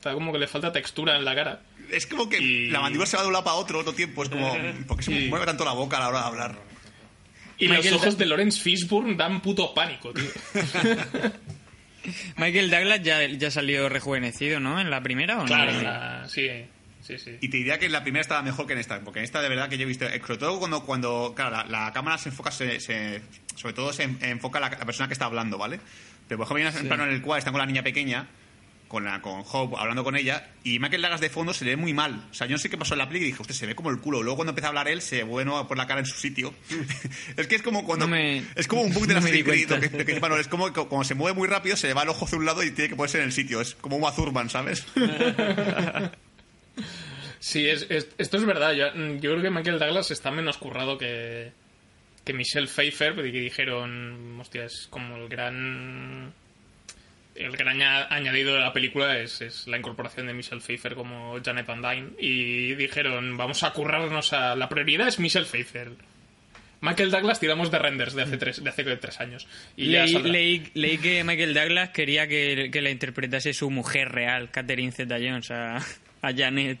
Está 0.03 0.13
como 0.15 0.33
que 0.33 0.39
le 0.39 0.47
falta 0.47 0.69
textura 0.73 1.15
en 1.15 1.23
la 1.23 1.33
cara. 1.33 1.61
Es 1.89 2.05
como 2.07 2.27
que 2.27 2.37
Y- 2.37 2.69
la 2.69 2.81
mandíbula 2.81 3.05
se 3.07 3.15
va 3.15 3.21
de 3.23 3.27
un 3.27 3.33
lado 3.33 3.45
para 3.45 3.55
otro 3.55 3.85
todo 3.85 3.93
tiempo. 3.93 4.21
Es 4.23 4.27
como. 4.29 4.53
porque 4.87 5.01
se 5.03 5.13
Y- 5.13 5.29
mueve 5.29 5.45
tanto 5.45 5.63
la 5.63 5.71
boca 5.71 5.95
a 5.95 6.01
la 6.01 6.09
hora 6.09 6.19
de 6.19 6.25
hablar. 6.25 6.55
Y 7.57 7.69
Michael 7.69 7.91
los 7.93 8.01
ojos 8.01 8.17
de 8.17 8.25
Lawrence 8.25 8.59
Fishburne 8.61 9.15
dan 9.15 9.41
puto 9.41 9.73
pánico, 9.73 10.11
tío. 10.13 10.25
Michael 12.35 12.69
Douglas 12.69 13.01
ya, 13.01 13.25
ya 13.27 13.49
salió 13.49 13.87
rejuvenecido, 13.87 14.59
¿no? 14.59 14.79
En 14.81 14.89
la 14.89 15.01
primera 15.01 15.37
o 15.37 15.41
no? 15.41 15.45
Claro, 15.45 15.71
la- 15.81 16.27
sí, 16.27 16.49
sí, 17.01 17.17
sí. 17.17 17.37
Y 17.39 17.47
te 17.47 17.57
diría 17.57 17.79
que 17.79 17.85
en 17.85 17.93
la 17.93 18.01
primera 18.03 18.21
estaba 18.21 18.41
mejor 18.41 18.67
que 18.67 18.73
en 18.73 18.79
esta, 18.79 18.99
porque 18.99 19.19
en 19.19 19.23
esta 19.25 19.41
de 19.41 19.47
verdad 19.47 19.69
que 19.69 19.77
yo 19.77 19.83
he 19.83 19.85
visto, 19.85 20.05
sobre 20.05 20.37
todo 20.37 20.59
cuando, 20.59 20.83
cuando 20.85 21.33
claro, 21.33 21.51
la, 21.51 21.63
la 21.85 21.93
cámara 21.93 22.17
se 22.17 22.27
enfoca, 22.29 22.51
se, 22.51 22.81
se- 22.81 23.21
sobre 23.55 23.73
todo 23.73 23.93
se 23.93 24.03
en- 24.03 24.17
enfoca 24.21 24.57
a 24.57 24.61
la, 24.61 24.69
la 24.71 24.85
persona 24.85 25.07
que 25.07 25.13
está 25.13 25.25
hablando, 25.25 25.57
¿vale? 25.57 25.79
Pero 26.27 26.39
por 26.39 26.47
ejemplo 26.59 26.77
hay 26.77 26.83
un 26.83 26.87
plano 26.89 27.03
en 27.05 27.11
el 27.13 27.21
cual 27.21 27.39
están 27.39 27.53
con 27.53 27.59
la 27.61 27.65
niña 27.67 27.83
pequeña, 27.83 28.27
con, 28.93 29.05
la, 29.05 29.21
con 29.21 29.43
Hope, 29.51 29.75
hablando 29.77 30.03
con 30.03 30.15
ella, 30.15 30.51
y 30.63 30.77
Michael 30.79 31.01
Douglas 31.01 31.19
de 31.19 31.29
fondo 31.29 31.51
se 31.53 31.65
le 31.65 31.71
ve 31.71 31.77
muy 31.77 31.93
mal. 31.93 32.23
O 32.29 32.33
sea, 32.33 32.45
yo 32.47 32.51
no 32.53 32.57
sé 32.59 32.69
qué 32.69 32.77
pasó 32.77 32.93
en 32.93 32.99
la 32.99 33.07
peli 33.09 33.21
y 33.21 33.23
dije, 33.25 33.41
usted 33.41 33.55
se 33.55 33.65
ve 33.65 33.73
como 33.75 33.89
el 33.89 33.99
culo. 33.99 34.21
Luego 34.21 34.35
cuando 34.37 34.51
empieza 34.51 34.67
a 34.67 34.69
hablar 34.69 34.87
él, 34.87 35.01
se 35.01 35.17
ve 35.17 35.23
bueno 35.23 35.67
por 35.67 35.77
la 35.77 35.87
cara 35.87 35.99
en 35.99 36.05
su 36.05 36.15
sitio. 36.17 36.53
es 37.37 37.47
que 37.47 37.55
es 37.55 37.61
como 37.63 37.83
cuando... 37.85 38.05
No 38.05 38.11
me- 38.11 38.43
es 38.55 38.67
como 38.67 38.83
un 38.83 38.93
bug 38.93 39.07
de 39.07 39.15
no 39.15 39.19
la 39.19 39.25
lo 39.25 39.33
que- 39.33 39.89
que 39.89 40.03
dice 40.05 40.19
Manuel, 40.19 40.41
es 40.41 40.47
como 40.47 40.71
que 40.71 40.81
cuando 40.85 41.03
se 41.03 41.15
mueve 41.15 41.35
muy 41.37 41.47
rápido, 41.47 41.75
se 41.75 41.87
le 41.87 41.93
va 41.93 42.03
el 42.03 42.09
ojo 42.09 42.25
hacia 42.25 42.37
un 42.37 42.45
lado 42.45 42.63
y 42.63 42.71
tiene 42.71 42.89
que 42.89 42.95
ponerse 42.95 43.17
en 43.17 43.23
el 43.25 43.31
sitio. 43.33 43.59
Es 43.61 43.73
como 43.75 43.97
un 43.97 44.05
Azurban, 44.05 44.49
¿sabes? 44.49 44.85
Sí, 47.39 47.67
es, 47.67 47.87
es- 47.89 48.07
esto 48.17 48.37
es 48.37 48.45
verdad. 48.45 48.71
Yo, 48.73 48.85
yo 48.95 49.31
creo 49.31 49.41
que 49.41 49.49
Michael 49.49 49.79
Douglas 49.79 50.11
está 50.11 50.31
menos 50.31 50.57
currado 50.57 50.97
que, 50.97 51.51
que 52.23 52.33
Michelle 52.33 52.67
Pfeiffer, 52.67 53.15
porque 53.15 53.31
dijeron, 53.31 54.39
hostia, 54.39 54.63
es 54.65 54.87
como 54.89 55.17
el 55.17 55.27
gran... 55.27 56.33
el 57.35 57.51
gran 57.57 57.69
aña- 57.69 58.07
añadido 58.13 58.53
de 58.53 58.59
la 58.59 58.73
película 58.73 59.17
es, 59.19 59.41
es 59.41 59.67
la 59.67 59.77
incorporación 59.77 60.27
de 60.27 60.33
Michelle 60.33 60.61
Pfeiffer 60.61 60.95
como 60.95 61.39
Janet 61.43 61.65
Van 61.65 61.81
Dyne. 61.81 62.09
Y 62.19 62.75
dijeron, 62.75 63.37
vamos 63.37 63.63
a 63.63 63.71
currarnos 63.71 64.33
a... 64.33 64.55
La 64.55 64.69
prioridad 64.69 65.07
es 65.07 65.19
Michelle 65.19 65.45
Pfeiffer. 65.45 65.91
Michael 66.81 67.11
Douglas 67.11 67.39
tiramos 67.39 67.71
de 67.71 67.79
renders 67.79 68.13
de 68.13 68.23
hace 68.23 68.37
tres, 68.37 68.61
de 68.63 68.69
hace 68.69 68.83
tres 68.83 69.19
años. 69.21 69.47
Y 69.77 69.85
Leí, 69.85 70.13
leí- 70.15 70.71
leí 70.73 70.97
que 70.97 71.23
Michael 71.23 71.53
Douglas 71.53 71.89
quería 71.91 72.27
que, 72.27 72.69
que 72.71 72.81
la 72.81 72.89
interpretase 72.89 73.53
su 73.53 73.69
mujer 73.71 74.09
real, 74.11 74.51
Catherine 74.51 74.91
Zeta-Jones, 74.91 75.49
a, 75.51 75.77
a 75.77 76.33
Janet. 76.35 76.79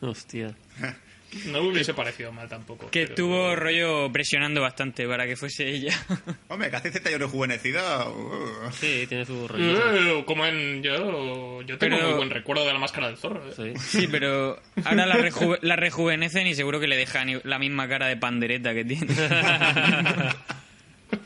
Hostia. 0.00 0.54
No 1.46 1.60
le 1.60 1.68
hubiese 1.68 1.94
parecido 1.94 2.32
mal 2.32 2.48
tampoco. 2.48 2.90
Que 2.90 3.00
pero- 3.02 3.10
estuvo 3.10 3.54
rollo 3.56 4.10
presionando 4.12 4.60
bastante 4.62 5.06
para 5.06 5.26
que 5.26 5.36
fuese 5.36 5.68
ella. 5.68 5.92
Hombre, 6.48 6.70
que 6.70 6.76
hace 6.76 6.90
Z 6.90 7.10
yo 7.10 7.18
rejuvenecida. 7.18 8.08
uh. 8.08 8.70
Sí, 8.72 9.04
tiene 9.08 9.24
su 9.24 9.46
rollo. 9.46 10.18
Eh, 10.20 10.24
como 10.26 10.46
en... 10.46 10.82
Yo, 10.82 11.62
yo 11.62 11.78
tengo 11.78 11.96
Pero- 11.96 12.08
muy 12.08 12.16
buen 12.16 12.30
recuerdo 12.30 12.66
de 12.66 12.72
la 12.72 12.78
máscara 12.78 13.08
del 13.08 13.16
zorro. 13.18 13.42
¿eh? 13.48 13.74
Sí. 13.80 13.98
Sí, 14.00 14.08
pero 14.10 14.60
ahora 14.84 15.06
la, 15.06 15.16
reju- 15.18 15.58
la 15.62 15.76
rejuvenecen 15.76 16.46
y 16.46 16.54
seguro 16.54 16.80
que 16.80 16.86
le 16.88 16.96
dejan 16.96 17.40
la 17.44 17.58
misma 17.58 17.88
cara 17.88 18.06
de 18.06 18.16
pandereta 18.16 18.74
que 18.74 18.84
tiene. 18.84 19.06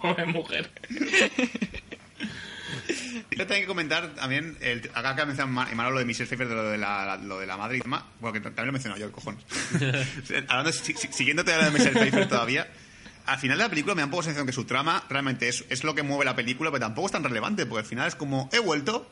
Pobre 0.00 0.26
mujer. 0.26 0.70
Yo 3.30 3.46
tengo 3.46 3.60
que 3.60 3.66
comentar 3.66 4.14
también, 4.14 4.56
el, 4.60 4.90
acá 4.94 5.14
que 5.14 5.22
ha 5.22 5.26
mencionado 5.26 5.52
Ma- 5.54 5.68
Imanol 5.70 5.92
lo 5.94 5.98
de 6.00 6.04
Michelle 6.04 6.26
Pfeiffer, 6.26 6.48
de 6.48 6.54
lo 6.54 6.64
de 6.64 6.78
la, 6.78 7.16
lo 7.16 7.38
de 7.38 7.46
la 7.46 7.56
madre 7.56 7.76
y 7.76 7.80
demás. 7.80 8.02
Bueno, 8.20 8.32
que 8.34 8.40
también 8.40 8.66
lo 8.66 8.70
he 8.70 8.72
mencionado 8.72 9.00
yo, 9.00 9.12
cojones. 9.12 9.42
Hablando, 10.48 10.72
si- 10.72 10.94
si- 10.94 11.12
siguiéndote 11.12 11.52
de 11.52 11.70
Michelle 11.70 11.92
Pfeiffer 11.98 12.28
todavía, 12.28 12.68
al 13.26 13.38
final 13.38 13.58
de 13.58 13.64
la 13.64 13.70
película 13.70 13.94
me 13.94 14.00
da 14.02 14.06
un 14.06 14.10
poco 14.10 14.22
la 14.22 14.26
sensación 14.26 14.46
que 14.46 14.52
su 14.52 14.64
trama 14.64 15.04
realmente 15.08 15.48
es, 15.48 15.64
es 15.70 15.84
lo 15.84 15.94
que 15.94 16.02
mueve 16.02 16.24
la 16.24 16.34
película, 16.34 16.70
pero 16.70 16.80
tampoco 16.80 17.06
es 17.06 17.12
tan 17.12 17.22
relevante, 17.24 17.66
porque 17.66 17.80
al 17.80 17.86
final 17.86 18.08
es 18.08 18.14
como, 18.16 18.48
he 18.52 18.58
vuelto, 18.58 19.08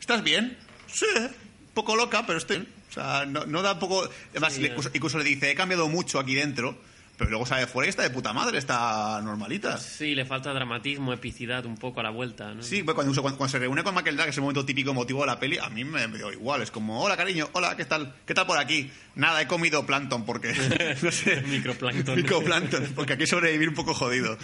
¿estás 0.00 0.22
bien? 0.24 0.58
Sí, 0.92 1.06
un 1.16 1.30
poco 1.74 1.94
loca, 1.96 2.26
pero 2.26 2.38
estoy. 2.38 2.66
O 2.90 2.92
sea, 2.92 3.24
no, 3.24 3.46
no 3.46 3.62
da 3.62 3.74
un 3.74 3.78
poco... 3.78 4.08
Además, 4.32 4.54
Sí, 4.54 4.62
le- 4.62 4.68
incluso, 4.68 4.90
incluso 4.92 5.18
le 5.18 5.24
dice, 5.24 5.48
he 5.50 5.54
cambiado 5.54 5.88
mucho 5.88 6.18
aquí 6.18 6.34
dentro, 6.34 6.76
pero 7.20 7.32
luego 7.32 7.44
sale 7.44 7.66
fuera 7.66 7.86
y 7.86 7.90
está 7.90 8.02
de 8.02 8.08
puta 8.08 8.32
madre, 8.32 8.56
está 8.56 9.20
normalita. 9.22 9.76
Sí, 9.76 10.14
le 10.14 10.24
falta 10.24 10.54
dramatismo, 10.54 11.12
epicidad 11.12 11.66
un 11.66 11.76
poco 11.76 12.00
a 12.00 12.02
la 12.02 12.08
vuelta, 12.08 12.54
¿no? 12.54 12.62
Sí, 12.62 12.82
pues 12.82 12.94
cuando, 12.94 13.12
cuando, 13.20 13.36
cuando 13.36 13.52
se 13.52 13.58
reúne 13.58 13.82
con 13.82 13.94
Michael 13.94 14.16
Douglas, 14.16 14.24
que 14.24 14.30
es 14.30 14.36
el 14.38 14.40
momento 14.40 14.64
típico 14.64 14.94
motivo 14.94 15.20
de 15.20 15.26
la 15.26 15.38
peli, 15.38 15.58
a 15.58 15.68
mí 15.68 15.84
me, 15.84 16.08
me 16.08 16.16
dio 16.16 16.32
igual. 16.32 16.62
Es 16.62 16.70
como, 16.70 17.02
hola 17.02 17.18
cariño, 17.18 17.50
hola, 17.52 17.76
¿qué 17.76 17.84
tal? 17.84 18.14
¿Qué 18.24 18.32
tal 18.32 18.46
por 18.46 18.56
aquí? 18.56 18.90
Nada, 19.16 19.42
he 19.42 19.46
comido 19.46 19.84
plancton 19.84 20.24
porque, 20.24 20.54
no 21.02 21.12
sé, 21.12 21.42
Microplancton. 21.42 22.16
microplancton, 22.16 22.92
porque 22.94 23.12
aquí 23.12 23.26
sobrevivir 23.26 23.68
un 23.68 23.74
poco 23.74 23.92
jodido. 23.92 24.38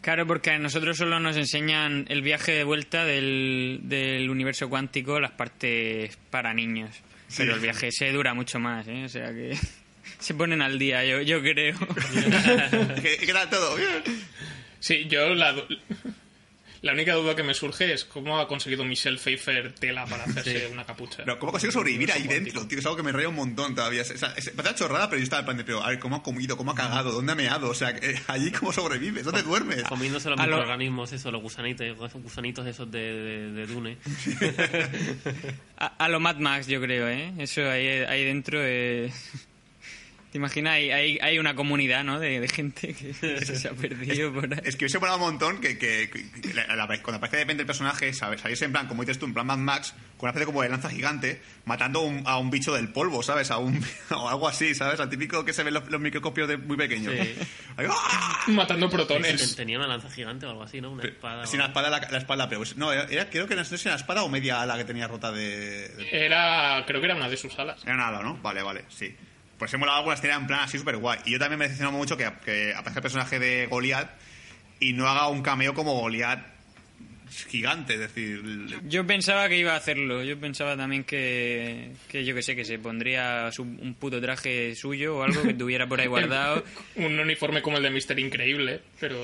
Claro, 0.00 0.26
porque 0.26 0.50
a 0.50 0.58
nosotros 0.58 0.96
solo 0.96 1.20
nos 1.20 1.36
enseñan 1.36 2.06
el 2.08 2.22
viaje 2.22 2.50
de 2.50 2.64
vuelta 2.64 3.04
del, 3.04 3.82
del 3.84 4.28
universo 4.30 4.68
cuántico, 4.68 5.20
las 5.20 5.30
partes 5.30 6.18
para 6.28 6.52
niños. 6.52 6.90
Pero 7.36 7.54
el 7.54 7.60
viaje 7.60 7.86
ese 7.86 8.10
dura 8.10 8.34
mucho 8.34 8.58
más, 8.58 8.88
¿eh? 8.88 9.04
O 9.04 9.08
sea 9.08 9.32
que 9.32 9.56
se 10.18 10.34
ponen 10.34 10.62
al 10.62 10.78
día, 10.78 11.04
yo, 11.04 11.20
yo 11.22 11.40
creo. 11.40 11.76
¿Qué, 13.02 13.18
qué 13.18 13.32
tal 13.32 13.48
todo? 13.50 13.76
Bien. 13.76 14.02
Sí, 14.80 15.06
yo 15.08 15.34
la, 15.34 15.54
la 16.82 16.92
única 16.92 17.14
duda 17.14 17.34
que 17.34 17.42
me 17.42 17.52
surge 17.54 17.92
es 17.92 18.04
cómo 18.04 18.38
ha 18.38 18.46
conseguido 18.46 18.84
Michelle 18.84 19.18
Pfeiffer 19.18 19.72
tela 19.74 20.06
para 20.06 20.22
hacerse 20.22 20.68
una 20.68 20.84
capucha. 20.84 21.24
Pero 21.24 21.36
¿cómo 21.40 21.50
consigo 21.50 21.72
sobrevivir 21.72 22.12
ahí 22.12 22.28
dentro? 22.28 22.64
Tío, 22.68 22.78
es 22.78 22.86
algo 22.86 22.96
que 22.96 23.02
me 23.02 23.10
reía 23.10 23.28
un 23.28 23.34
montón 23.34 23.74
todavía. 23.74 24.02
O 24.02 24.04
sea, 24.04 24.32
es, 24.36 24.50
parece 24.50 24.76
chorrada, 24.76 25.08
pero 25.10 25.18
yo 25.18 25.24
estaba 25.24 25.40
en 25.40 25.44
plan 25.46 25.56
de, 25.56 25.64
pero, 25.64 25.82
a 25.82 25.88
ver, 25.88 25.98
¿cómo 25.98 26.14
ha 26.16 26.22
comido? 26.22 26.56
¿Cómo 26.56 26.70
ha 26.70 26.74
cagado? 26.76 27.10
¿Dónde 27.10 27.32
ha 27.32 27.34
meado? 27.34 27.68
O 27.70 27.74
sea, 27.74 27.90
eh, 27.90 28.20
allí 28.28 28.52
¿cómo 28.52 28.72
sobrevives? 28.72 29.24
¿Dónde 29.24 29.42
duermes? 29.42 29.82
Comiéndose 29.82 30.30
los 30.30 30.38
A 30.38 30.46
lo- 30.46 30.52
microorganismos, 30.58 31.12
eso, 31.12 31.32
los 31.32 31.42
gusanitos, 31.42 32.12
gusanitos 32.14 32.64
esos 32.68 32.88
de, 32.90 33.00
de, 33.00 33.52
de 33.52 33.66
Dune. 33.66 33.96
A, 35.76 35.86
a 36.04 36.08
lo 36.08 36.20
Mad 36.20 36.36
Max, 36.36 36.66
yo 36.68 36.80
creo, 36.80 37.08
¿eh? 37.08 37.32
Eso 37.38 37.68
ahí, 37.68 37.86
ahí 37.88 38.24
dentro. 38.24 38.60
eh, 38.62 39.12
¿Te 40.30 40.36
imaginas? 40.36 40.74
Hay, 40.74 40.90
hay, 40.90 41.18
hay 41.22 41.38
una 41.38 41.54
comunidad, 41.54 42.04
¿no? 42.04 42.20
De, 42.20 42.38
de 42.38 42.48
gente 42.48 42.92
que 42.94 43.14
se 43.46 43.66
ha 43.68 43.72
perdido 43.72 44.32
por 44.32 44.52
ahí. 44.52 44.60
Es 44.64 44.76
que 44.76 44.84
hubiese 44.84 44.98
molado 44.98 45.16
un 45.18 45.24
montón 45.24 45.58
que, 45.60 45.78
que- 45.78 46.10
que- 46.10 46.30
que 46.42 46.52
la- 46.54 46.66
la- 46.76 46.86
cuando 46.86 47.16
aparece 47.16 47.36
de 47.38 47.42
repente 47.44 47.62
el 47.62 47.66
personaje, 47.66 48.12
¿sabes? 48.12 48.42
Saliese 48.42 48.66
en 48.66 48.72
plan, 48.72 48.86
como 48.88 49.02
dices 49.02 49.18
tú, 49.18 49.24
en 49.24 49.32
plan 49.32 49.46
Mad 49.46 49.56
Max, 49.56 49.94
con 50.18 50.26
una 50.26 50.30
especie 50.30 50.44
como 50.44 50.60
de 50.62 50.68
lanza 50.68 50.90
gigante, 50.90 51.40
matando 51.64 52.02
un- 52.02 52.24
a 52.26 52.36
un 52.38 52.50
bicho 52.50 52.74
del 52.74 52.88
polvo, 52.88 53.22
¿sabes? 53.22 53.50
A 53.50 53.56
un, 53.56 53.82
o 54.10 54.28
algo 54.28 54.46
así, 54.48 54.74
¿sabes? 54.74 55.00
Al 55.00 55.08
típico 55.08 55.46
que 55.46 55.54
se 55.54 55.62
ven 55.62 55.72
los, 55.72 55.88
los 55.90 56.00
microscopios 56.00 56.46
de 56.46 56.58
muy 56.58 56.76
pequeños. 56.76 57.14
Sí. 57.14 57.34
Ahí, 57.78 57.86
¡ah! 57.90 58.44
Matando 58.48 58.90
protones. 58.90 59.56
Tenía 59.56 59.78
una 59.78 59.86
lanza 59.88 60.10
gigante 60.10 60.44
o 60.44 60.50
algo 60.50 60.62
así, 60.62 60.80
¿no? 60.82 60.90
Una 60.90 61.04
espada. 61.04 61.46
Sin 61.46 61.60
la 61.60 61.66
espada, 61.68 61.88
la, 61.88 62.00
la 62.10 62.18
espalda, 62.18 62.50
pero 62.50 62.62
no, 62.76 62.92
era, 62.92 63.30
creo 63.30 63.46
que 63.46 63.56
no 63.56 63.64
sé 63.64 63.78
si 63.78 63.88
era 63.88 63.94
la 63.94 64.00
espada 64.00 64.22
o 64.24 64.28
media 64.28 64.60
ala 64.60 64.76
que 64.76 64.84
tenía 64.84 65.08
rota 65.08 65.32
de. 65.32 65.88
de- 65.88 66.26
Era, 66.26 66.84
creo 66.86 67.00
que 67.00 67.06
era 67.06 67.14
una 67.16 67.30
de 67.30 67.36
sus 67.38 67.58
alas. 67.58 67.82
Era 67.84 67.96
nada, 67.96 68.22
¿no? 68.22 68.36
Vale, 68.42 68.62
vale, 68.62 68.84
sí. 68.90 69.16
Pues 69.58 69.72
hemos 69.74 69.80
molado 69.80 69.98
alguna 69.98 70.14
escena 70.14 70.34
en 70.34 70.46
plan 70.46 70.60
así 70.60 70.78
súper 70.78 70.96
guay. 70.96 71.18
Y 71.24 71.32
yo 71.32 71.38
también 71.38 71.58
me 71.58 71.64
decepcionó 71.64 71.92
mucho 71.92 72.16
que, 72.16 72.30
que 72.44 72.72
aparezca 72.74 73.00
el 73.00 73.02
personaje 73.02 73.38
de 73.38 73.66
Goliath 73.66 74.10
y 74.80 74.92
no 74.92 75.08
haga 75.08 75.28
un 75.28 75.42
cameo 75.42 75.74
como 75.74 75.94
Goliath 75.94 76.57
gigante, 77.48 77.94
es 77.94 78.00
decir... 78.00 78.42
Yo 78.88 79.06
pensaba 79.06 79.48
que 79.48 79.58
iba 79.58 79.72
a 79.74 79.76
hacerlo. 79.76 80.22
Yo 80.22 80.38
pensaba 80.38 80.76
también 80.76 81.04
que, 81.04 81.92
que 82.08 82.24
yo 82.24 82.34
que 82.34 82.42
sé, 82.42 82.54
que 82.56 82.64
se 82.64 82.78
pondría 82.78 83.50
su- 83.52 83.62
un 83.62 83.94
puto 83.98 84.20
traje 84.20 84.74
suyo 84.74 85.18
o 85.18 85.22
algo 85.22 85.42
que 85.42 85.54
tuviera 85.54 85.86
por 85.88 86.00
ahí 86.00 86.06
guardado. 86.06 86.64
Un 86.96 87.18
uniforme 87.18 87.62
como 87.62 87.76
el 87.78 87.82
de 87.82 87.90
Mister 87.90 88.18
Increíble, 88.18 88.80
pero, 89.00 89.22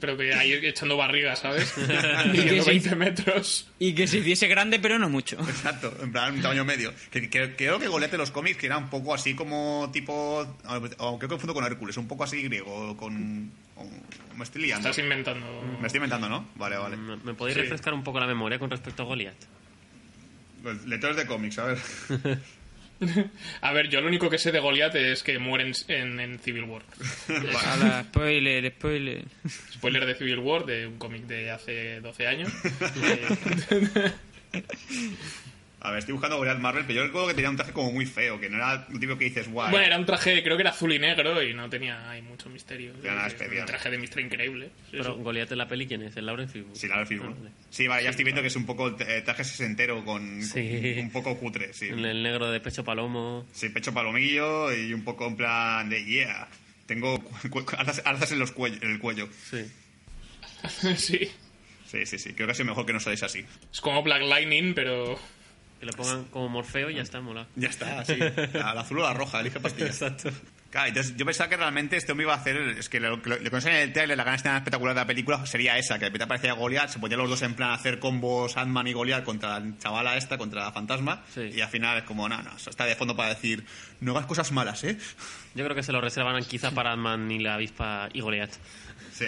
pero 0.00 0.16
que 0.16 0.32
ahí 0.34 0.52
echando 0.62 0.96
barrigas, 0.96 1.38
¿sabes? 1.40 1.74
Sí. 2.34 2.60
20 2.66 2.96
metros. 2.96 3.70
Y 3.78 3.94
que 3.94 4.06
se 4.06 4.18
hiciese 4.18 4.48
grande, 4.48 4.78
pero 4.78 4.98
no 4.98 5.08
mucho. 5.08 5.36
Exacto, 5.40 5.94
en 6.02 6.12
plan 6.12 6.34
un 6.34 6.42
tamaño 6.42 6.64
medio. 6.64 6.92
Que, 7.10 7.28
que- 7.28 7.54
creo 7.56 7.78
que 7.78 7.88
Goliath 7.88 8.10
de 8.12 8.18
los 8.18 8.30
cómics 8.30 8.56
que 8.58 8.66
era 8.66 8.78
un 8.78 8.88
poco 8.90 9.14
así 9.14 9.34
como 9.34 9.90
tipo... 9.92 10.46
O 10.98 11.18
creo 11.18 11.18
que 11.18 11.28
confundo 11.28 11.54
con 11.54 11.64
Hércules, 11.64 11.96
un 11.96 12.08
poco 12.08 12.24
así 12.24 12.42
griego, 12.42 12.96
con... 12.96 13.50
me 14.36 14.44
estoy 14.44 14.62
liando. 14.62 14.88
Estás 14.88 15.02
inventando. 15.02 15.46
Me 15.80 15.86
estoy 15.86 15.98
inventando, 15.98 16.28
¿no? 16.28 16.48
Vale, 16.56 16.76
vale. 16.76 16.96
¿Me, 16.96 17.16
me 17.16 17.34
podéis 17.34 17.54
Sí. 17.56 17.62
refrescar 17.62 17.94
un 17.94 18.02
poco 18.04 18.20
la 18.20 18.26
memoria 18.26 18.58
con 18.58 18.70
respecto 18.70 19.02
a 19.02 19.06
Goliath? 19.06 19.44
Pues, 20.62 20.84
lectores 20.86 21.16
de 21.16 21.26
cómics, 21.26 21.58
a 21.58 21.64
ver. 21.66 21.78
A 23.60 23.70
ver, 23.72 23.88
yo 23.88 24.00
lo 24.00 24.08
único 24.08 24.28
que 24.28 24.38
sé 24.38 24.50
de 24.50 24.58
Goliath 24.58 24.96
es 24.96 25.22
que 25.22 25.38
mueren 25.38 25.72
en, 25.86 26.18
en 26.18 26.40
Civil 26.40 26.64
War. 26.64 26.82
Ala, 27.64 28.02
spoiler, 28.02 28.72
spoiler. 28.72 29.24
Spoiler 29.72 30.04
de 30.04 30.16
Civil 30.16 30.38
War, 30.40 30.64
de 30.66 30.88
un 30.88 30.98
cómic 30.98 31.22
de 31.26 31.52
hace 31.52 32.00
12 32.00 32.26
años. 32.26 32.52
A 35.80 35.90
ver, 35.90 36.00
estoy 36.00 36.12
buscando 36.12 36.36
Goliath 36.38 36.58
Marvel, 36.58 36.84
pero 36.86 36.98
yo 37.00 37.06
recuerdo 37.06 37.28
que 37.28 37.34
tenía 37.34 37.50
un 37.50 37.56
traje 37.56 37.72
como 37.72 37.92
muy 37.92 38.04
feo, 38.04 38.40
que 38.40 38.50
no 38.50 38.56
era 38.56 38.84
lo 38.88 38.98
típico 38.98 39.16
que 39.16 39.26
dices, 39.26 39.48
guay. 39.48 39.70
bueno, 39.70 39.86
era 39.86 39.96
un 39.96 40.04
traje, 40.06 40.42
creo 40.42 40.56
que 40.56 40.62
era 40.62 40.70
azul 40.70 40.92
y 40.92 40.98
negro 40.98 41.40
y 41.40 41.54
no 41.54 41.70
tenía 41.70 42.10
ahí 42.10 42.20
mucho 42.20 42.50
misterio. 42.50 42.94
Era 43.02 43.14
nada 43.14 43.26
Es 43.28 43.34
especial. 43.34 43.60
Un 43.60 43.66
traje 43.66 43.90
de 43.90 43.98
Mister 43.98 44.24
Increíble. 44.24 44.70
Pero 44.90 45.04
sí. 45.04 45.22
Goliath 45.22 45.52
en 45.52 45.58
la 45.58 45.68
peli, 45.68 45.86
¿quién 45.86 46.02
es? 46.02 46.16
¿El 46.16 46.26
Lauren 46.26 46.48
Fishburne? 46.48 46.74
Sí, 46.76 46.88
la 46.88 47.06
Fishburne. 47.06 47.34
Ah, 47.36 47.42
vale. 47.42 47.54
Sí, 47.70 47.86
vale, 47.86 48.02
ya 48.02 48.10
estoy 48.10 48.24
viendo 48.24 48.42
que 48.42 48.48
es 48.48 48.56
un 48.56 48.66
poco 48.66 48.88
eh, 48.98 49.22
traje 49.24 49.44
sesentero 49.44 50.04
con, 50.04 50.42
Sí. 50.42 50.94
con 50.96 51.04
un 51.04 51.10
poco 51.12 51.36
cutre, 51.38 51.72
sí. 51.72 51.86
El, 51.88 52.04
el 52.04 52.22
negro 52.24 52.50
de 52.50 52.58
pecho 52.58 52.82
palomo. 52.84 53.46
Sí, 53.52 53.68
pecho 53.68 53.94
palomillo 53.94 54.72
y 54.74 54.92
un 54.92 55.04
poco 55.04 55.26
en 55.28 55.36
plan 55.36 55.88
de 55.88 56.04
yeah. 56.04 56.48
Tengo 56.86 57.22
arzas 57.76 58.32
en, 58.32 58.38
los 58.40 58.50
cuello, 58.50 58.78
en 58.82 58.90
el 58.92 58.98
cuello. 58.98 59.28
Sí. 59.50 59.64
sí. 60.96 61.30
Sí, 61.86 62.04
sí, 62.04 62.18
sí. 62.18 62.32
Creo 62.34 62.46
que 62.46 62.52
ha 62.52 62.54
sido 62.54 62.66
mejor 62.66 62.84
que 62.84 62.92
no 62.92 63.00
salís 63.00 63.22
así. 63.22 63.44
Es 63.72 63.80
como 63.80 64.02
Black 64.02 64.22
Lightning, 64.22 64.74
pero 64.74 65.18
Que 65.80 65.86
lo 65.86 65.92
pongan 65.92 66.24
como 66.24 66.48
Morfeo 66.48 66.90
y 66.90 66.96
ya 66.96 67.02
está, 67.02 67.20
mola. 67.20 67.46
Ya 67.54 67.68
está, 67.68 68.04
sí. 68.04 68.16
La, 68.52 68.74
la 68.74 68.80
azul 68.80 68.98
o 68.98 69.02
la 69.02 69.14
roja, 69.14 69.40
elige 69.40 69.60
pastilla. 69.60 69.86
Exacto. 69.86 70.30
Claro, 70.70 70.88
entonces 70.88 71.16
yo 71.16 71.24
pensaba 71.24 71.48
que 71.48 71.56
realmente 71.56 71.96
este 71.96 72.12
hombre 72.12 72.24
iba 72.24 72.34
a 72.34 72.36
hacer. 72.36 72.56
Es 72.56 72.90
que 72.90 73.00
lo, 73.00 73.22
que 73.22 73.30
en 73.32 73.68
el 73.68 73.92
trailer, 73.92 74.18
la 74.18 74.24
gran 74.24 74.34
escena 74.34 74.56
espectacular 74.58 74.94
de 74.94 75.00
la 75.00 75.06
película 75.06 75.46
sería 75.46 75.78
esa: 75.78 75.94
que 75.94 76.00
de 76.00 76.06
repente 76.06 76.24
aparecía 76.24 76.52
Goliath, 76.52 76.90
se 76.90 76.98
ponían 76.98 77.20
los 77.20 77.30
dos 77.30 77.40
en 77.42 77.54
plan 77.54 77.70
a 77.70 77.74
hacer 77.74 77.98
combos 77.98 78.56
Ant-Man 78.56 78.86
y 78.88 78.92
Goliath 78.92 79.24
contra 79.24 79.60
la 79.60 79.78
chavala 79.78 80.16
esta, 80.18 80.36
contra 80.36 80.64
la 80.64 80.72
fantasma. 80.72 81.22
Sí. 81.32 81.52
Y 81.54 81.60
al 81.62 81.68
final 81.68 81.96
es 81.96 82.04
como, 82.04 82.28
no, 82.28 82.42
no, 82.42 82.54
eso 82.54 82.68
está 82.68 82.84
de 82.84 82.96
fondo 82.96 83.16
para 83.16 83.30
decir, 83.30 83.64
no 84.00 84.12
hagas 84.12 84.26
cosas 84.26 84.52
malas, 84.52 84.84
¿eh? 84.84 84.98
Yo 85.54 85.64
creo 85.64 85.74
que 85.74 85.82
se 85.82 85.92
lo 85.92 86.02
reservan 86.02 86.42
quizá 86.44 86.72
para 86.72 86.92
Ant-Man 86.92 87.30
y 87.30 87.38
la 87.38 87.54
avispa 87.54 88.10
y 88.12 88.20
Goliath. 88.20 88.52
Sí. 89.12 89.26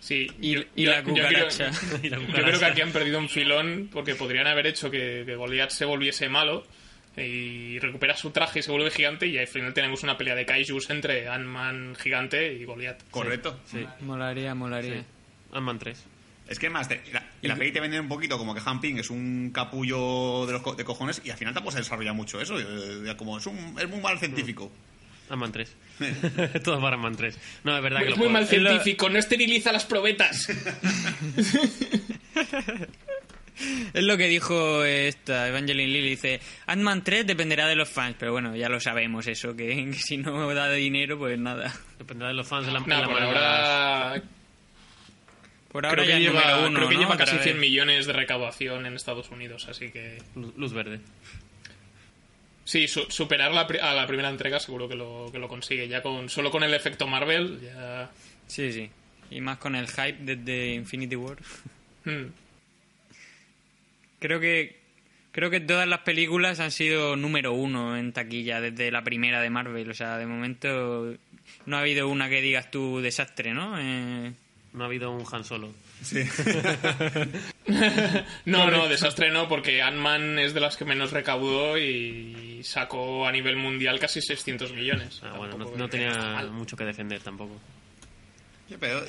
Sí. 0.00 0.26
Y, 0.40 0.56
y 0.76 0.84
yo- 0.84 0.90
la 0.90 1.02
yo 1.02 1.12
creo- 1.14 1.14
cucaracha. 1.26 1.70
Y 2.02 2.08
la 2.10 2.18
Yo 2.20 2.26
creo 2.32 2.58
que 2.58 2.64
aquí 2.64 2.80
han 2.80 2.92
perdido 2.92 3.18
un 3.18 3.28
filón 3.28 3.88
porque 3.92 4.14
podrían 4.14 4.46
haber 4.46 4.66
hecho 4.66 4.90
que, 4.90 5.22
que 5.26 5.36
Goliath 5.36 5.70
se 5.70 5.84
volviese 5.84 6.28
malo 6.28 6.64
y 7.16 7.78
recupera 7.78 8.16
su 8.16 8.30
traje 8.30 8.58
y 8.58 8.62
se 8.62 8.70
vuelve 8.72 8.90
gigante 8.90 9.26
y 9.26 9.38
al 9.38 9.46
final 9.46 9.72
tenemos 9.72 10.02
una 10.02 10.16
pelea 10.18 10.34
de 10.34 10.44
kaijus 10.46 10.90
entre 10.90 11.28
Ant-Man 11.28 11.94
gigante 12.00 12.52
y 12.54 12.64
Goliath. 12.64 13.02
Correcto. 13.10 13.60
Sí. 13.66 13.86
Molaría, 14.00 14.54
molaría. 14.54 14.94
sí. 15.00 15.04
Ant-Man 15.52 15.78
3. 15.78 16.04
Es 16.48 16.58
que 16.58 16.68
más, 16.68 16.88
te- 16.88 17.00
la, 17.12 17.24
en 17.40 17.48
la 17.48 17.56
peli 17.56 17.72
te 17.72 17.80
venden 17.80 18.00
un 18.02 18.08
poquito 18.08 18.36
como 18.36 18.54
que 18.54 18.60
Han 18.66 18.80
Ping 18.80 18.96
es 18.98 19.08
un 19.10 19.50
capullo 19.54 20.44
de, 20.46 20.52
los 20.52 20.62
co- 20.62 20.74
de 20.74 20.84
cojones 20.84 21.22
y 21.24 21.30
al 21.30 21.38
final 21.38 21.54
tampoco 21.54 21.72
se 21.72 21.78
desarrolla 21.78 22.12
mucho 22.12 22.40
eso. 22.40 22.58
eh, 22.58 23.14
como 23.16 23.38
es, 23.38 23.46
un, 23.46 23.76
es 23.80 23.88
muy 23.88 24.00
mal 24.00 24.18
científico. 24.18 24.70
Ant-Man 25.30 25.52
3. 25.52 25.76
Todo 26.64 26.80
para 26.80 26.96
Ant-Man 26.96 27.16
3. 27.16 27.38
No, 27.64 27.76
es 27.76 27.82
verdad 27.82 28.00
que 28.00 28.04
Es 28.06 28.10
lo 28.10 28.16
muy 28.16 28.24
puedo- 28.26 28.32
mal 28.32 28.42
es 28.44 28.52
lo- 28.52 28.68
científico, 28.70 29.08
no 29.10 29.18
esteriliza 29.18 29.72
las 29.72 29.84
probetas. 29.84 30.48
Es 33.94 34.02
lo 34.02 34.16
que 34.16 34.26
dijo 34.26 34.84
esta 34.84 35.46
Evangeline 35.48 35.88
Lilly. 35.92 36.10
Dice, 36.10 36.40
Ant-Man 36.66 37.04
3 37.04 37.24
dependerá 37.24 37.68
de 37.68 37.76
los 37.76 37.88
fans. 37.88 38.16
Pero 38.18 38.32
bueno, 38.32 38.56
ya 38.56 38.68
lo 38.68 38.80
sabemos 38.80 39.28
eso, 39.28 39.54
que, 39.54 39.68
que 39.92 39.94
si 39.94 40.16
no 40.16 40.52
da 40.52 40.70
dinero, 40.72 41.16
pues 41.18 41.38
nada. 41.38 41.72
Dependerá 41.98 42.28
de 42.30 42.34
los 42.34 42.48
fans 42.48 42.66
de 42.66 42.72
la, 42.72 42.80
No, 42.80 42.86
de 42.86 43.00
la 43.02 43.06
por 43.08 43.22
ahora 43.22 44.22
Por 45.70 45.86
ahora 45.86 46.02
creo 46.02 46.08
ya 46.08 46.18
que 46.18 46.20
lleva, 46.24 46.66
uno, 46.66 46.76
creo 46.78 46.88
que 46.88 46.94
¿no? 46.96 47.00
lleva 47.02 47.16
casi 47.16 47.34
vez. 47.36 47.44
100 47.44 47.60
millones 47.60 48.06
de 48.06 48.12
recaudación 48.12 48.86
en 48.86 48.94
Estados 48.94 49.30
Unidos, 49.30 49.68
así 49.68 49.90
que 49.92 50.20
luz 50.34 50.72
verde. 50.72 50.98
Sí, 52.64 52.88
su- 52.88 53.06
superar 53.10 53.52
la, 53.52 53.62
a 53.62 53.94
la 53.94 54.06
primera 54.06 54.28
entrega 54.30 54.58
seguro 54.60 54.88
que 54.88 54.94
lo, 54.94 55.28
que 55.32 55.38
lo 55.38 55.48
consigue. 55.48 55.86
Ya 55.88 56.02
con 56.02 56.28
solo 56.28 56.50
con 56.50 56.62
el 56.62 56.74
efecto 56.74 57.06
Marvel, 57.06 57.60
ya... 57.62 58.10
Sí, 58.46 58.72
sí. 58.72 58.90
Y 59.30 59.40
más 59.40 59.58
con 59.58 59.74
el 59.74 59.86
hype 59.88 60.18
desde 60.20 60.74
Infinity 60.74 61.16
War. 61.16 61.38
Hmm. 62.06 62.26
Creo 64.20 64.40
que 64.40 64.78
creo 65.32 65.50
que 65.50 65.60
todas 65.60 65.88
las 65.88 66.00
películas 66.00 66.60
han 66.60 66.70
sido 66.70 67.16
número 67.16 67.52
uno 67.54 67.96
en 67.96 68.12
taquilla 68.12 68.60
desde 68.60 68.90
la 68.90 69.02
primera 69.02 69.40
de 69.40 69.50
Marvel. 69.50 69.90
O 69.90 69.94
sea, 69.94 70.18
de 70.18 70.26
momento 70.26 71.14
no 71.66 71.76
ha 71.76 71.80
habido 71.80 72.08
una 72.08 72.28
que 72.28 72.40
digas 72.40 72.70
tú 72.70 73.00
desastre, 73.00 73.52
¿no? 73.54 73.78
Eh, 73.80 74.32
No 74.74 74.84
ha 74.84 74.86
habido 74.86 75.10
un 75.12 75.24
Han 75.32 75.44
Solo. 75.44 75.72
Sí. 76.04 76.22
No, 78.44 78.70
no, 78.70 78.88
desastre 78.88 79.30
no, 79.30 79.48
porque 79.48 79.80
Ant-Man 79.80 80.38
es 80.38 80.52
de 80.52 80.60
las 80.60 80.76
que 80.76 80.84
menos 80.84 81.12
recaudó 81.12 81.78
y 81.78 82.60
sacó 82.62 83.26
a 83.26 83.32
nivel 83.32 83.56
mundial 83.56 83.98
casi 83.98 84.20
600 84.20 84.72
millones. 84.72 85.20
Ah, 85.24 85.32
bueno, 85.36 85.56
no, 85.56 85.88
tenía 85.88 86.46
mucho 86.52 86.76
que 86.76 86.84
defender 86.84 87.22
tampoco. 87.22 87.58
Sí, 88.74 88.78
pero, 88.80 89.02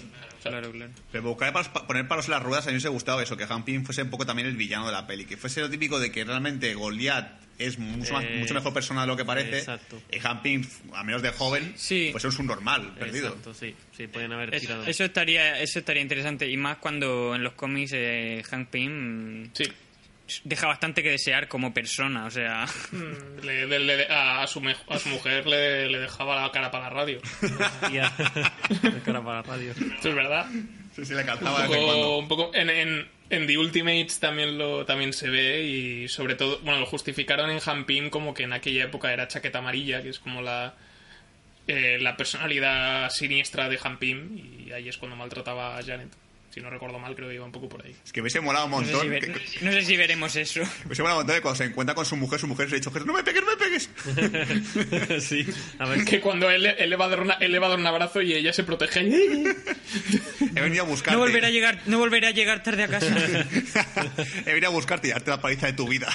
claro, 0.44 0.72
claro. 0.72 0.92
pero 1.12 1.24
buscar 1.24 1.54
poner 1.88 2.08
palos 2.08 2.26
en 2.26 2.32
las 2.32 2.44
ruedas 2.44 2.68
a 2.68 2.72
mí 2.72 2.78
me 2.82 2.90
gustado 2.90 3.20
eso, 3.22 3.36
que 3.36 3.46
Han 3.50 3.66
Ping 3.66 3.84
fuese 3.84 4.04
un 4.04 4.10
poco 4.12 4.26
también 4.26 4.48
el 4.48 4.56
villano 4.56 4.86
de 4.86 4.92
la 4.92 5.08
peli, 5.08 5.26
que 5.26 5.38
fuese 5.38 5.62
lo 5.62 5.70
típico 5.70 6.00
de 6.00 6.12
que 6.12 6.24
realmente 6.24 6.74
Goliath 6.76 7.42
es 7.58 7.80
mucho, 7.80 8.14
más- 8.14 8.26
Eh, 8.26 8.36
mucho 8.40 8.54
mejor 8.54 8.74
persona 8.74 9.02
de 9.02 9.08
lo 9.08 9.16
que 9.16 9.24
parece, 9.26 9.60
exacto. 9.60 10.02
y 10.12 10.20
Han 10.26 10.42
Ping, 10.44 10.64
a 10.94 11.04
menos 11.04 11.22
de 11.22 11.32
joven, 11.32 11.74
Sí. 11.78 12.10
pues 12.12 12.26
es 12.26 12.38
un 12.38 12.48
normal, 12.48 12.94
perdido. 13.00 13.30
Exacto, 13.30 13.54
sí. 13.54 13.74
Sí, 13.96 14.08
podían 14.08 14.34
haber 14.34 14.54
Es- 14.54 14.62
tirado. 14.62 14.86
eso 14.86 15.06
estaría 15.06 15.60
eso 15.62 15.80
estaría 15.80 16.02
interesante 16.02 16.48
y 16.50 16.58
más 16.58 16.78
cuando 16.78 17.34
en 17.34 17.44
los 17.44 17.54
cómics 17.54 17.92
eh, 17.96 18.44
Hank 18.50 18.70
Pym 18.70 19.50
Sí. 19.54 19.64
Deja 20.44 20.68
bastante 20.68 21.04
que 21.04 21.12
desear 21.12 21.48
como 21.48 21.74
persona, 21.74 22.26
o 22.26 22.32
sea, 22.32 22.66
Mm, 22.92 23.46
le- 23.46 23.68
le- 23.68 23.80
le- 23.80 24.08
a, 24.10 24.46
su, 24.48 24.60
me- 24.62 24.76
a 24.90 24.98
su 25.00 25.10
mujer 25.10 25.46
le, 25.48 25.90
le 25.90 26.00
dejaba 26.00 26.42
la 26.42 26.52
cara 26.52 26.72
para 26.72 26.86
la 26.86 26.90
radio. 26.92 27.22
De 27.42 27.50
cara 29.06 29.24
para 29.24 29.36
la 29.38 29.42
radio. 29.44 29.72
Esto 29.72 30.10
es 30.10 30.16
verdad. 30.16 30.48
Sí, 30.96 31.06
sí, 31.06 31.14
Un 31.14 31.74
poco, 31.78 31.86
cuando. 31.86 32.18
un 32.18 32.28
poco 32.28 32.52
en, 32.56 32.70
en, 32.70 33.08
en 33.30 33.48
The 33.48 33.58
Ultimates 33.58 34.20
también 34.20 34.58
lo 34.58 34.86
también 34.86 35.12
se 35.12 35.30
ve 35.30 35.62
y 35.64 36.08
sobre 36.08 36.36
todo, 36.36 36.60
bueno, 36.60 36.80
lo 36.80 36.86
justificaron 36.86 37.50
en 37.50 37.60
Pym 37.86 38.10
como 38.10 38.34
que 38.34 38.44
en 38.44 38.54
aquella 38.54 38.86
época 38.86 39.12
era 39.12 39.28
chaqueta 39.28 39.60
amarilla, 39.60 40.02
que 40.02 40.10
es 40.10 40.20
como 40.20 40.42
la 40.42 40.74
eh, 41.68 41.98
la 42.00 42.16
personalidad 42.16 43.10
siniestra 43.10 43.68
de 43.68 43.78
Han 43.84 43.98
Pym 44.00 44.38
y 44.68 44.72
ahí 44.72 44.88
es 44.88 44.98
cuando 44.98 45.18
maltrataba 45.18 45.78
a 45.78 45.84
Janet. 45.84 46.10
Si 46.56 46.62
no 46.62 46.70
recuerdo 46.70 46.98
mal, 47.00 47.14
creo 47.16 47.28
que 47.28 47.36
iba 47.36 47.44
un 47.44 47.52
poco 47.52 47.68
por 47.68 47.86
ahí. 47.86 47.94
Es 48.06 48.14
que 48.14 48.22
hubiese 48.22 48.40
molado 48.40 48.66
un 48.68 48.72
no 48.72 48.78
sé, 48.80 48.86
montón. 48.86 49.02
si 49.02 49.10
ver- 49.10 49.26
que- 49.34 49.66
no 49.66 49.72
sé 49.74 49.82
si 49.84 49.98
veremos 49.98 50.36
eso. 50.38 50.62
hubiese 50.86 51.02
molado 51.02 51.20
un 51.20 51.24
montón 51.26 51.36
de 51.36 51.42
cuando 51.42 51.58
se 51.58 51.64
encuentra 51.66 51.94
con 51.96 52.06
su 52.06 52.16
mujer, 52.16 52.40
su 52.40 52.48
mujer 52.48 52.70
se 52.70 52.76
ha 52.76 52.78
dicho, 52.80 52.92
no 53.06 53.12
me 53.14 53.24
pegues, 53.26 53.44
no 53.44 53.50
me 53.52 53.58
pegues. 53.58 53.90
sí. 55.28 55.46
A 55.80 55.90
ver, 55.90 56.06
Que 56.06 56.22
cuando 56.22 56.50
él, 56.50 56.66
él 56.66 56.90
le 56.90 56.96
va 56.96 57.06
a 57.06 57.10
dar 57.10 57.20
una, 57.20 57.34
él 57.34 57.52
le 57.52 57.60
va 57.60 57.68
a 57.68 57.72
dar 57.72 57.80
un 57.80 57.88
abrazo 57.88 58.22
y 58.22 58.32
ella 58.34 58.54
se 58.54 58.64
protege. 58.64 59.02
He 60.56 60.62
venido 60.62 60.84
a 60.84 60.88
buscarte. 60.88 61.12
No 61.18 61.20
volveré 61.26 61.48
a 61.48 61.50
llegar, 61.50 61.82
no 61.88 61.98
volveré 62.00 62.28
a 62.28 62.32
llegar 62.32 62.64
tarde 62.64 62.84
a 62.84 62.88
casa. 62.88 63.14
He 64.46 64.54
venido 64.54 64.68
a 64.70 64.72
buscarte 64.74 65.10
y 65.10 65.12
darte 65.12 65.32
la 65.32 65.42
paliza 65.42 65.68
de 65.68 65.74
tu 65.74 65.88
vida. 65.90 66.08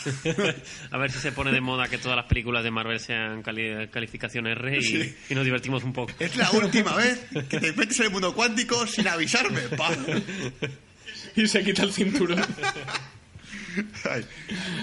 a 0.90 0.96
ver 0.96 1.10
si 1.12 1.18
se 1.18 1.32
pone 1.32 1.52
de 1.52 1.60
moda 1.60 1.88
que 1.88 1.98
todas 1.98 2.16
las 2.16 2.24
películas 2.26 2.64
de 2.64 2.70
Marvel 2.70 2.98
sean 2.98 3.42
cali- 3.42 3.88
calificación 3.90 4.46
R 4.46 4.78
y, 4.78 4.82
Sí. 4.82 5.16
y 5.28 5.34
nos 5.34 5.44
divertimos 5.44 5.84
un 5.84 5.92
poco. 5.92 6.12
Es 6.18 6.34
la 6.36 6.50
última 6.52 6.96
vez 6.96 7.20
que 7.50 7.60
te 7.60 7.72
metes 7.74 7.98
en 8.00 8.06
el 8.06 8.10
mundo 8.12 8.34
cuántico 8.34 8.86
sin 8.86 9.06
avisarme, 9.06 9.60
pa. 9.76 9.90
y 11.36 11.46
se 11.46 11.64
quita 11.64 11.82
el 11.82 11.92
cinturón. 11.92 12.44
Ay. 14.10 14.24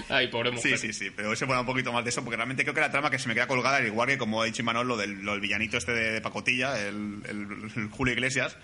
Ay, 0.08 0.28
pobre 0.28 0.50
Sí, 0.50 0.56
mujer. 0.56 0.78
sí, 0.78 0.92
sí, 0.92 1.10
pero 1.14 1.34
se 1.36 1.46
pone 1.46 1.60
un 1.60 1.66
poquito 1.66 1.92
más 1.92 2.04
de 2.04 2.10
eso, 2.10 2.22
porque 2.24 2.36
realmente 2.36 2.62
creo 2.62 2.74
que 2.74 2.80
la 2.80 2.90
trama 2.90 3.10
que 3.10 3.18
se 3.18 3.28
me 3.28 3.34
queda 3.34 3.46
colgada, 3.46 3.76
al 3.76 3.86
igual 3.86 4.08
que 4.08 4.16
como 4.18 4.40
ha 4.40 4.46
dicho 4.46 4.62
Imanol, 4.62 4.88
lo 4.88 4.96
del, 4.96 5.22
lo 5.22 5.32
del 5.32 5.40
villanito 5.40 5.76
este 5.76 5.92
de, 5.92 6.10
de 6.12 6.20
pacotilla, 6.20 6.78
el, 6.86 7.20
el- 7.28 7.70
el 7.76 7.88
Julio 7.90 8.14
Iglesias, 8.14 8.56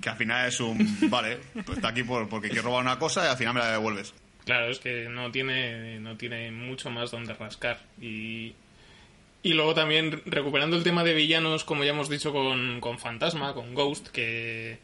que 0.00 0.08
al 0.08 0.16
final 0.16 0.48
es 0.48 0.60
un, 0.60 0.96
vale, 1.10 1.38
pues 1.66 1.76
está 1.78 1.88
aquí 1.88 2.02
por, 2.02 2.28
porque 2.28 2.48
quiero 2.48 2.62
robar 2.64 2.82
una 2.82 2.98
cosa 2.98 3.24
y 3.24 3.28
al 3.28 3.36
final 3.36 3.54
me 3.54 3.60
la 3.60 3.72
devuelves. 3.72 4.14
Claro, 4.46 4.70
es 4.70 4.78
que 4.78 5.08
no 5.10 5.30
tiene, 5.30 6.00
no 6.00 6.16
tiene 6.16 6.50
mucho 6.50 6.90
más 6.90 7.10
donde 7.10 7.34
rascar. 7.34 7.80
Y, 8.00 8.54
y 9.42 9.52
luego 9.52 9.74
también 9.74 10.22
recuperando 10.24 10.76
el 10.76 10.82
tema 10.84 11.04
de 11.04 11.12
villanos, 11.12 11.64
como 11.64 11.84
ya 11.84 11.90
hemos 11.90 12.08
dicho 12.08 12.32
con, 12.32 12.80
con 12.80 12.98
Fantasma, 12.98 13.52
con 13.52 13.74
Ghost, 13.74 14.08
que 14.08 14.78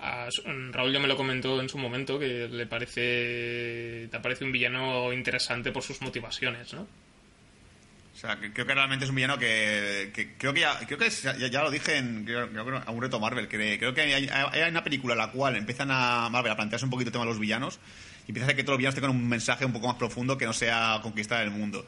a 0.00 0.28
Raúl 0.72 0.92
ya 0.92 1.00
me 1.00 1.08
lo 1.08 1.16
comentó 1.16 1.60
en 1.60 1.68
su 1.68 1.78
momento, 1.78 2.18
que 2.18 2.48
le 2.48 2.66
parece, 2.66 4.08
te 4.10 4.20
parece 4.20 4.44
un 4.44 4.52
villano 4.52 5.12
interesante 5.12 5.72
por 5.72 5.82
sus 5.82 6.00
motivaciones, 6.02 6.72
¿no? 6.74 6.82
O 6.82 8.20
sea, 8.20 8.36
que 8.40 8.52
creo 8.52 8.66
que 8.66 8.74
realmente 8.74 9.04
es 9.04 9.10
un 9.10 9.14
villano 9.16 9.38
que, 9.38 10.10
que 10.12 10.34
creo 10.36 10.52
que 10.52 10.60
ya, 10.60 10.76
creo 10.86 10.98
que 10.98 11.06
es- 11.06 11.22
ya, 11.22 11.36
ya 11.36 11.62
lo 11.62 11.70
dije 11.70 11.96
en 11.98 12.24
creo, 12.24 12.48
creo 12.50 12.64
que 12.66 12.72
a 12.84 12.90
un 12.90 13.00
reto 13.00 13.20
Marvel, 13.20 13.46
que 13.46 13.78
creo 13.78 13.94
que 13.94 14.00
hay, 14.00 14.28
hay 14.28 14.70
una 14.70 14.82
película 14.82 15.14
en 15.14 15.18
la 15.18 15.30
cual 15.30 15.54
empiezan 15.56 15.90
a 15.92 16.28
Marvel 16.28 16.50
a 16.50 16.56
plantearse 16.56 16.84
un 16.84 16.90
poquito 16.90 17.08
el 17.08 17.12
tema 17.12 17.24
de 17.24 17.30
los 17.30 17.38
villanos 17.38 17.78
y 18.26 18.30
empieza 18.32 18.44
a 18.44 18.46
hacer 18.46 18.56
que 18.56 18.64
todos 18.64 18.74
los 18.74 18.78
villanos 18.78 18.94
tengan 18.96 19.10
un 19.12 19.28
mensaje 19.28 19.64
un 19.64 19.72
poco 19.72 19.86
más 19.86 19.96
profundo 19.96 20.36
que 20.36 20.46
no 20.46 20.52
sea 20.52 20.98
conquistar 21.02 21.42
el 21.44 21.50
mundo. 21.52 21.86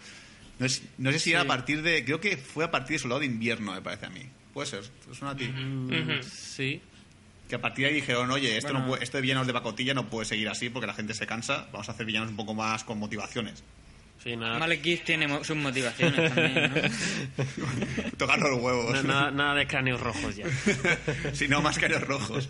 No, 0.60 0.66
es- 0.66 0.82
no 0.98 1.10
sé 1.10 1.18
si 1.18 1.32
era 1.32 1.40
a 1.40 1.44
partir 1.48 1.82
de, 1.82 2.04
creo 2.04 2.20
que 2.20 2.36
fue 2.36 2.64
a 2.64 2.70
partir 2.70 2.94
de 2.96 2.98
Soldado 3.00 3.20
de 3.20 3.26
Invierno, 3.26 3.72
me 3.72 3.82
parece 3.82 4.06
a 4.06 4.10
mí. 4.10 4.22
Puede 4.54 4.68
ser, 4.68 4.84
¿te 4.86 5.12
suena 5.14 5.32
a 5.32 5.36
ti? 5.36 5.46
Ujú. 5.46 6.22
Sí. 6.22 6.80
Que 7.50 7.56
a 7.56 7.60
partir 7.60 7.82
de 7.84 7.88
ahí 7.90 7.94
dijeron, 7.96 8.30
oye, 8.30 8.56
esto, 8.56 8.68
Bueno. 8.68 8.84
no 8.86 8.90
puede, 8.92 9.02
esto 9.04 9.16
de 9.18 9.22
villanos 9.22 9.46
de 9.46 9.52
pacotilla 9.52 9.92
no 9.92 10.06
puede 10.08 10.24
seguir 10.24 10.48
así 10.48 10.70
porque 10.70 10.86
la 10.86 10.94
gente 10.94 11.12
se 11.14 11.26
cansa, 11.26 11.66
vamos 11.72 11.88
a 11.88 11.92
hacer 11.92 12.06
villanos 12.06 12.30
un 12.30 12.36
poco 12.36 12.54
más 12.54 12.84
con 12.84 12.98
motivaciones. 12.98 13.62
Sí, 14.22 14.36
nada, 14.36 14.58
Malekith 14.58 15.02
tiene 15.04 15.26
mo- 15.26 15.42
sus 15.42 15.56
motivaciones 15.56 16.32
también, 16.34 16.72
¿no? 16.72 18.10
Tocar 18.18 18.38
los 18.38 18.60
huevos. 18.62 18.92
na- 19.02 19.02
nada, 19.02 19.30
nada 19.32 19.54
de 19.54 19.66
cráneos 19.66 20.00
rojos 20.00 20.36
ya. 20.36 20.46
si 21.32 21.48
no, 21.48 21.60
más 21.60 21.80
los 21.82 22.02
rojos. 22.06 22.48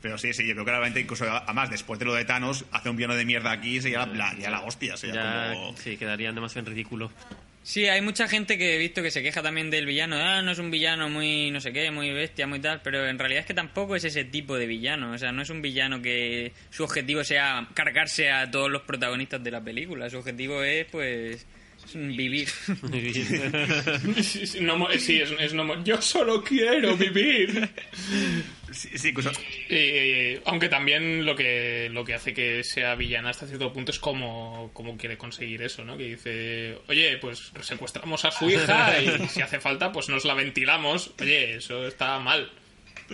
Pero 0.00 0.16
sí, 0.16 0.32
sí, 0.32 0.46
yo 0.46 0.54
creo 0.54 0.64
que 0.64 0.70
realmente 0.70 1.00
incluso, 1.00 1.26
además, 1.30 1.68
después 1.68 1.98
de 1.98 2.06
lo 2.06 2.14
de 2.14 2.24
Thanos, 2.24 2.64
hace 2.72 2.88
un 2.88 2.96
villano 2.96 3.14
de 3.16 3.26
mierda 3.26 3.50
aquí 3.50 3.82
sería 3.82 4.06
la, 4.06 4.14
la- 4.32 4.34
ya 4.38 4.48
la 4.50 4.60
hostia. 4.62 4.96
Sería 4.96 5.14
Ya, 5.48 5.52
como... 5.54 5.76
sí, 5.76 5.98
quedarían 5.98 6.34
demasiado 6.34 6.66
en 6.68 6.72
ridículo. 6.74 7.10
Sí, 7.62 7.86
hay 7.86 8.00
mucha 8.00 8.26
gente 8.26 8.56
que 8.56 8.74
he 8.74 8.78
visto 8.78 9.02
que 9.02 9.10
se 9.10 9.22
queja 9.22 9.42
también 9.42 9.70
del 9.70 9.84
villano. 9.84 10.16
Ah, 10.16 10.40
no 10.42 10.50
es 10.50 10.58
un 10.58 10.70
villano 10.70 11.08
muy 11.10 11.50
no 11.50 11.60
sé 11.60 11.72
qué, 11.72 11.90
muy 11.90 12.10
bestia, 12.10 12.46
muy 12.46 12.58
tal. 12.58 12.80
Pero 12.82 13.06
en 13.06 13.18
realidad 13.18 13.40
es 13.40 13.46
que 13.46 13.54
tampoco 13.54 13.96
es 13.96 14.04
ese 14.04 14.24
tipo 14.24 14.56
de 14.56 14.66
villano. 14.66 15.12
O 15.12 15.18
sea, 15.18 15.30
no 15.30 15.42
es 15.42 15.50
un 15.50 15.60
villano 15.60 16.00
que 16.00 16.52
su 16.70 16.84
objetivo 16.84 17.22
sea 17.22 17.68
cargarse 17.74 18.30
a 18.30 18.50
todos 18.50 18.70
los 18.70 18.82
protagonistas 18.82 19.44
de 19.44 19.50
la 19.50 19.62
película. 19.62 20.08
Su 20.08 20.18
objetivo 20.18 20.62
es, 20.62 20.86
pues, 20.86 21.46
vivir. 21.94 22.48
Sí, 24.22 24.60
no 24.60 24.88
es, 24.90 25.08
es 25.08 25.54
no 25.54 25.84
yo 25.84 26.00
solo 26.00 26.42
quiero 26.42 26.96
vivir. 26.96 27.70
Sí, 28.70 28.96
sí, 28.96 29.08
incluso... 29.08 29.32
Eh, 29.68 30.40
aunque 30.44 30.68
también 30.68 31.24
lo 31.24 31.34
que 31.34 31.88
lo 31.90 32.04
que 32.04 32.14
hace 32.14 32.32
que 32.32 32.62
sea 32.62 32.94
villana 32.94 33.30
hasta 33.30 33.46
cierto 33.46 33.72
punto 33.72 33.90
es 33.90 33.98
como, 33.98 34.70
como 34.72 34.96
quiere 34.96 35.18
conseguir 35.18 35.62
eso, 35.62 35.84
¿no? 35.84 35.96
Que 35.96 36.04
dice, 36.04 36.78
oye, 36.88 37.18
pues 37.18 37.52
secuestramos 37.62 38.24
a 38.24 38.30
su 38.30 38.48
hija 38.48 39.00
y 39.00 39.28
si 39.28 39.42
hace 39.42 39.60
falta, 39.60 39.92
pues 39.92 40.08
nos 40.08 40.24
la 40.24 40.34
ventilamos. 40.34 41.12
Oye, 41.20 41.56
eso 41.56 41.86
está 41.86 42.18
mal. 42.18 42.50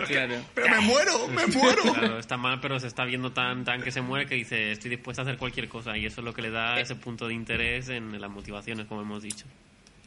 Claro. 0.06 0.44
¡Pero 0.54 0.68
me 0.68 0.80
muero! 0.80 1.28
¡Me 1.28 1.46
muero! 1.56 1.82
Claro, 1.94 2.18
está 2.18 2.36
mal, 2.36 2.60
pero 2.60 2.78
se 2.80 2.86
está 2.86 3.04
viendo 3.04 3.32
tan, 3.32 3.64
tan 3.64 3.82
que 3.82 3.90
se 3.92 4.00
muere 4.02 4.26
que 4.26 4.34
dice, 4.34 4.72
estoy 4.72 4.90
dispuesta 4.90 5.22
a 5.22 5.24
hacer 5.24 5.38
cualquier 5.38 5.68
cosa. 5.68 5.96
Y 5.96 6.06
eso 6.06 6.20
es 6.20 6.24
lo 6.24 6.34
que 6.34 6.42
le 6.42 6.50
da 6.50 6.78
ese 6.80 6.94
punto 6.96 7.26
de 7.28 7.34
interés 7.34 7.88
en 7.88 8.20
las 8.20 8.30
motivaciones, 8.30 8.86
como 8.86 9.02
hemos 9.02 9.22
dicho. 9.22 9.46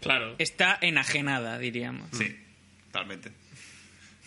Claro. 0.01 0.35
Está 0.37 0.77
enajenada, 0.81 1.57
diríamos. 1.57 2.07
Sí, 2.13 2.35
totalmente. 2.91 3.31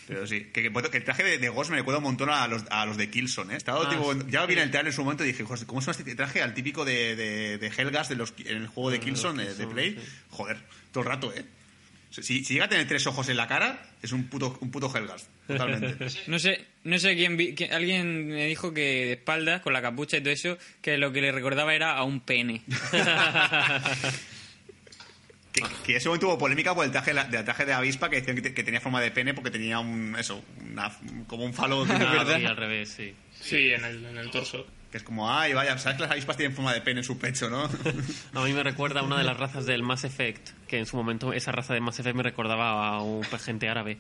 Pero 0.09 0.27
sí, 0.27 0.51
que, 0.53 0.63
que, 0.65 0.73
que 0.91 0.97
el 0.99 1.05
traje 1.05 1.23
de, 1.23 1.39
de 1.39 1.49
Ghost 1.49 1.71
me 1.71 1.77
recuerda 1.77 1.99
un 1.99 2.05
montón 2.05 2.29
a 2.29 2.47
los, 2.49 2.65
a 2.71 2.85
los 2.87 2.97
de 2.97 3.09
Killson, 3.09 3.53
¿eh? 3.53 3.57
Estaba 3.57 3.87
Ah, 3.87 3.89
tipo- 3.89 4.13
sí. 4.13 4.21
ya 4.29 4.45
vi 4.47 4.55
en 4.55 4.59
el 4.59 4.71
trailer 4.73 4.89
en 4.91 4.97
su 4.97 5.05
momento 5.05 5.23
y 5.25 5.29
dije, 5.29 5.45
joder, 5.45 5.65
¿cómo 5.65 5.79
es 5.81 5.87
este 5.89 6.15
traje 6.17 6.43
al 6.43 6.55
típico 6.55 6.85
de, 6.85 7.15
de, 7.15 7.59
de 7.59 7.67
Helgas 7.69 8.09
de 8.09 8.17
los, 8.17 8.35
en 8.45 8.57
el 8.57 8.67
juego 8.67 8.91
de 8.91 8.99
Killson, 8.99 9.39
eh, 9.41 9.55
de, 9.55 9.67
Play? 9.69 9.93
sí. 9.95 10.13
Joder, 10.31 10.59
todo 10.91 11.05
el 11.05 11.09
rato, 11.09 11.33
¿eh? 11.33 11.45
Si, 12.11 12.23
si 12.45 12.53
llega 12.53 12.65
a 12.65 12.69
tener 12.69 12.87
tres 12.89 13.07
ojos 13.07 13.29
en 13.29 13.37
la 13.37 13.47
cara, 13.47 13.81
es 14.03 14.11
un 14.13 14.25
puto, 14.25 14.59
un 14.61 14.71
puto 14.73 14.93
Helgas, 14.95 15.29
totalmente. 15.47 16.07
No 16.27 16.39
sé, 16.39 16.65
no 16.85 16.99
sé 16.99 17.15
quién, 17.17 17.37
vi- 17.37 17.55
alguien 17.71 18.29
me 18.29 18.47
dijo 18.47 18.73
que 18.75 18.81
de 18.81 19.13
espaldas, 19.13 19.61
con 19.63 19.73
la 19.73 19.83
capucha 19.83 20.17
y 20.17 20.21
todo 20.21 20.33
eso, 20.33 20.59
que 20.81 20.97
lo 20.99 21.13
que 21.13 21.21
le 21.21 21.33
recordaba 21.33 21.75
era 21.75 21.97
a 21.97 22.05
un 22.05 22.21
pene. 22.21 22.63
que, 25.53 25.63
que 25.85 25.97
ese 25.97 26.09
momento 26.09 26.29
hubo 26.29 26.39
polémica 26.39 26.75
por 26.75 26.85
el 26.85 26.91
traje, 26.93 27.11
de 27.11 27.15
la- 27.15 27.25
del 27.25 27.45
traje 27.45 27.65
de 27.67 27.73
avispa 27.75 28.09
que 28.09 28.17
decían 28.17 28.37
que, 28.37 28.43
te- 28.43 28.55
que 28.55 28.65
tenía 28.65 28.81
forma 28.81 29.01
de 29.01 29.11
pene 29.11 29.35
porque 29.35 29.51
tenía 29.51 29.79
un, 29.79 30.17
eso, 30.19 30.43
una- 30.71 30.91
como 31.27 31.45
un 31.45 31.53
falo. 31.55 31.85
que 31.85 31.93
una- 31.93 32.39
Sí, 32.39 32.45
al 32.47 32.57
revés, 32.57 32.89
sí. 32.91 33.15
Sí, 33.41 33.73
en 33.73 33.85
el, 33.85 34.05
en 34.07 34.17
el 34.19 34.31
torso. 34.31 34.67
Que 34.91 34.99
es 34.99 35.03
como, 35.05 35.31
ay, 35.31 35.53
vaya, 35.55 35.77
¿sabes 35.79 35.97
que 35.97 36.03
las 36.03 36.13
avispas 36.13 36.37
tienen 36.37 36.55
forma 36.55 36.73
de 36.75 36.81
pene 36.83 37.01
en 37.01 37.05
su 37.05 37.19
pecho, 37.19 37.49
no? 37.51 37.65
A 38.35 38.45
mí 38.45 38.53
me 38.53 38.63
recuerda 38.63 39.01
a 39.01 39.03
una 39.03 39.17
de 39.19 39.25
las 39.25 39.37
razas 39.39 39.65
del 39.67 39.83
Mass 39.83 40.05
Effect, 40.05 40.51
que 40.69 40.79
en 40.79 40.85
su 40.87 40.97
momento 40.97 41.33
esa 41.33 41.51
raza 41.51 41.73
de 41.75 41.81
Mass 41.81 41.99
Effect 41.99 42.15
me 42.17 42.23
recordaba 42.23 42.89
a 42.89 43.03
un 43.03 43.25
gente 43.25 43.69
árabe. 43.71 43.99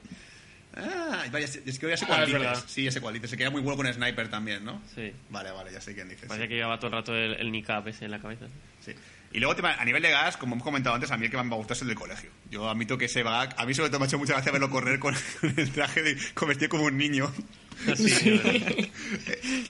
Ah, 0.77 1.25
vaya, 1.31 1.47
es 1.47 1.79
que 1.79 1.89
ya 1.89 1.97
sé 1.97 2.05
Ah, 2.05 2.09
cuál 2.09 2.27
dices. 2.27 2.41
verdad. 2.41 2.65
Sí, 2.67 2.85
ya 2.85 2.91
sé 2.91 3.01
cuál 3.01 3.15
dices. 3.15 3.31
Se 3.31 3.37
queda 3.37 3.51
muy 3.51 3.61
bueno 3.63 3.77
con 3.77 3.93
Sniper 3.93 4.29
también, 4.29 4.65
¿no? 4.65 4.81
Sí. 4.95 5.13
Vale, 5.31 5.51
vale, 5.51 5.73
ya 5.73 5.81
sé 5.81 5.95
quién 5.95 6.09
dices. 6.09 6.29
Parecía 6.29 6.49
que 6.49 6.55
llevaba 6.55 6.79
todo 6.79 6.89
el 6.89 6.93
rato 6.95 7.15
el, 7.15 7.35
el 7.35 7.51
niqab 7.53 7.87
ese 7.89 8.05
en 8.07 8.11
la 8.11 8.21
cabeza. 8.21 8.47
Sí. 8.81 8.93
Y 9.35 9.41
luego, 9.41 9.55
a 9.67 9.85
nivel 9.87 10.03
de 10.03 10.11
gas, 10.11 10.37
como 10.37 10.55
hemos 10.55 10.65
comentado 10.65 10.95
antes, 10.95 11.11
a 11.11 11.17
mí 11.17 11.25
el 11.25 11.31
que 11.31 11.39
más 11.39 11.47
me 11.47 11.57
gusta 11.57 11.73
es 11.73 11.81
el 11.83 11.89
del 11.89 11.97
colegio. 11.97 12.31
Yo 12.51 12.69
admito 12.69 12.99
que 12.99 13.07
ese 13.07 13.23
gag, 13.23 13.55
a 13.57 13.65
mí 13.65 13.73
sobre 13.73 13.89
todo 13.89 13.99
me 14.01 14.05
ha 14.05 14.09
hecho 14.09 14.19
mucha 14.19 14.35
gracia 14.35 14.53
verlo 14.53 14.69
correr 14.69 14.99
con 14.99 15.15
el 15.57 15.71
traje 15.73 16.03
de 16.03 16.17
convertido 16.35 16.69
como 16.69 16.85
un 16.85 16.99
niño. 16.99 17.33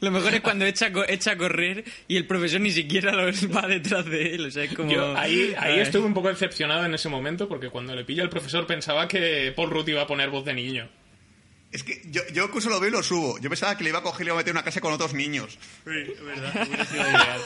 Lo 0.00 0.10
mejor 0.10 0.34
es 0.34 0.40
cuando 0.40 0.64
echa, 0.64 0.90
echa 1.08 1.32
a 1.32 1.36
correr 1.36 1.84
y 2.08 2.16
el 2.16 2.26
profesor 2.26 2.60
ni 2.60 2.70
siquiera 2.70 3.12
lo 3.12 3.24
va 3.54 3.66
detrás 3.66 4.06
de 4.06 4.34
él. 4.34 4.46
O 4.46 4.50
sea, 4.50 4.64
es 4.64 4.74
como. 4.74 4.90
Yo 4.90 5.16
ahí, 5.16 5.54
ahí 5.58 5.80
estuve 5.80 6.06
un 6.06 6.14
poco 6.14 6.28
decepcionado 6.28 6.84
en 6.84 6.94
ese 6.94 7.08
momento 7.08 7.48
porque 7.48 7.70
cuando 7.70 7.94
le 7.94 8.04
pilla 8.04 8.22
el 8.22 8.28
profesor 8.28 8.66
pensaba 8.66 9.08
que 9.08 9.52
Paul 9.54 9.70
Rudd 9.70 9.88
iba 9.88 10.02
a 10.02 10.06
poner 10.06 10.30
voz 10.30 10.44
de 10.44 10.54
niño. 10.54 10.88
Es 11.72 11.82
que 11.84 12.02
yo, 12.04 12.20
yo 12.34 12.44
incluso 12.44 12.68
lo 12.68 12.78
veo 12.78 12.88
y 12.90 12.92
lo 12.92 13.02
subo. 13.02 13.38
Yo 13.40 13.48
pensaba 13.48 13.76
que 13.78 13.82
le 13.82 13.90
iba 13.90 14.00
a 14.00 14.02
coger 14.02 14.22
y 14.22 14.24
le 14.24 14.28
iba 14.28 14.34
a 14.34 14.38
meter 14.38 14.50
en 14.50 14.56
una 14.56 14.62
clase 14.62 14.80
con 14.82 14.92
otros 14.92 15.14
niños. 15.14 15.58
¿verdad? 15.86 16.66
Hubiera 16.68 16.84
sido 16.84 17.02
ideal. 17.08 17.40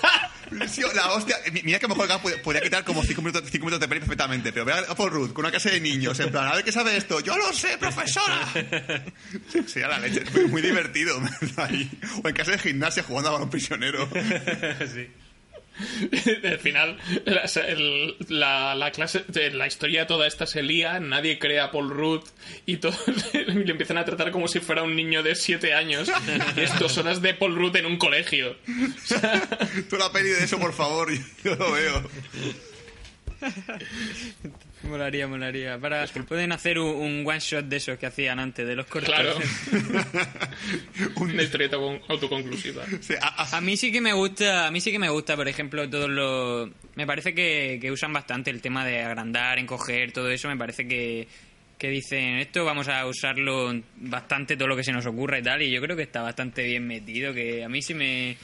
Sí, 0.69 0.83
la 0.95 1.13
hostia. 1.13 1.37
Mi- 1.53 1.63
Mira 1.63 1.79
que 1.79 1.87
a 1.87 1.89
lo 1.89 1.95
mejor 1.95 2.05
el 2.11 2.17
gag 2.17 2.23
pod- 2.23 2.43
podría 2.43 2.61
quitar 2.63 2.85
como 2.85 3.03
5 3.05 3.23
minutos, 3.23 3.45
cinco 3.51 3.67
minutos 3.67 3.81
de 3.81 3.89
peli 3.89 4.01
perfectamente. 4.01 4.53
Pero 4.53 4.65
ve 4.65 4.73
a 4.73 4.95
Paul 4.97 5.11
Rudd 5.11 5.33
con 5.33 5.45
una 5.45 5.51
clase 5.51 5.71
de 5.71 5.81
niños. 5.81 6.19
En 6.21 6.31
plan, 6.33 6.47
a 6.49 6.55
ver 6.57 6.65
qué 6.65 6.73
sabe 6.73 6.97
esto. 6.97 7.21
Yo 7.21 7.37
lo 7.37 7.53
sé, 7.53 7.79
profesora. 7.79 8.53
Sería 9.67 9.89
la 9.89 9.99
leche. 10.01 10.23
Muy, 10.35 10.45
muy 10.47 10.63
divertido. 10.63 11.21
Ahí. 11.57 11.89
O 12.23 12.29
en 12.29 12.35
clase 12.35 12.51
de 12.53 12.59
gimnasia 12.59 13.03
jugando 13.05 13.31
a 13.31 13.33
balón 13.35 13.51
prisionero. 13.51 14.09
Sí. 14.93 15.09
Al 16.45 16.59
final, 16.59 16.97
la, 17.25 17.43
el- 17.67 18.17
la- 18.29 18.75
la 18.75 18.91
clase, 18.93 19.25
la 19.53 19.67
historia 19.67 20.07
toda 20.07 20.27
esta 20.27 20.47
se 20.47 20.63
lía, 20.63 20.99
nadie 21.01 21.39
cree 21.39 21.61
a 21.61 21.71
Paul 21.71 21.91
Rudd 21.91 22.25
y 22.65 22.79
todos 22.79 22.99
le 23.35 23.71
empiezan 23.71 23.99
a 23.99 24.05
tratar 24.05 24.31
como 24.31 24.49
si 24.49 24.61
fuera 24.61 24.83
un 24.83 24.97
niño 24.97 25.23
de 25.23 25.35
7 25.35 25.75
años. 25.75 26.11
Y 26.57 26.61
es 26.61 26.79
dos 26.79 26.97
horas 26.99 27.21
de 27.23 27.35
Paul 27.35 27.55
Rudd 27.57 27.77
en 27.77 27.87
un 27.87 27.99
colegio. 27.99 28.57
Tú 29.91 29.97
la 29.97 30.11
peli 30.13 30.31
de 30.31 30.45
eso, 30.45 30.59
por 30.59 30.73
favor. 30.73 31.09
Yo 31.45 31.55
lo 31.57 31.73
veo. 31.73 32.11
Molaría, 34.83 35.27
molaría. 35.27 35.79
Para, 35.79 36.07
pueden 36.29 36.53
hacer 36.53 36.79
un, 36.79 36.95
un 36.97 37.27
one 37.27 37.41
shot 37.41 37.65
de 37.67 37.77
esos 37.77 37.99
que 37.99 38.07
hacían 38.07 38.39
antes, 38.39 38.67
de 38.67 38.77
los 38.77 38.87
cortos. 38.87 39.13
Claro. 39.13 39.37
Una 41.17 41.43
historieta 41.43 41.77
con- 41.77 42.01
autoconclusiva. 42.09 42.85
Sí, 43.01 43.15
a- 43.21 43.43
a- 43.43 43.57
A 43.57 43.61
mí 43.61 43.77
sí 43.77 43.91
que 43.91 44.01
me 44.01 44.13
gusta, 44.13 44.67
a 44.67 44.71
mí 44.71 44.81
sí 44.81 44.93
que 44.93 44.99
me 44.99 45.09
gusta, 45.09 45.35
por 45.37 45.49
ejemplo, 45.49 45.89
todos 45.89 46.09
los... 46.11 46.71
Me 46.95 47.07
parece 47.07 47.35
que, 47.35 47.79
que 47.81 47.91
usan 47.91 48.13
bastante 48.13 48.51
el 48.51 48.61
tema 48.61 48.85
de 48.85 49.03
agrandar, 49.03 49.59
encoger, 49.59 50.13
todo 50.13 50.31
eso. 50.31 50.49
Me 50.49 50.57
parece 50.57 50.87
que, 50.87 51.27
que 51.79 51.89
dicen, 51.89 52.37
esto 52.39 52.65
vamos 52.65 52.89
a 52.89 53.07
usarlo 53.07 53.75
bastante 53.97 54.57
todo 54.57 54.69
lo 54.69 54.77
que 54.77 54.85
se 54.85 54.93
nos 54.93 55.07
ocurra 55.07 55.39
y 55.39 55.43
tal. 55.43 55.63
Y 55.63 55.71
yo 55.71 55.81
creo 55.81 55.97
que 55.97 56.03
está 56.05 56.23
bastante 56.23 56.63
bien 56.65 56.87
metido, 56.87 57.33
que 57.35 57.65
a 57.65 57.69
mí 57.69 57.83
sí 57.83 57.95
me... 57.95 58.37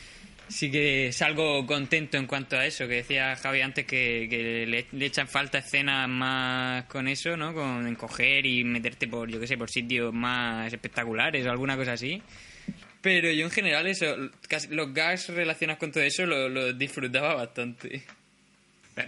Sí 0.49 0.71
que 0.71 1.13
salgo 1.13 1.67
contento 1.67 2.19
en 2.19 2.27
cuanto 2.27 2.57
a 2.57 2.67
eso, 2.67 2.87
que 2.87 2.97
decía 2.97 3.37
Javi 3.37 3.61
antes 3.63 3.87
que, 3.87 4.87
le, 4.93 5.07
echan 5.07 5.27
falta 5.27 5.59
escenas 5.59 6.09
más 6.09 6.85
con 6.85 7.09
eso, 7.09 7.37
¿no? 7.37 7.55
Con 7.55 7.87
encoger 7.87 8.45
y 8.45 8.63
meterte 8.65 9.09
por, 9.09 9.31
yo 9.31 9.41
qué 9.41 9.47
sé, 9.47 9.57
por 9.57 9.71
sitios 9.71 10.13
más 10.13 10.73
espectaculares 10.73 11.47
o 11.47 11.51
alguna 11.51 11.77
cosa 11.77 11.93
así. 11.93 12.23
Pero 13.01 13.31
yo 13.33 13.45
en 13.45 13.51
general 13.51 13.87
eso, 13.87 14.15
los 14.71 14.95
gags 14.95 15.29
relacionados 15.29 15.81
con 15.81 15.91
todo 15.91 16.05
eso 16.05 16.27
lo, 16.27 16.49
lo 16.49 16.73
disfrutaba 16.73 17.35
bastante. 17.35 18.05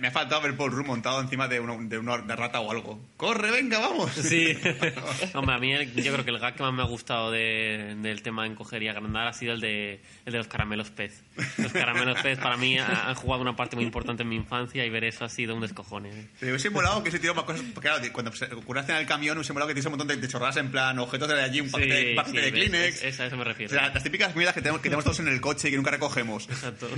Me- 0.00 0.08
ha 0.08 0.10
faltado 0.10 0.40
ver 0.42 0.56
Paul 0.56 0.72
Rudd 0.72 0.86
montado 0.86 1.20
encima 1.20 1.46
de 1.48 1.60
una, 1.60 1.76
de 1.76 1.98
una 1.98 2.18
de 2.18 2.36
rata 2.36 2.60
o 2.60 2.70
algo. 2.70 3.00
¡Corre, 3.16 3.50
venga, 3.50 3.78
vamos! 3.78 4.10
Sí. 4.12 4.56
Hombre, 5.34 5.54
a 5.54 5.58
mí 5.58 5.72
el- 5.72 5.94
yo 5.94 6.12
creo 6.12 6.24
que 6.24 6.30
el 6.30 6.38
gag 6.38 6.54
que 6.54 6.62
más 6.62 6.72
me 6.72 6.82
ha 6.82 6.86
gustado 6.86 7.30
de- 7.30 7.94
del 7.98 8.22
tema 8.22 8.44
de 8.44 8.50
encoger 8.50 8.82
y 8.82 8.88
agrandar 8.88 9.26
ha 9.26 9.32
sido 9.32 9.52
el 9.54 9.60
de, 9.60 10.00
el 10.26 10.32
de 10.32 10.38
los 10.38 10.48
caramelos 10.48 10.90
pez. 10.90 11.22
Los 11.58 11.72
caramelos 11.72 12.20
pez 12.22 12.38
para 12.38 12.56
mí 12.56 12.78
ha- 12.78 13.08
han 13.08 13.14
jugado 13.14 13.42
una 13.42 13.56
parte 13.56 13.76
muy 13.76 13.84
importante 13.84 14.22
en 14.22 14.28
mi 14.28 14.36
infancia 14.36 14.84
y 14.84 14.90
ver 14.90 15.04
eso 15.04 15.24
ha 15.24 15.28
sido 15.28 15.54
un 15.54 15.60
descojone. 15.60 16.10
¿eh? 16.10 16.26
Me 16.40 16.48
hubiese 16.50 16.70
molado 16.70 17.02
que 17.02 17.10
se 17.10 17.18
tiró 17.18 17.34
más 17.34 17.44
cosas. 17.44 17.62
Porque 17.74 17.88
claro, 17.88 18.02
cuando 18.12 18.32
se 18.32 18.46
ocurre 18.54 18.80
en 18.80 18.90
el 18.90 19.06
camión, 19.06 19.36
hubiese 19.36 19.52
molado 19.52 19.68
que 19.68 19.74
tienes 19.74 19.86
un 19.86 19.92
montón 19.92 20.08
de, 20.08 20.16
de 20.16 20.28
chorradas 20.28 20.56
en 20.56 20.70
plan 20.70 20.98
objetos 20.98 21.28
de 21.28 21.42
allí, 21.42 21.60
un 21.60 21.70
paquete, 21.70 21.94
de- 21.94 22.14
paquete 22.14 22.40
de 22.40 22.50
ves, 22.50 22.52
Kleenex. 22.70 22.96
es- 22.96 23.02
es 23.04 23.20
a 23.20 23.26
eso 23.26 23.36
me 23.36 23.42
O 23.42 23.44
refiero. 23.44 23.72
sea, 23.72 23.88
las 23.90 24.02
típicas 24.02 24.34
mierdas 24.34 24.54
que 24.54 24.60
tenemos, 24.62 24.80
que 24.80 24.88
tenemos 24.88 25.04
todos 25.04 25.20
en 25.20 25.28
el 25.28 25.40
coche 25.40 25.68
y 25.68 25.70
que 25.72 25.76
nunca 25.76 25.90
recogemos. 25.90 26.48
Exacto. 26.48 26.88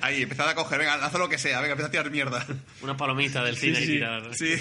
Ahí, 0.00 0.22
empezad 0.22 0.48
a 0.48 0.54
coger, 0.54 0.78
venga, 0.78 0.94
haz 0.94 1.12
lo 1.14 1.28
que 1.28 1.38
sea, 1.38 1.60
venga, 1.60 1.72
empieza 1.72 1.88
a 1.88 1.91
tirar 1.92 2.10
mierda. 2.10 2.44
Una 2.82 2.96
palomita 2.96 3.44
del 3.44 3.56
cine 3.56 3.78
tirar. 3.80 4.34
Sí, 4.34 4.54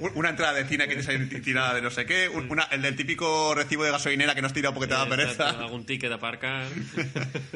un- 0.00 0.12
una 0.14 0.30
entrada 0.30 0.54
de 0.54 0.64
cine 0.66 0.84
que 0.88 0.96
tienes 0.96 1.08
ahí 1.08 1.40
tirada 1.42 1.74
de 1.74 1.82
no 1.82 1.90
sé 1.90 2.06
qué, 2.06 2.28
una- 2.30 2.64
el 2.70 2.80
del 2.80 2.96
típico 2.96 3.54
recibo 3.54 3.84
de 3.84 3.90
gasolinera 3.90 4.34
que 4.34 4.40
no 4.40 4.46
has 4.46 4.54
tirado 4.54 4.72
porque 4.74 4.88
te 4.88 4.94
da 4.94 5.06
pereza. 5.06 5.50
Algún 5.50 5.84
ticket 5.84 6.08
de 6.08 6.14
aparcar. 6.14 6.66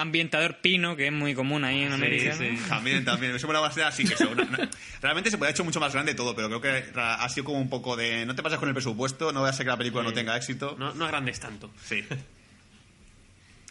Ambientador 0.00 0.58
pino, 0.58 0.94
que 0.94 1.08
es 1.08 1.12
muy 1.12 1.34
común 1.34 1.64
ahí 1.64 1.82
en 1.82 1.88
Sí, 1.88 1.94
América. 1.94 2.30
¿no? 2.30 2.38
sí. 2.38 2.58
También, 2.68 3.04
también. 3.04 3.34
Eso 3.34 3.48
me 3.48 3.52
lo 3.52 3.60
va 3.60 3.66
a 3.66 3.72
ser 3.72 3.82
así 3.82 4.04
que 4.04 4.14
eso, 4.14 4.28
una- 4.30 4.44
una- 4.44 4.70
Realmente 5.02 5.28
se 5.28 5.38
puede 5.38 5.48
haber 5.48 5.56
hecho 5.56 5.64
mucho 5.64 5.80
más 5.80 5.92
grande 5.92 6.14
todo, 6.14 6.36
pero 6.36 6.48
creo 6.48 6.60
que 6.60 6.84
ha 7.00 7.28
sido 7.28 7.42
como 7.44 7.58
un 7.58 7.68
poco 7.68 7.96
de. 7.96 8.24
No 8.24 8.36
te 8.36 8.42
pases 8.44 8.60
con 8.60 8.68
el 8.68 8.74
presupuesto, 8.74 9.32
no 9.32 9.40
voy 9.40 9.48
a 9.48 9.52
ser 9.52 9.66
que 9.66 9.70
la 9.70 9.76
película 9.76 10.04
no 10.04 10.10
Sí. 10.10 10.14
tenga 10.14 10.36
éxito. 10.36 10.76
No, 10.78 10.94
no 10.94 11.04
agrandes 11.04 11.40
tanto. 11.40 11.72
Sí. 11.84 12.04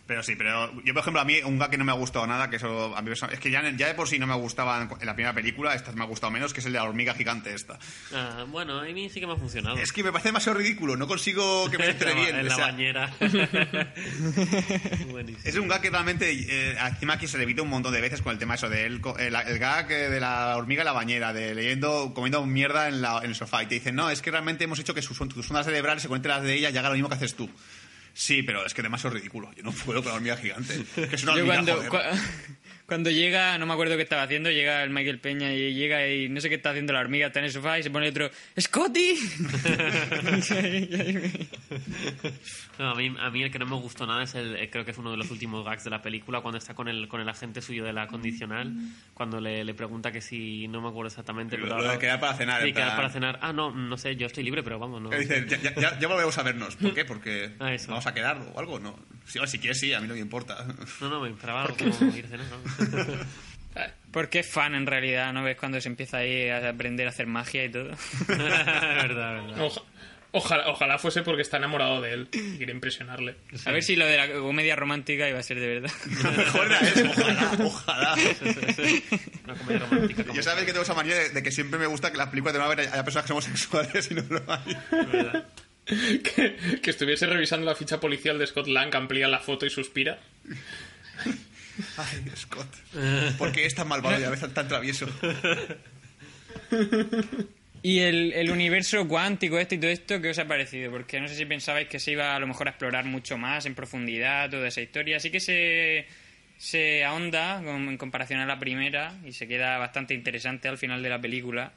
Pero 0.07 0.23
sí, 0.23 0.37
pero 0.37 0.71
yo, 0.83 0.93
por 0.93 1.01
ejemplo, 1.01 1.19
a 1.21 1.25
mí 1.25 1.39
un 1.43 1.59
gag 1.59 1.69
que 1.69 1.77
no 1.77 1.83
me 1.83 1.91
ha 1.91 1.95
gustado 1.95 2.25
nada, 2.25 2.49
que 2.49 2.55
eso 2.55 2.95
a 2.95 3.01
mí 3.01 3.11
es 3.11 3.21
que 3.41 3.51
ya, 3.51 3.61
ya 3.71 3.87
de 3.87 3.93
por 3.93 4.07
sí 4.07 4.17
no 4.17 4.25
me 4.25 4.35
gustaba 4.35 4.81
en 4.81 5.05
la 5.05 5.13
primera 5.15 5.33
película, 5.33 5.73
esta 5.75 5.91
me 5.91 6.01
ha 6.03 6.07
gustado 6.07 6.31
menos, 6.31 6.53
que 6.53 6.61
es 6.61 6.65
el 6.65 6.71
de 6.71 6.79
la 6.79 6.85
hormiga 6.85 7.13
gigante 7.13 7.53
esta. 7.53 7.77
Ah, 8.13 8.45
bueno, 8.47 8.79
a 8.79 8.83
mí 8.83 9.09
sí 9.09 9.19
que 9.19 9.27
me 9.27 9.33
ha 9.33 9.35
funcionado. 9.35 9.75
Es 9.77 9.91
que 9.91 10.03
me 10.05 10.13
parece 10.13 10.29
demasiado 10.29 10.57
ridículo, 10.59 10.95
no 10.95 11.07
consigo 11.07 11.69
que 11.69 11.77
me 11.77 11.87
entre 11.89 12.11
En 12.11 12.17
la- 12.17 12.23
bien. 12.23 12.35
En 12.37 12.45
o 12.45 12.49
la 12.49 12.55
sea, 12.55 12.65
bañera. 12.67 13.13
Es 15.43 15.55
un 15.55 15.67
gag 15.67 15.81
que 15.81 15.89
realmente, 15.89 16.31
eh, 16.31 16.77
encima 16.79 17.13
aquí 17.13 17.27
se 17.27 17.37
repite 17.37 17.61
un 17.61 17.69
montón 17.69 17.93
de 17.93 18.01
veces 18.01 18.21
con 18.21 18.31
el 18.33 18.39
tema 18.39 18.55
eso 18.55 18.69
de 18.69 18.85
él, 18.85 19.01
co- 19.01 19.17
el, 19.17 19.35
el 19.35 19.59
gag 19.59 19.91
eh, 19.91 20.09
de 20.09 20.19
la 20.19 20.55
hormiga 20.57 20.81
en 20.81 20.85
la 20.85 20.91
bañera, 20.93 21.33
de 21.33 21.55
leyendo, 21.55 22.13
comiendo 22.13 22.45
mierda 22.45 22.87
en, 22.87 23.01
la- 23.01 23.19
en 23.23 23.29
el 23.31 23.35
sofá. 23.35 23.63
Y 23.63 23.67
te 23.67 23.75
dicen, 23.75 23.95
no, 23.95 24.09
es 24.09 24.21
que 24.21 24.31
realmente 24.31 24.63
hemos 24.63 24.79
hecho 24.79 24.93
que 24.93 25.01
sus, 25.01 25.17
tus 25.29 25.49
ondas 25.49 25.65
cerebrales 25.65 26.01
se 26.03 26.07
conecten 26.07 26.31
las 26.31 26.43
de 26.43 26.53
ella 26.53 26.69
y 26.69 26.77
haga 26.77 26.89
lo 26.89 26.95
mismo 26.95 27.09
que 27.09 27.15
haces 27.15 27.35
tú. 27.35 27.49
Sí, 28.17 28.41
pero 28.41 28.65
es 28.65 28.73
que 28.73 28.81
es 28.81 28.83
demasiado 28.83 29.15
ridículo. 29.15 29.51
Yo 29.55 29.61
no 29.61 29.71
puedo 29.71 30.01
con 30.01 30.09
la 30.09 30.15
hormiga 30.15 30.35
gigante. 30.37 30.73
Que 30.95 31.15
es 31.15 31.21
una 31.21 31.35
Yo 31.35 31.43
hormiga, 31.43 31.63
cuando, 31.63 31.75
joder. 31.87 32.15
cuando 32.87 33.11
llega, 33.11 33.59
no 33.59 33.67
me 33.67 33.73
acuerdo 33.73 33.95
qué 33.95 34.01
estaba 34.01 34.23
haciendo, 34.23 34.49
llega 34.49 34.81
el 34.83 34.89
Michael 34.89 35.19
Peña 35.19 35.53
y 35.53 35.75
llega 35.75 36.09
y 36.09 36.27
no 36.27 36.41
sé 36.41 36.49
qué 36.49 36.55
está 36.55 36.71
haciendo 36.71 36.93
la 36.93 37.01
hormiga, 37.01 37.27
está 37.27 37.37
en 37.39 37.45
el 37.45 37.51
sofá 37.51 37.77
y 37.77 37.83
se 37.83 37.91
pone 37.91 38.09
otro, 38.09 38.31
¡Scotty! 38.59 39.19
No, 42.79 42.91
a, 42.91 42.95
mí, 42.95 43.15
a 43.19 43.29
mí 43.29 43.43
el 43.43 43.51
que 43.51 43.59
no 43.59 43.65
me 43.65 43.75
gustó 43.75 44.05
nada 44.05 44.23
es 44.23 44.35
el, 44.35 44.55
eh, 44.55 44.69
creo 44.69 44.85
que 44.85 44.91
es 44.91 44.97
uno 44.97 45.11
de 45.11 45.17
los 45.17 45.31
últimos 45.31 45.65
gags 45.65 45.83
de 45.83 45.89
la 45.89 46.01
película, 46.01 46.41
cuando 46.41 46.57
está 46.57 46.73
con 46.75 46.87
el, 46.87 47.07
con 47.07 47.19
el 47.21 47.27
agente 47.29 47.61
suyo 47.61 47.83
de 47.83 47.93
la 47.93 48.07
condicional, 48.07 48.71
cuando 49.13 49.41
le, 49.41 49.63
le 49.63 49.73
pregunta 49.73 50.11
que 50.11 50.21
si, 50.21 50.67
no 50.67 50.81
me 50.81 50.89
acuerdo 50.89 51.07
exactamente, 51.07 51.57
Lo- 51.57 51.63
pero... 51.63 51.77
lo 51.77 51.83
de 51.83 51.89
algo- 51.89 51.99
quedar 51.99 52.19
para 52.19 52.33
cenar, 52.35 52.61
Sí, 52.63 52.73
quedar 52.73 52.95
para 52.95 53.09
cenar. 53.09 53.39
Ah, 53.41 53.51
no, 53.53 53.71
no 53.71 53.97
sé, 53.97 54.15
yo 54.15 54.27
estoy 54.27 54.43
libre, 54.43 54.63
pero 54.63 54.77
vamos, 54.79 55.01
no... 55.01 55.09
Que 55.09 55.19
dice, 55.19 55.45
ya, 55.47 55.73
ya, 55.75 55.99
ya, 55.99 56.07
volvemos 56.07 56.37
a 56.37 56.43
vernos. 56.43 56.75
¿Por 56.75 56.93
qué? 56.93 57.03
Porque 57.05 57.55
Ah, 57.59 57.73
eso. 57.73 57.89
vamos 57.89 58.05
a 58.07 58.13
quedar 58.13 58.37
o 58.53 58.59
algo, 58.59 58.79
¿no? 58.79 58.97
Si, 59.25 59.39
si 59.47 59.59
quieres, 59.59 59.79
sí, 59.79 59.93
a 59.93 59.99
mí 59.99 60.07
no 60.07 60.13
me 60.13 60.19
importa. 60.19 60.65
No, 61.01 61.09
no, 61.09 61.19
me 61.21 61.29
esperaba 61.29 61.63
algo 61.63 61.75
como 61.77 62.15
ir 62.15 62.25
a 62.25 62.27
cenar, 62.29 62.45
¿no? 62.47 63.17
Porque 64.11 64.39
es 64.39 64.51
fan 64.51 64.73
en 64.73 64.87
realidad, 64.87 65.31
¿no 65.33 65.43
ves? 65.43 65.57
Cuando 65.57 65.79
se 65.81 65.89
empieza 65.89 66.17
ahí 66.17 66.49
a 66.49 66.69
aprender 66.69 67.05
a 67.05 67.09
hacer 67.11 67.27
magia 67.27 67.65
y 67.65 67.69
todo. 67.71 67.89
verdad, 68.27 69.33
verdad. 69.45 69.59
Oja- 69.61 69.81
ojalá, 70.37 70.69
ojalá 70.69 70.97
fuese 70.97 71.23
porque 71.23 71.41
está 71.41 71.57
enamorado 71.57 72.01
de 72.01 72.13
él 72.13 72.29
y 72.31 72.57
quiere 72.57 72.71
impresionarle. 72.71 73.35
A 73.65 73.71
ver 73.71 73.83
si 73.83 73.95
lo 73.95 74.05
de 74.05 74.17
la 74.17 74.31
comedia 74.31 74.75
romántica 74.75 75.27
iba 75.29 75.39
a 75.39 75.43
ser 75.43 75.59
de 75.59 75.67
verdad. 75.67 75.91
Mejor 76.37 76.67
era 76.67 76.79
eso, 76.79 77.09
ojalá, 77.09 77.51
ojalá. 77.63 78.15
Una 79.43 79.55
comedia 79.55 79.79
romántica 79.79 80.25
Yo 80.33 80.43
sabes 80.43 80.65
que 80.65 80.71
tengo 80.71 80.83
esa 80.83 80.93
manía 80.93 81.15
de, 81.15 81.29
de 81.29 81.43
que 81.43 81.51
siempre 81.51 81.79
me 81.79 81.87
gusta 81.87 82.11
que 82.11 82.17
las 82.17 82.29
películas 82.29 82.53
de 82.53 82.59
Marvel 82.59 82.79
haya 82.79 83.03
personas 83.03 83.25
que 83.25 83.29
somos 83.29 83.45
sexuales 83.45 84.11
y 84.11 84.15
no 84.15 84.23
lo 84.29 84.43
hay. 84.51 84.77
¿verdad? 84.91 85.47
que, 85.85 86.79
que 86.81 86.89
estuviese 86.89 87.25
revisando 87.27 87.65
la 87.65 87.75
ficha 87.75 87.99
policial 87.99 88.37
de 88.37 88.47
Scott 88.47 88.67
Lang, 88.67 88.93
amplía 88.95 89.27
la 89.27 89.39
foto 89.39 89.65
y 89.65 89.69
suspira. 89.69 90.19
Ay, 91.97 92.31
Scott. 92.35 92.67
¿Por 93.37 93.51
qué 93.51 93.65
es 93.65 93.75
tan 93.75 93.87
malvado 93.87 94.19
y 94.19 94.23
a 94.23 94.29
veces 94.29 94.53
tan 94.53 94.67
travieso? 94.67 95.07
Y 97.83 97.99
el, 97.99 98.33
el 98.33 98.49
universo 98.51 99.07
cuántico 99.07 99.57
este 99.59 99.75
y 99.75 99.77
todo 99.77 99.91
esto, 99.91 100.21
¿qué 100.21 100.29
os 100.29 100.39
ha 100.39 100.47
parecido? 100.47 100.91
Porque 100.91 101.19
no 101.21 101.27
sé 101.27 101.35
si 101.35 101.45
pensabais 101.45 101.87
que 101.87 101.99
se 101.99 102.11
iba 102.11 102.35
a 102.35 102.39
lo 102.39 102.47
mejor 102.47 102.67
a 102.67 102.71
explorar 102.71 103.05
mucho 103.05 103.37
más 103.37 103.65
en 103.65 103.75
profundidad 103.75 104.49
toda 104.49 104.67
esa 104.67 104.81
historia. 104.81 105.17
Así 105.17 105.29
que 105.29 105.39
se, 105.39 106.05
se 106.57 107.05
ahonda 107.05 107.61
con- 107.63 107.87
en 107.89 107.97
comparación 107.97 108.39
a 108.39 108.45
la 108.45 108.59
primera 108.59 109.13
y 109.25 109.31
se 109.33 109.47
queda 109.47 109.77
bastante 109.77 110.13
interesante 110.13 110.67
al 110.67 110.77
final 110.77 111.01
de 111.03 111.09
la 111.09 111.21
película. 111.21 111.71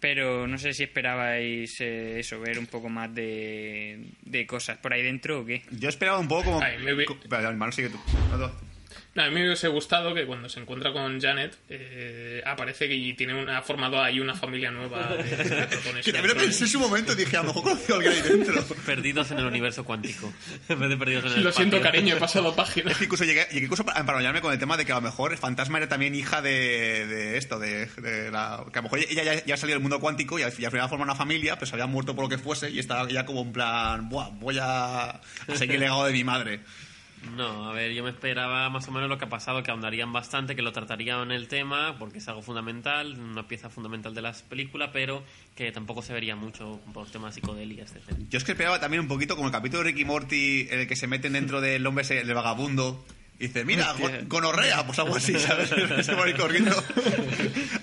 Pero 0.00 0.46
no 0.46 0.58
sé 0.58 0.72
si 0.74 0.84
esperabais 0.84 1.80
eh, 1.80 2.20
eso, 2.20 2.38
ver 2.40 2.58
un 2.58 2.66
poco 2.66 2.88
más 2.88 3.12
de, 3.12 3.98
de 4.22 4.46
cosas 4.46 4.78
por 4.78 4.92
ahí 4.92 5.02
dentro 5.02 5.40
o 5.40 5.44
qué. 5.44 5.62
Yo 5.72 5.88
esperaba 5.88 6.18
un 6.20 6.28
poco 6.28 6.44
como... 6.44 6.62
Ay, 6.62 6.78
me 6.78 7.02
Espera, 7.02 7.48
hermano, 7.48 7.72
sigue 7.72 7.88
tú. 7.90 7.98
No, 8.30 8.38
no. 8.38 8.67
No, 9.18 9.24
a 9.24 9.28
mí 9.30 9.34
me 9.34 9.46
hubiese 9.46 9.66
gustado 9.66 10.14
que 10.14 10.24
cuando 10.26 10.48
se 10.48 10.60
encuentra 10.60 10.92
con 10.92 11.20
Janet 11.20 11.58
eh, 11.68 12.40
aparece 12.46 12.86
que 12.86 12.94
y 12.94 13.14
tiene 13.14 13.34
una, 13.34 13.58
ha 13.58 13.62
formado 13.62 14.00
ahí 14.00 14.20
una 14.20 14.36
familia 14.36 14.70
nueva 14.70 15.08
de, 15.08 15.24
de 15.24 15.68
y 16.06 16.12
también 16.12 16.36
lo 16.36 16.40
pensé 16.40 16.64
en 16.64 16.70
su 16.70 16.78
momento 16.78 17.14
y 17.14 17.16
dije, 17.16 17.36
a 17.36 17.40
lo 17.42 17.48
mejor 17.48 17.64
conocí 17.64 17.90
a 17.90 17.96
alguien 17.96 18.12
ahí 18.12 18.22
dentro. 18.22 18.64
Perdidos 18.86 19.32
en 19.32 19.38
el 19.40 19.46
universo 19.46 19.84
cuántico. 19.84 20.32
En 20.68 20.78
vez 20.78 20.88
de 20.88 20.96
perdidos 20.96 21.32
en 21.32 21.38
el 21.38 21.42
Lo 21.42 21.50
siento, 21.50 21.78
espacio. 21.78 21.92
cariño, 21.92 22.14
he 22.14 22.20
pasado 22.20 22.54
página. 22.56 22.92
Es 22.92 22.98
que 22.98 23.04
incluso 23.06 23.24
llegué, 23.24 23.44
llegué 23.50 23.64
incluso 23.64 23.82
a 23.82 24.06
paranoiarme 24.06 24.40
con 24.40 24.52
el 24.52 24.58
tema 24.60 24.76
de 24.76 24.84
que 24.86 24.92
a 24.92 24.96
lo 24.96 25.00
mejor 25.00 25.32
el 25.32 25.38
fantasma 25.38 25.78
era 25.78 25.88
también 25.88 26.14
hija 26.14 26.40
de, 26.40 27.08
de 27.08 27.38
esto, 27.38 27.58
de, 27.58 27.86
de 27.86 28.30
la, 28.30 28.64
que 28.72 28.78
a 28.78 28.82
lo 28.82 28.84
mejor 28.84 29.00
ella 29.00 29.24
ya, 29.24 29.44
ya 29.44 29.56
salió 29.56 29.74
del 29.74 29.82
mundo 29.82 29.98
cuántico 29.98 30.38
y 30.38 30.42
al, 30.42 30.52
final 30.52 30.88
formó 30.88 31.02
una 31.02 31.16
familia, 31.16 31.58
pues 31.58 31.72
había 31.72 31.88
muerto 31.88 32.14
por 32.14 32.26
lo 32.26 32.28
que 32.28 32.38
fuese 32.38 32.70
y 32.70 32.78
estaba 32.78 33.08
ya 33.08 33.26
como 33.26 33.42
en 33.42 33.52
plan, 33.52 34.08
Buah, 34.08 34.28
voy 34.30 34.58
a, 34.60 35.10
a 35.10 35.20
seguir 35.56 35.74
el 35.74 35.80
legado 35.80 36.04
de 36.04 36.12
mi 36.12 36.22
madre. 36.22 36.60
No, 37.36 37.68
a 37.68 37.72
ver, 37.72 37.92
yo 37.92 38.02
me 38.04 38.10
esperaba 38.10 38.68
más 38.70 38.88
o 38.88 38.90
menos 38.92 39.08
lo 39.08 39.18
que 39.18 39.24
ha 39.26 39.28
pasado, 39.28 39.62
que 39.62 39.70
ahondarían 39.70 40.12
bastante, 40.12 40.56
que 40.56 40.62
lo 40.62 40.72
tratarían 40.72 41.30
el 41.30 41.48
tema, 41.48 41.96
porque 41.98 42.18
es 42.18 42.28
algo 42.28 42.42
fundamental, 42.42 43.18
una 43.18 43.46
pieza 43.46 43.68
fundamental 43.70 44.14
de 44.14 44.22
las 44.22 44.42
películas, 44.42 44.90
pero 44.92 45.22
que 45.54 45.70
tampoco 45.72 46.02
se 46.02 46.12
vería 46.12 46.36
mucho 46.36 46.80
por 46.92 47.08
temas 47.10 47.34
psicodélicos, 47.34 47.92
etc. 47.92 48.16
Yo 48.30 48.38
es 48.38 48.44
que 48.44 48.52
esperaba 48.52 48.80
también 48.80 49.00
un 49.02 49.08
poquito 49.08 49.36
como 49.36 49.48
el 49.48 49.52
capítulo 49.52 49.82
de 49.82 49.90
Ricky 49.90 50.04
Morty 50.04 50.68
en 50.70 50.80
el 50.80 50.86
que 50.88 50.96
se 50.96 51.06
meten 51.06 51.32
dentro 51.34 51.60
del 51.60 51.86
hombre 51.86 52.02
ese, 52.02 52.20
el 52.20 52.32
vagabundo. 52.34 53.04
Y 53.40 53.46
dice, 53.46 53.64
mira, 53.64 53.94
gonorrea, 54.26 54.84
pues 54.84 54.98
algo 54.98 55.14
así, 55.14 55.38
¿sabes? 55.38 55.68
Se 56.04 56.14
va 56.14 56.24
a 56.24 56.28
ir 56.28 56.36
corriendo. 56.36 56.72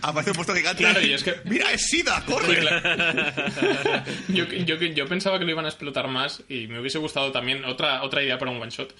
Aparece 0.01 0.31
un 0.31 0.35
puesto 0.35 0.53
gigante. 0.53 0.83
Claro, 0.83 0.99
y 1.01 1.13
es 1.13 1.23
que- 1.23 1.35
Mira, 1.45 1.71
es 1.71 1.87
SIDA, 1.87 2.23
corre. 2.25 2.55
Sí, 2.55 2.61
claro. 2.61 4.03
yo, 4.27 4.45
yo, 4.45 4.75
yo 4.75 5.07
pensaba 5.07 5.39
que 5.39 5.45
lo 5.45 5.51
iban 5.51 5.65
a 5.65 5.69
explotar 5.69 6.07
más 6.09 6.43
y 6.49 6.67
me 6.67 6.79
hubiese 6.79 6.97
gustado 6.97 7.31
también 7.31 7.63
otra, 7.65 8.03
otra 8.03 8.21
idea 8.21 8.37
para 8.37 8.51
un 8.51 8.61
one 8.61 8.69
shot. 8.71 8.93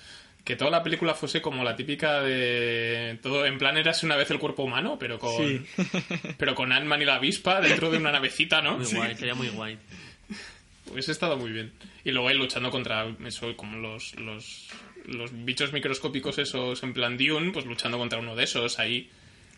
Que 0.46 0.56
toda 0.56 0.70
la 0.70 0.84
película 0.84 1.16
fuese 1.16 1.42
como 1.42 1.64
la 1.64 1.76
típica 1.76 2.22
de. 2.22 3.18
Todo 3.22 3.46
en 3.46 3.58
plan 3.58 3.78
eras 3.78 4.04
una 4.04 4.16
vez 4.16 4.30
el 4.32 4.40
cuerpo 4.40 4.64
humano, 4.64 4.98
pero 5.00 5.20
con. 5.20 5.36
Sí. 5.36 5.66
Pero 6.38 6.54
con 6.54 6.72
Ant-Man 6.72 7.02
y 7.02 7.06
la 7.06 7.16
avispa 7.16 7.60
dentro 7.60 7.90
de 7.90 7.98
una 7.98 8.12
navecita, 8.12 8.62
¿no? 8.62 8.78
Muy 8.78 8.86
guay, 8.86 9.16
sería 9.16 9.34
muy 9.36 9.50
guay. 9.50 9.78
Hubiese 10.92 11.12
estado 11.12 11.36
muy 11.36 11.52
bien. 11.52 11.74
Y 12.04 12.12
luego 12.12 12.28
ahí 12.28 12.38
luchando 12.38 12.70
contra 12.70 13.08
eso, 13.26 13.58
como 13.58 13.78
los, 13.78 14.16
los, 14.20 14.68
los 15.08 15.32
bichos 15.46 15.74
microscópicos 15.74 16.38
esos 16.38 16.84
en 16.84 16.94
plan 16.94 17.18
Dune, 17.18 17.52
pues 17.52 17.66
luchando 17.66 17.98
contra 17.98 18.20
uno 18.20 18.36
de 18.36 18.44
esos 18.44 18.78
ahí. 18.78 19.10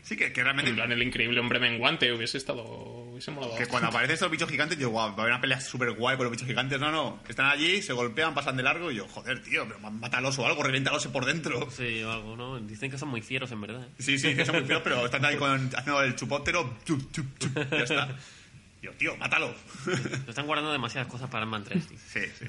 Sí, 0.04 0.16
que, 0.16 0.32
que 0.32 0.42
realmente 0.42 0.70
En 0.70 0.76
plan 0.78 0.90
el 0.92 1.04
increíble 1.04 1.38
hombre 1.42 1.60
menguante, 1.60 2.14
hubiese 2.14 2.38
estado. 2.38 2.64
Hubiese 2.64 3.30
molado. 3.32 3.56
Que 3.58 3.66
cuando 3.68 3.90
aparecen 3.90 4.14
estos 4.14 4.32
bichos 4.32 4.50
gigantes, 4.50 4.78
yo, 4.78 4.90
guau, 4.90 5.10
va 5.10 5.18
a 5.18 5.22
haber 5.22 5.34
una 5.34 5.42
pelea 5.42 5.60
súper 5.60 5.92
guay 5.92 6.16
con 6.16 6.24
los 6.26 6.32
bichos 6.32 6.48
gigantes. 6.48 6.80
No, 6.80 6.92
no, 6.92 7.20
están 7.28 7.48
allí, 7.48 7.82
se 7.82 7.92
golpean, 7.92 8.34
pasan 8.34 8.56
de 8.56 8.64
largo 8.64 8.90
y 8.90 8.96
yo, 8.96 9.08
joder, 9.10 9.42
tío, 9.44 9.66
pero 9.68 9.80
má- 9.80 9.90
mátalos 9.90 10.40
o 10.40 10.48
algo, 10.48 10.64
reviéntalos 10.64 11.06
por 11.08 11.26
dentro. 11.26 11.70
Sí, 11.72 12.02
o 12.04 12.12
algo, 12.12 12.38
¿no? 12.38 12.58
Dicen 12.60 12.90
que 12.90 12.98
son 12.98 13.10
muy 13.10 13.22
fieros, 13.22 13.52
en 13.52 13.60
verdad. 13.60 13.84
¿eh? 13.84 13.90
Sí, 14.00 14.18
sí, 14.18 14.34
que 14.34 14.46
son 14.46 14.56
muy 14.56 14.66
feos, 14.66 14.82
pero 14.82 15.04
están 15.06 15.26
ahí 15.26 15.36
con, 15.38 15.70
haciendo 15.76 16.02
el 16.02 16.16
chupóptero, 16.16 16.78
chup, 16.86 17.12
chup, 17.12 17.26
chup, 17.40 17.56
ya 17.72 17.78
está. 17.84 18.16
Yo, 18.82 18.92
tío, 18.94 19.18
mátalo. 19.18 19.54
Se 19.84 20.30
están 20.30 20.46
guardando 20.46 20.72
demasiadas 20.72 21.10
cosas 21.12 21.30
para 21.30 21.44
Ant-Man 21.44 21.64
3, 21.66 21.86
tío. 21.88 21.98
Sí, 21.98 22.22
sí. 22.40 22.46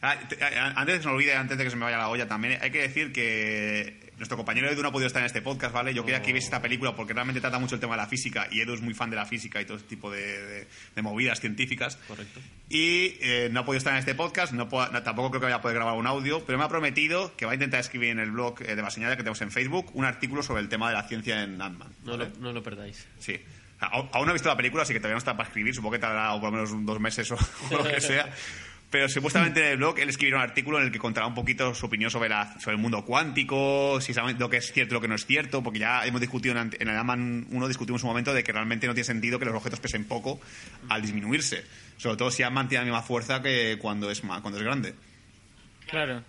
Ah, 0.00 0.16
te- 0.28 0.42
a- 0.42 0.68
antes 0.70 0.86
de 0.94 0.98
que 0.98 1.02
se 1.02 1.08
me 1.08 1.14
olvide, 1.14 1.34
antes 1.34 1.58
de 1.58 1.64
que 1.64 1.70
se 1.70 1.76
me 1.76 1.84
vaya 1.84 1.98
la 1.98 2.08
olla, 2.08 2.26
también 2.26 2.58
hay 2.62 2.70
que 2.70 2.80
decir 2.82 3.12
que 3.12 4.01
nuestro 4.18 4.36
compañero 4.36 4.70
Edu 4.70 4.82
no 4.82 4.88
ha 4.88 4.92
podido 4.92 5.06
estar 5.08 5.20
en 5.20 5.26
este 5.26 5.42
podcast, 5.42 5.74
¿vale? 5.74 5.92
Yo 5.94 6.04
quería 6.04 6.22
que 6.22 6.32
viese 6.32 6.46
esta 6.46 6.62
película 6.62 6.94
porque 6.94 7.12
realmente 7.12 7.40
trata 7.40 7.58
mucho 7.58 7.74
el 7.74 7.80
tema 7.80 7.94
de 7.96 8.02
la 8.02 8.06
física 8.08 8.46
y 8.50 8.60
Edu 8.60 8.74
es 8.74 8.80
muy 8.80 8.94
fan 8.94 9.10
de 9.10 9.16
la 9.16 9.26
física 9.26 9.60
y 9.60 9.64
todo 9.64 9.76
ese 9.78 9.86
tipo 9.86 10.10
de, 10.10 10.20
de- 10.20 10.68
de 10.94 11.02
movidas 11.02 11.40
científicas. 11.40 11.96
Correcto. 12.08 12.40
Y 12.68 13.16
eh, 13.20 13.48
no 13.50 13.60
ha 13.60 13.64
podido 13.64 13.78
estar 13.78 13.92
en 13.92 13.98
este 13.98 14.14
podcast, 14.14 14.52
no 14.52 14.68
puedo- 14.68 14.90
no- 14.92 15.02
tampoco 15.02 15.30
creo 15.30 15.40
que 15.40 15.46
vaya 15.46 15.56
a 15.56 15.60
poder 15.62 15.76
grabar 15.76 15.94
un 15.96 16.06
audio, 16.06 16.44
pero 16.44 16.56
me 16.58 16.64
ha 16.64 16.68
prometido 16.68 17.36
que 17.36 17.46
va 17.46 17.52
a 17.52 17.54
intentar 17.54 17.80
escribir 17.80 18.10
en 18.10 18.20
el 18.20 18.30
blog 18.30 18.62
eh, 18.62 18.76
de 18.76 18.82
Baseñada 18.82 19.16
que 19.16 19.22
tenemos 19.22 19.40
en 19.42 19.50
Facebook 19.50 19.90
un 19.94 20.04
artículo 20.04 20.42
sobre 20.42 20.62
el 20.62 20.68
tema 20.68 20.88
de 20.88 20.94
la 20.94 21.02
ciencia 21.08 21.42
en 21.42 21.60
Ant-Man. 21.60 21.92
No, 22.04 22.12
¿vale? 22.18 22.30
lo, 22.34 22.40
no 22.40 22.52
lo 22.52 22.62
perdáis. 22.62 23.06
Sí. 23.18 23.40
Aún 23.80 24.26
no 24.26 24.30
he 24.30 24.34
visto 24.34 24.48
la 24.48 24.56
película, 24.56 24.84
así 24.84 24.92
que 24.92 25.00
todavía 25.00 25.14
no 25.14 25.18
está 25.18 25.36
para 25.36 25.48
escribir. 25.48 25.74
Supongo 25.74 25.94
que 25.94 25.98
tardará 25.98 26.32
por 26.40 26.44
lo 26.44 26.52
menos 26.52 26.86
dos 26.86 27.00
meses 27.00 27.28
o, 27.32 27.34
o 27.70 27.78
lo 27.78 27.82
que 27.84 28.00
sea. 28.00 28.32
Pero 28.92 29.08
supuestamente 29.08 29.60
en 29.64 29.66
el 29.72 29.76
blog 29.78 29.98
él 29.98 30.10
escribirá 30.10 30.36
un 30.36 30.42
artículo 30.44 30.78
en 30.78 30.84
el 30.84 30.92
que 30.92 30.98
contará 30.98 31.26
un 31.26 31.34
poquito 31.34 31.74
su 31.74 31.86
opinión 31.86 32.10
sobre, 32.10 32.28
la, 32.28 32.60
sobre 32.60 32.76
el 32.76 32.80
mundo 32.82 33.04
cuántico, 33.04 33.98
si 34.02 34.12
sabe 34.12 34.34
lo 34.34 34.50
que 34.50 34.58
es 34.58 34.70
cierto 34.70 34.92
y 34.92 34.96
lo 34.96 35.00
que 35.00 35.08
no 35.08 35.14
es 35.14 35.24
cierto, 35.24 35.62
porque 35.62 35.78
ya 35.78 36.06
hemos 36.06 36.20
discutido 36.20 36.56
en, 36.60 36.70
en 36.78 36.88
el 36.88 36.96
Ant-Man 36.98 37.46
1, 37.50 37.68
discutimos 37.68 38.02
un 38.04 38.10
momento 38.10 38.34
de 38.34 38.44
que 38.44 38.52
realmente 38.52 38.86
no 38.86 38.92
tiene 38.94 39.04
sentido 39.06 39.38
que 39.38 39.46
los 39.46 39.54
objetos 39.54 39.80
pesen 39.80 40.04
poco 40.04 40.40
al 40.90 41.00
disminuirse. 41.02 41.64
Sobre 41.96 42.16
todo 42.18 42.30
si 42.30 42.42
Ant-Man 42.42 42.68
tiene 42.68 42.84
la 42.84 42.90
misma 42.92 43.02
fuerza 43.02 43.40
que 43.42 43.78
cuando 43.80 44.10
es, 44.10 44.20
cuando 44.20 44.58
es 44.58 44.62
grande. 44.62 44.94
Claro. 45.88 46.22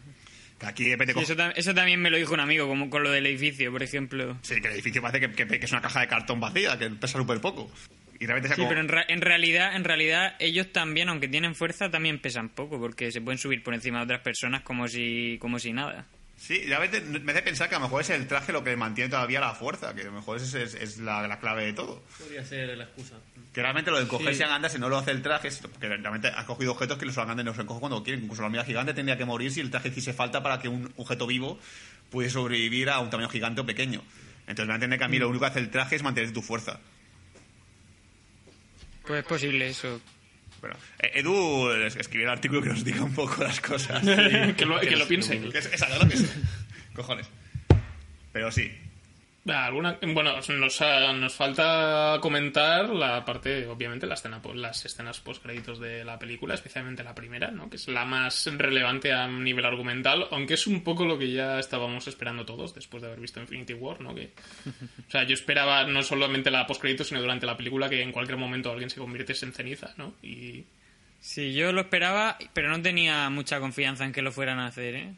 Aquí 0.62 0.86
depende 0.86 1.14
Sí, 1.14 1.20
eso, 1.20 1.36
tam- 1.36 1.52
eso 1.58 1.74
también 1.74 2.00
me 2.02 2.10
lo 2.10 2.16
dijo 2.16 2.34
un 2.34 2.40
amigo, 2.40 2.66
como 2.68 2.90
con 2.90 3.04
lo 3.04 3.12
del 3.12 3.26
edificio, 3.26 3.70
por 3.74 3.84
ejemplo. 3.84 4.38
Sí, 4.42 4.62
que 4.62 4.68
el 4.70 4.76
edificio 4.76 5.02
parece 5.02 5.20
que, 5.28 5.34
que- 5.46 5.60
que 5.60 5.66
es 5.66 5.72
una 5.74 5.82
caja 5.82 6.00
de 6.00 6.08
cartón 6.08 6.40
vacía, 6.40 6.80
que 6.80 6.90
pesa 6.92 7.18
súper 7.20 7.42
poco. 7.42 7.70
Y 8.24 8.26
realmente 8.26 8.48
sea 8.48 8.56
Sí, 8.56 8.62
como- 8.62 8.70
pero 8.70 8.80
en, 8.80 8.88
ra- 8.88 9.06
en 9.06 9.20
realidad, 9.20 9.76
en 9.76 9.84
realidad 9.84 10.36
ellos 10.40 10.72
también, 10.72 11.10
aunque 11.10 11.28
tienen 11.28 11.56
fuerza, 11.56 11.92
también 11.92 12.20
pesan 12.20 12.48
poco, 12.48 12.80
porque 12.80 13.12
se 13.12 13.20
pueden 13.20 13.38
subir 13.38 13.62
por 13.62 13.74
encima 13.74 13.98
de 14.00 14.06
otras 14.06 14.22
personas 14.22 14.62
como 14.62 14.88
si, 14.88 15.38
como 15.42 15.60
si 15.60 15.74
nada. 15.74 16.06
Sí, 16.38 16.62
veces 16.80 17.04
me 17.04 17.32
hace 17.34 17.42
pensar 17.42 17.68
que 17.68 17.76
a 17.76 17.80
lo 17.80 17.86
mejor 17.86 18.02
es 18.02 18.10
el 18.12 18.26
traje 18.28 18.54
lo 18.54 18.64
que 18.64 18.76
mantiene 18.78 19.10
todavía 19.10 19.42
la 19.42 19.54
fuerza, 19.56 19.94
que 19.94 20.02
a 20.02 20.06
lo 20.06 20.14
mejor 20.14 20.38
es, 20.38 20.54
es- 20.54 20.74
es 20.74 20.98
la, 21.00 21.28
la 21.28 21.40
clave 21.40 21.66
de 21.66 21.74
todo. 21.74 22.02
Podría 22.18 22.46
ser 22.46 22.78
la 22.78 22.86
excusa. 22.86 23.16
Que 23.54 23.62
realmente 23.62 23.92
lo 23.92 23.98
de 23.98 24.04
encogerse 24.04 24.36
Sí. 24.36 24.44
a 24.44 24.48
Gandalf 24.48 24.76
no 24.78 24.88
lo 24.88 24.98
hace 24.98 25.12
el 25.12 25.22
traje, 25.22 25.52
sino 25.52 25.70
que 25.74 25.88
realmente 25.90 26.30
ha 26.34 26.46
cogido 26.46 26.72
objetos 26.72 26.98
que 26.98 27.06
los 27.06 27.16
grandes 27.16 27.46
no 27.46 27.54
se 27.54 27.62
encogen 27.62 27.82
cuando 27.82 28.04
quieren. 28.04 28.24
Incluso 28.24 28.42
la 28.42 28.46
hormiga 28.48 28.64
gigante 28.64 28.94
tendría 28.94 29.18
que 29.18 29.26
morir 29.26 29.52
si 29.52 29.60
el 29.60 29.70
traje 29.70 29.90
hiciese 29.90 30.14
falta 30.14 30.42
para 30.42 30.60
que 30.60 30.70
un 30.70 30.94
objeto 30.96 31.28
vivo 31.28 31.60
pudiese 32.10 32.34
sobrevivir 32.36 32.90
a 32.90 33.00
un 33.00 33.10
tamaño 33.10 33.28
gigante 33.30 33.60
o 33.62 33.66
pequeño. 33.66 34.02
Entonces 34.48 34.68
me 34.68 34.74
entiende 34.76 34.98
que 34.98 35.04
a 35.04 35.08
mí 35.10 35.20
lo 35.20 35.28
único 35.30 35.46
que 35.46 35.52
hace 35.52 35.60
el 35.60 35.70
traje 35.70 35.96
es 35.98 36.04
mantener 36.04 36.32
tu 36.34 36.42
fuerza. 36.42 36.80
Pues 39.06 39.20
es 39.20 39.26
posible 39.26 39.68
eso. 39.68 40.00
Bueno, 40.62 40.78
eh, 41.00 41.12
Edu 41.16 41.72
es- 41.72 41.96
escribirá 41.98 42.32
el 42.32 42.38
artículo 42.38 42.62
que 42.62 42.70
nos 42.70 42.84
diga 42.86 43.04
un 43.04 43.14
poco 43.14 43.44
las 43.44 43.60
cosas. 43.60 44.02
que 44.58 44.66
lo, 44.66 44.80
que 44.80 44.96
lo 44.96 45.08
piense. 45.08 45.40
Que 45.42 45.58
Exacto, 45.58 46.04
lo 46.04 46.10
que 46.10 46.16
es. 46.16 46.34
Cojones. 46.96 47.28
Pero 48.32 48.52
sí, 48.52 48.72
Bueno, 49.46 50.40
nos, 50.58 50.82
ha- 50.82 51.12
nos 51.12 51.34
falta 51.36 52.18
comentar 52.22 52.90
la 52.90 53.26
parte, 53.26 53.68
obviamente, 53.68 54.08
las 54.08 54.86
escenas 54.86 55.20
post-créditos 55.20 55.80
de 55.80 56.06
la 56.06 56.18
película, 56.18 56.54
especialmente 56.54 57.04
la 57.04 57.14
primera, 57.14 57.52
¿no? 57.52 57.70
que 57.70 57.76
es 57.76 57.90
la 57.90 58.06
más 58.06 58.46
relevante 58.58 59.12
a 59.12 59.28
nivel 59.28 59.66
argumental, 59.66 60.28
aunque 60.32 60.54
es 60.54 60.66
un 60.66 60.82
poco 60.82 61.06
lo 61.06 61.18
que 61.20 61.32
ya 61.34 61.60
estábamos 61.60 62.08
esperando 62.08 62.46
todos 62.46 62.74
después 62.74 63.02
de 63.02 63.08
haber 63.08 63.20
visto 63.20 63.42
Infinity 63.42 63.74
War. 63.74 64.00
¿no? 64.00 64.12
O 64.12 65.12
sea, 65.12 65.24
yo 65.24 65.34
esperaba 65.34 65.84
no 65.86 66.02
solamente 66.04 66.50
la 66.50 66.66
post-créditos, 66.66 67.08
sino 67.10 67.20
durante 67.20 67.46
la 67.46 67.58
película 67.58 67.90
que 67.90 68.02
en 68.02 68.14
cualquier 68.14 68.38
momento 68.38 68.72
alguien 68.72 68.90
se 68.90 69.00
convirtiese 69.02 69.46
en 69.46 69.52
ceniza. 69.54 69.94
¿no? 69.98 70.14
Y 70.24 70.64
Sí, 71.20 71.54
yo 71.54 71.72
lo 71.74 71.82
esperaba, 71.82 72.38
pero 72.54 72.70
no 72.70 72.82
tenía 72.82 73.30
mucha 73.30 73.60
confianza 73.60 74.06
en 74.06 74.12
que 74.14 74.22
lo 74.22 74.32
fueran 74.32 74.60
a 74.60 74.68
hacer, 74.68 74.96
¿eh? 74.96 75.14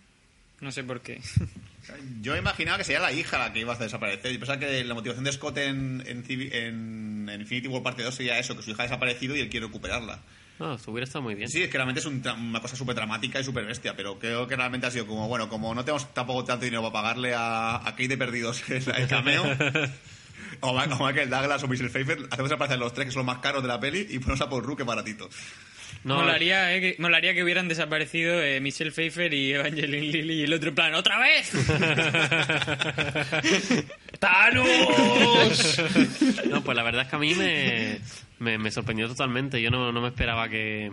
No 0.61 0.71
sé 0.71 0.83
por 0.83 1.01
qué. 1.01 1.19
Yo 2.21 2.35
imaginaba 2.35 2.77
que 2.77 2.83
sería 2.83 2.99
la 3.01 3.11
hija 3.11 3.37
la 3.37 3.53
que 3.53 3.59
iba 3.59 3.73
a 3.73 3.77
desaparecer. 3.77 4.31
Yo 4.31 4.39
pensaba 4.39 4.59
que 4.59 4.83
la 4.83 4.93
motivación 4.93 5.23
de 5.23 5.31
Scott 5.31 5.57
en, 5.57 6.03
en, 6.05 6.23
en- 6.29 7.29
en 7.29 7.41
Infinity 7.41 7.67
War 7.67 7.83
parte 7.83 8.03
2 8.03 8.13
sería 8.13 8.39
eso, 8.39 8.55
que 8.55 8.63
su 8.63 8.71
hija 8.71 8.83
ha 8.83 8.85
desaparecido 8.85 9.35
y 9.35 9.39
él 9.41 9.49
quiere 9.49 9.65
recuperarla. 9.67 10.19
No, 10.57 10.75
eso 10.75 10.91
hubiera 10.91 11.03
estado 11.03 11.21
muy 11.23 11.35
bien. 11.35 11.49
Sí, 11.49 11.61
es 11.63 11.69
que 11.69 11.77
realmente 11.77 11.99
es 11.99 12.05
un 12.05 12.23
una 12.25 12.61
cosa 12.61 12.75
súper 12.77 12.95
dramática 12.95 13.39
y 13.39 13.43
súper 13.43 13.65
bestia, 13.65 13.95
pero 13.95 14.17
creo 14.19 14.47
que 14.47 14.55
realmente 14.55 14.87
ha 14.87 14.91
sido 14.91 15.05
como, 15.05 15.27
bueno, 15.27 15.49
como 15.49 15.75
no 15.75 15.83
tenemos 15.83 16.13
tampoco 16.13 16.45
tanto 16.45 16.63
dinero 16.65 16.81
para 16.83 16.93
pagarle 16.93 17.33
a, 17.33 17.75
a 17.75 17.91
Kate 17.91 18.07
de 18.07 18.17
Perdidos 18.17 18.63
el, 18.69 18.83
el 18.95 19.07
cameo, 19.07 19.43
o, 20.61 20.73
Michael 20.73 21.29
Douglas 21.29 21.63
o 21.63 21.67
Michelle 21.67 21.89
Pfeiffer, 21.89 22.19
hacemos 22.31 22.51
aparecer 22.51 22.79
los 22.79 22.93
tres 22.93 23.07
que 23.07 23.11
son 23.11 23.25
los 23.25 23.35
más 23.35 23.39
caros 23.41 23.61
de 23.63 23.67
la 23.67 23.79
peli 23.79 24.07
y 24.09 24.19
ponemos 24.19 24.39
a 24.41 24.49
Paul 24.49 24.77
que 24.77 24.83
baratito. 24.83 25.29
No, 26.05 26.17
molaría, 26.17 26.75
¿eh? 26.75 26.81
que, 26.81 26.95
molaría 27.01 27.33
que 27.33 27.43
hubieran 27.43 27.67
desaparecido 27.67 28.39
eh, 28.39 28.61
Michelle 28.61 28.91
Pfeiffer 28.91 29.33
y 29.33 29.53
Evangeline 29.53 30.11
Lilly 30.11 30.33
y 30.35 30.43
el 30.43 30.53
otro 30.53 30.71
plan, 30.75 30.93
¡otra 30.93 31.17
vez! 31.17 31.49
¡Thanos! 34.19 34.67
No, 36.47 36.63
pues 36.63 36.77
la 36.77 36.83
verdad 36.83 37.01
es 37.01 37.07
que 37.07 37.15
a 37.15 37.19
mí 37.19 37.33
me, 37.33 37.97
me, 38.37 38.59
me 38.59 38.69
sorprendió 38.69 39.07
totalmente. 39.07 39.59
Yo 39.59 39.71
no, 39.71 39.91
no 39.91 39.99
me 39.99 40.09
esperaba 40.09 40.47
que, 40.47 40.91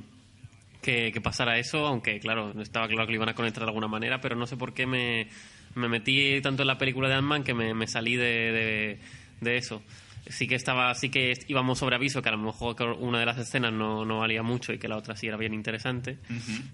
que, 0.81 1.13
que 1.13 1.21
pasara 1.21 1.59
eso, 1.59 1.87
aunque 1.87 2.19
claro, 2.19 2.55
estaba 2.63 2.89
claro 2.89 3.07
que 3.07 3.13
lo 3.13 3.17
iban 3.17 3.29
a 3.29 3.35
conectar 3.35 3.65
de 3.65 3.69
alguna 3.69 3.89
manera, 3.89 4.19
pero 4.23 4.35
no 4.35 4.47
sé 4.47 4.57
por 4.57 4.73
qué 4.73 4.87
me, 4.87 5.29
me 5.75 5.91
metí 5.91 6.41
tanto 6.41 6.63
en 6.63 6.69
la 6.69 6.79
película 6.79 7.11
de 7.11 7.17
Ant-Man 7.17 7.45
que 7.45 7.53
me, 7.53 7.75
me 7.75 7.87
salí 7.87 8.17
de, 8.17 8.25
de, 8.25 8.99
de 9.43 9.57
eso. 9.59 9.83
Sí 10.29 10.47
que 10.47 10.55
estaba, 10.55 10.95
sí 10.95 11.09
que 11.09 11.37
íbamos 11.49 11.79
sobre 11.79 11.97
aviso 11.97 12.23
que 12.23 12.29
a 12.29 12.33
lo 12.33 12.39
mejor 12.39 12.81
una 13.01 13.19
de 13.19 13.27
las 13.27 13.39
escenas 13.39 13.73
no, 13.73 14.05
no 14.05 14.21
valía 14.21 14.43
mucho 14.43 14.73
y 14.73 14.79
que 14.79 14.87
la 14.89 14.97
otra 14.97 15.17
sí 15.17 15.27
era 15.27 15.37
bien 15.37 15.53
interesante, 15.53 16.19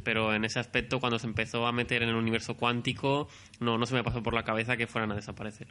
pero 0.04 0.34
en 0.34 0.44
ese 0.44 0.58
aspecto 0.58 1.00
cuando 1.00 1.18
se 1.18 1.26
empezó 1.26 1.66
a 1.66 1.72
meter 1.72 2.02
en 2.02 2.10
el 2.10 2.14
universo 2.14 2.54
cuántico 2.54 3.28
no, 3.60 3.78
no 3.78 3.86
se 3.86 3.94
me 3.94 4.04
pasó 4.04 4.22
por 4.22 4.34
la 4.34 4.44
cabeza 4.44 4.76
que 4.76 4.86
fueran 4.86 5.12
a 5.12 5.14
desaparecer. 5.14 5.66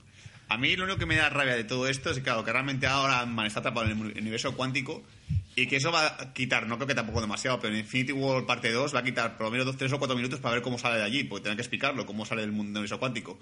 A 0.49 0.57
mí 0.57 0.75
lo 0.75 0.86
único 0.86 0.97
que 0.97 1.05
me 1.05 1.17
da 1.17 1.30
rabia 1.30 1.55
de 1.55 1.65
todo 1.65 1.88
esto 1.88 2.09
es 2.09 2.17
que, 2.17 2.23
claro, 2.23 2.43
que 2.43 2.51
realmente 2.51 2.88
ahora 2.88 3.19
Ant-Man 3.19 3.45
está 3.45 3.59
atrapado 3.59 3.86
en 3.86 3.99
el 3.99 4.21
universo 4.21 4.55
cuántico 4.55 5.03
Y 5.55 5.67
que 5.67 5.75
eso 5.75 5.91
va 5.91 6.05
a 6.07 6.34
quitar, 6.34 6.67
no 6.67 6.78
creo 6.78 6.88
que 6.88 6.95
tampoco 6.95 7.19
demasiado, 7.19 7.59
pero 7.59 7.73
en 7.73 7.80
Infinity 7.82 8.13
War 8.13 8.45
parte 8.45 8.71
2 8.71 8.95
va 8.95 8.99
a 8.99 9.03
quitar 9.03 9.38
por 9.38 9.47
lo 9.47 9.51
menos 9.51 9.65
2, 9.65 9.78
3 9.78 9.93
o 9.93 9.99
4 9.99 10.15
minutos 10.15 10.39
para 10.39 10.53
ver 10.53 10.63
cómo 10.63 10.78
sale 10.78 10.97
de 10.97 11.03
allí, 11.03 11.23
porque 11.23 11.43
tendrán 11.43 11.57
que 11.57 11.63
explicarlo, 11.63 12.05
cómo 12.05 12.25
sale 12.25 12.41
del 12.41 12.51
mundo 12.51 12.80
universo 12.80 12.99
cuántico. 12.99 13.39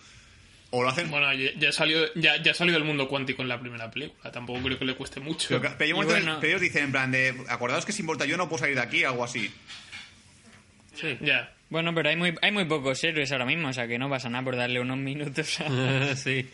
O 0.78 0.84
lo 0.84 0.90
hacen... 0.90 1.10
Bueno, 1.10 1.32
ya, 1.34 1.52
ya 1.58 1.72
salió, 1.72 2.14
ya, 2.16 2.42
ya 2.44 2.54
salió 2.54 2.74
del 2.74 2.84
mundo 2.84 3.08
cuántico 3.08 3.42
en 3.42 3.48
la 3.48 3.60
primera 3.60 3.90
película. 3.90 4.30
Tampoco 4.32 4.62
creo 4.62 4.78
que 4.78 4.84
le 4.86 4.96
cueste 4.96 5.20
mucho. 5.22 5.48
pero, 5.50 5.62
que- 5.62 5.70
pero 5.78 5.96
bueno- 5.96 6.40
ellos 6.44 6.60
dicen, 6.60 6.86
en 6.86 6.92
plan, 6.92 7.12
de, 7.12 7.34
acordaos 7.48 7.86
que 7.86 7.92
sin 7.94 8.06
volta 8.06 8.26
yo 8.26 8.36
no 8.36 8.50
puedo 8.50 8.60
salir 8.60 8.76
de 8.76 8.82
aquí, 8.82 9.04
algo 9.06 9.24
así. 9.24 9.50
Sí. 10.96 11.18
Ya. 11.22 11.54
Bueno, 11.70 11.94
pero 11.96 12.10
hay 12.10 12.16
muy, 12.16 12.36
hay 12.42 12.52
muy 12.52 12.66
pocos 12.66 13.04
héroes 13.04 13.32
ahora 13.32 13.46
mismo, 13.46 13.70
o 13.70 13.74
sea 13.74 13.88
que 13.88 13.98
no 13.98 14.10
pasa 14.10 14.30
nada 14.30 14.44
por 14.44 14.56
darle 14.56 14.80
unos 14.80 14.98
minutos 14.98 15.60
a, 15.62 16.16
sí. 16.16 16.48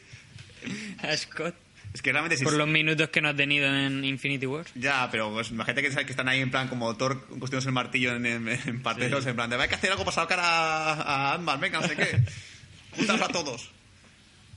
a 1.01 1.15
Scott. 1.17 1.55
Es 1.93 2.01
que 2.01 2.11
realmente 2.13 2.37
si 2.37 2.45
Por 2.45 2.53
los 2.53 2.67
minutos 2.67 3.09
que 3.09 3.19
no 3.21 3.27
ha 3.29 3.35
tenido 3.35 3.67
en 3.67 4.05
Infinity 4.05 4.45
War. 4.45 4.65
Ya, 4.75 5.09
pero 5.11 5.29
pues, 5.33 5.51
imagínate 5.51 5.81
que, 5.83 5.89
que 6.05 6.11
están 6.11 6.29
ahí 6.29 6.39
en 6.39 6.49
plan 6.49 6.69
como 6.69 6.95
Thor 6.95 7.19
construyéndose 7.27 7.67
el 7.67 7.73
martillo 7.73 8.15
en, 8.15 8.25
en, 8.25 8.47
en 8.47 8.81
parteros, 8.81 9.25
en 9.25 9.35
plan 9.35 9.49
de 9.49 9.57
hay 9.61 9.67
que 9.67 9.75
hacer 9.75 9.91
algo 9.91 10.05
para 10.05 10.15
sacar 10.15 10.39
a, 10.39 10.93
a 10.93 11.33
Ant-Man, 11.33 11.59
venga, 11.59 11.81
no 11.81 11.87
sé 11.87 11.95
qué. 11.97 12.19
Juntas 12.95 13.21
a 13.21 13.27
todos. 13.27 13.71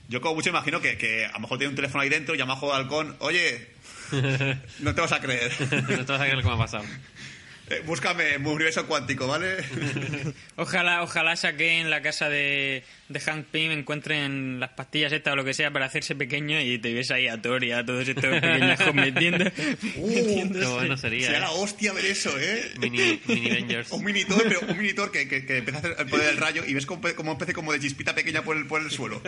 Yo 0.07 0.21
como 0.21 0.35
mucho 0.35 0.49
imagino 0.49 0.81
que, 0.81 0.97
que 0.97 1.25
a 1.25 1.33
lo 1.33 1.39
mejor 1.39 1.57
tiene 1.57 1.69
un 1.69 1.75
teléfono 1.75 2.03
ahí 2.03 2.09
dentro, 2.09 2.35
llama 2.35 2.53
a 2.53 2.57
Juego 2.57 2.75
de 2.75 2.81
Halcón, 2.81 3.15
oye, 3.19 3.67
no 4.79 4.93
te 4.93 5.01
vas 5.01 5.11
a 5.11 5.19
creer. 5.19 5.51
No 5.59 6.05
te 6.05 6.11
vas 6.11 6.21
a 6.21 6.25
creer 6.25 6.35
lo 6.35 6.41
que 6.41 6.47
me 6.47 6.53
ha 6.53 6.57
pasado. 6.57 6.83
Eh, 7.67 7.81
búscame 7.85 8.35
en 8.35 8.45
universo 8.45 8.85
cuántico, 8.85 9.27
¿vale? 9.27 9.57
Ojalá, 10.55 11.01
ojalá 11.03 11.35
saquen 11.35 11.89
la 11.89 12.01
casa 12.01 12.29
de, 12.29 12.83
de 13.09 13.19
Hank 13.19 13.47
Pym, 13.47 13.71
encuentren 13.71 14.59
las 14.59 14.69
pastillas 14.69 15.11
estas 15.11 15.33
o 15.33 15.35
lo 15.35 15.43
que 15.43 15.53
sea 15.53 15.71
para 15.71 15.87
hacerse 15.87 16.15
pequeño 16.15 16.61
y 16.61 16.77
te 16.77 16.93
ves 16.93 17.11
ahí 17.11 17.27
a 17.27 17.41
Thor 17.41 17.63
y 17.63 17.71
a 17.71 17.83
todos 17.83 18.07
estos 18.07 18.23
pequeñajos 18.23 18.93
metiendo. 18.93 19.45
Uh, 19.97 20.53
Qué 20.53 20.65
bueno 20.65 20.95
sería, 20.95 21.25
Sería 21.25 21.37
¿eh? 21.37 21.41
la 21.41 21.51
hostia 21.51 21.91
ver 21.93 22.05
eso, 22.05 22.31
¿eh? 22.39 22.71
Mini, 22.79 23.19
mini 23.27 23.49
Avengers. 23.51 23.91
Un 23.91 24.03
minitor, 24.03 24.43
pero 24.43 24.61
un 24.61 24.77
minitor 24.77 25.11
que, 25.11 25.27
que, 25.27 25.45
que 25.45 25.57
empieza 25.57 25.79
a 25.79 25.81
hacer 25.81 25.95
el 25.99 26.05
poder 26.05 26.27
del 26.27 26.37
rayo 26.37 26.63
y 26.65 26.73
ves 26.73 26.85
como, 26.85 27.01
como 27.15 27.33
especie 27.33 27.53
como 27.53 27.73
de 27.73 27.79
chispita 27.79 28.15
pequeña 28.15 28.43
por 28.43 28.55
el, 28.55 28.67
por 28.67 28.81
el 28.81 28.91
suelo. 28.91 29.21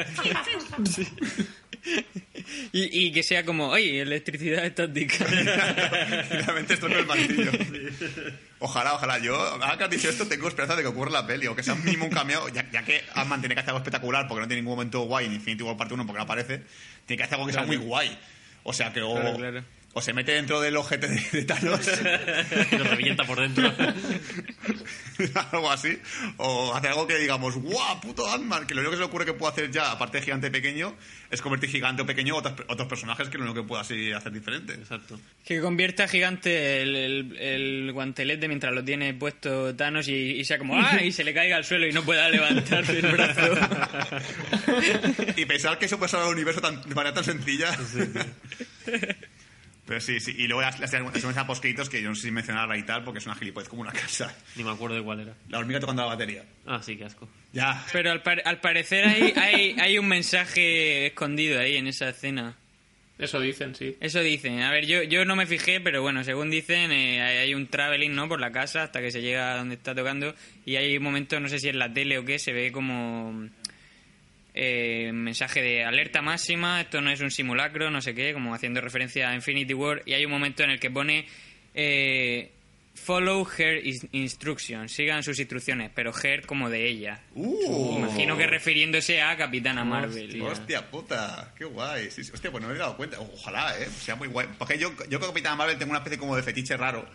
Y, 2.72 3.08
y 3.08 3.12
que 3.12 3.24
sea 3.24 3.44
como, 3.44 3.70
oye, 3.70 4.02
electricidad 4.02 4.66
estática. 4.66 5.26
Finalmente 6.30 6.74
esto 6.76 6.88
no 6.88 6.96
es 6.96 7.02
el 7.02 7.06
martillo. 7.06 7.52
Ojalá, 8.60 8.95
ojalá. 8.95 9.20
Yo, 9.20 9.36
ahora 9.36 9.78
que 9.78 9.84
has 9.84 9.89
dicho 9.89 10.10
esto, 10.10 10.28
tengo 10.28 10.47
esperanza 10.47 10.76
de 10.76 10.82
que 10.82 10.88
ocurra 10.88 11.12
la 11.12 11.28
peli, 11.28 11.47
o 11.47 11.55
que 11.55 11.64
sea 11.64 11.76
mínimo 11.76 12.05
un 12.05 12.12
cameo, 12.12 12.49
ya, 12.49 12.70
ya 12.72 12.84
que 12.84 13.03
Ant-Man 13.14 13.41
tiene 13.41 13.55
que 13.55 13.62
hacer 13.62 13.70
algo 13.70 13.80
espectacular 13.80 14.28
porque 14.28 14.41
no 14.41 14.47
tiene 14.47 14.62
ningún 14.62 14.76
momento 14.76 15.01
guay 15.01 15.28
en 15.28 15.34
Infinity 15.34 15.64
War 15.64 15.78
parte 15.78 15.93
1 15.93 16.05
porque 16.05 16.18
no 16.18 16.24
aparece, 16.24 16.64
tiene 17.05 17.18
que 17.18 17.24
hacer 17.24 17.36
algo 17.36 17.47
que 17.47 17.53
sea 17.53 17.66
muy 17.66 17.78
guay. 17.78 18.18
O 18.64 18.74
sea, 18.74 18.91
que 18.91 19.01
o, 19.01 19.14
Claro, 19.14 19.38
claro. 19.38 19.64
O 19.94 20.02
se 20.02 20.14
mete 20.14 20.32
dentro 20.34 20.62
del 20.62 20.78
ojete 20.78 21.08
de, 21.08 21.20
de 21.32 21.44
Thanos, 21.46 21.90
Y 22.72 22.78
lo 22.78 22.84
revienta 22.84 23.24
por 23.26 23.40
dentro. 23.40 23.74
algo 25.52 25.72
así, 25.72 25.98
o 26.38 26.74
hace 26.76 26.88
algo 26.90 27.08
que 27.08 27.18
digamos, 27.18 27.56
¡guau, 27.56 28.00
puto 28.00 28.30
Ant-Man! 28.32 28.68
Que 28.68 28.76
lo 28.76 28.82
único 28.82 28.92
que 28.92 28.98
se 28.98 29.02
le 29.02 29.06
ocurre 29.08 29.26
que 29.26 29.34
puede 29.34 29.54
hacer 29.54 29.72
ya, 29.72 29.92
aparte 29.92 30.20
de 30.20 30.24
gigante 30.26 30.52
pequeño, 30.52 30.96
es 31.32 31.42
convertir 31.42 31.70
gigante 31.72 32.04
o 32.04 32.06
pequeño 32.06 32.36
a 32.36 32.38
otros, 32.38 32.54
otros 32.68 32.88
personajes 32.88 33.28
que 33.30 33.38
lo 33.40 33.46
único 33.46 33.62
que 33.64 33.68
puede 33.68 33.82
así 33.82 34.12
hacer 34.12 34.32
diferente. 34.32 34.74
Exacto. 34.74 35.20
que 35.44 35.60
convierta 35.62 36.04
a 36.04 36.08
gigante 36.08 36.84
el, 36.84 36.96
el- 36.96 37.38
el 37.38 37.92
guantelete 37.94 38.48
mientras 38.48 38.74
lo 38.74 38.84
tiene 38.84 39.16
puesto 39.16 39.76
Thanos 39.76 40.08
y, 40.08 40.14
y 40.14 40.46
sea 40.46 40.60
como, 40.60 40.78
¡ah! 40.80 41.02
Y 41.04 41.12
se 41.12 41.24
le 41.24 41.34
caiga 41.34 41.58
al 41.58 41.66
suelo 41.66 41.88
y 41.88 41.92
no 41.92 42.04
pueda 42.04 42.30
levantar 42.30 42.84
el 42.92 43.02
brazo. 43.08 43.42
Y 45.36 45.46
pensar 45.46 45.78
que 45.80 45.86
eso 45.86 45.98
puede 45.98 46.10
salvar 46.10 46.28
el 46.30 46.34
universo 46.36 46.62
tan, 46.62 46.82
de 46.88 46.94
manera 46.96 47.14
tan 47.16 47.24
sencilla. 47.24 47.76
Pero 49.88 50.02
sí, 50.02 50.20
sí. 50.20 50.36
Y 50.38 50.48
luego 50.48 50.62
las, 50.62 50.80
las, 50.82 50.92
las 50.94 51.46
post-créditos 51.46 51.90
que 51.90 52.02
yo 52.02 52.10
no 52.10 52.16
sé 52.16 52.24
si 52.24 52.32
mencionarla 52.32 52.78
y 52.78 52.84
tal, 52.84 53.04
porque 53.06 53.20
es 53.20 53.26
una 53.26 53.36
gilipollez 53.36 53.70
como 53.70 53.84
una 53.84 53.94
casa. 53.94 54.36
Ni 54.58 54.64
me 54.64 54.72
acuerdo 54.72 54.98
de 54.98 55.02
cuál 55.04 55.22
era. 55.22 55.34
La 55.48 55.60
hormiga 55.60 55.80
tocando 55.80 56.02
la 56.02 56.10
batería. 56.10 56.44
Ah, 56.66 56.82
sí, 56.84 56.98
qué 56.98 57.06
asco. 57.06 57.30
Ya. 57.54 57.86
Pero 57.94 58.12
al, 58.12 58.22
par- 58.22 58.42
al 58.46 58.60
parecer 58.60 59.06
hay, 59.06 59.34
hay, 59.38 59.76
hay 59.80 59.98
un 59.98 60.08
mensaje 60.08 61.08
escondido 61.08 61.60
ahí 61.60 61.78
en 61.78 61.88
esa 61.88 62.10
escena. 62.10 62.58
Eso 63.18 63.40
dicen, 63.40 63.74
sí. 63.74 63.96
Eso 64.00 64.20
dicen. 64.20 64.62
A 64.62 64.70
ver, 64.72 64.86
yo, 64.86 65.02
yo 65.02 65.26
no 65.26 65.36
me 65.36 65.48
fijé, 65.48 65.80
pero 65.82 66.04
bueno, 66.04 66.24
según 66.24 66.52
dicen, 66.52 66.92
eh, 66.92 67.20
hay, 67.24 67.38
hay 67.38 67.54
un 67.56 67.66
traveling, 67.66 68.14
¿no? 68.14 68.28
Por 68.28 68.40
la 68.40 68.52
casa 68.52 68.84
hasta 68.84 69.02
que 69.02 69.10
se 69.10 69.22
llega 69.24 69.54
a 69.54 69.58
donde 69.58 69.74
está 69.74 69.96
tocando. 69.96 70.36
Y 70.66 70.76
hay 70.76 70.96
un 70.98 71.02
momento, 71.04 71.40
no 71.40 71.48
sé 71.50 71.58
si 71.58 71.70
es 71.70 71.76
la 71.76 71.92
tele 71.92 72.20
o 72.20 72.26
qué, 72.26 72.38
se 72.38 72.52
ve 72.54 72.72
como 72.72 73.48
eh, 74.60 75.12
mensaje 75.14 75.62
de 75.62 75.84
alerta 75.84 76.24
máxima, 76.24 76.82
esto 76.82 76.99
no 76.99 77.12
es 77.12 77.22
un 77.22 77.30
simulacro, 77.30 77.91
no 77.91 78.01
sé 78.01 78.16
qué, 78.16 78.34
como 78.34 78.55
haciendo 78.55 78.82
referencia 78.82 79.30
a 79.30 79.36
Infinity 79.36 79.76
War. 79.76 80.01
Y 80.05 80.14
hay 80.14 80.26
un 80.26 80.32
momento 80.32 80.64
en 80.64 80.72
el 80.72 80.80
que 80.80 80.89
pone 80.89 81.28
eh, 81.76 82.51
follow 82.95 83.47
her 83.58 83.80
instructions, 84.12 84.91
sigan 84.91 85.22
sus 85.22 85.38
instrucciones, 85.38 85.91
pero 85.93 86.12
her 86.24 86.45
como 86.47 86.72
de 86.72 86.88
ella. 86.88 87.22
Uh, 87.36 87.99
Imagino 87.99 88.36
que 88.36 88.47
refiriéndose 88.47 89.22
a 89.22 89.38
Capitana 89.38 89.86
Marvel. 89.86 90.41
Hostia 90.41 90.89
puta, 90.89 91.53
qué 91.55 91.66
guay. 91.66 92.10
Sí, 92.10 92.24
sí. 92.24 92.32
Hostia, 92.34 92.51
pues 92.51 92.64
no 92.64 92.70
me 92.70 92.76
he 92.76 92.80
dado 92.80 92.97
cuenta. 92.97 93.20
Ojalá, 93.20 93.80
eh. 93.80 93.86
Sea 93.86 94.16
muy 94.16 94.28
guay. 94.28 94.47
Porque 94.58 94.80
yo, 94.80 94.91
yo 95.08 95.20
con 95.20 95.30
Capitán 95.30 95.55
Marvel 95.55 95.78
tengo 95.78 95.91
una 95.91 95.99
especie 95.99 96.18
como 96.18 96.36
de 96.36 96.41
fetiche 96.41 96.76
raro. 96.76 97.08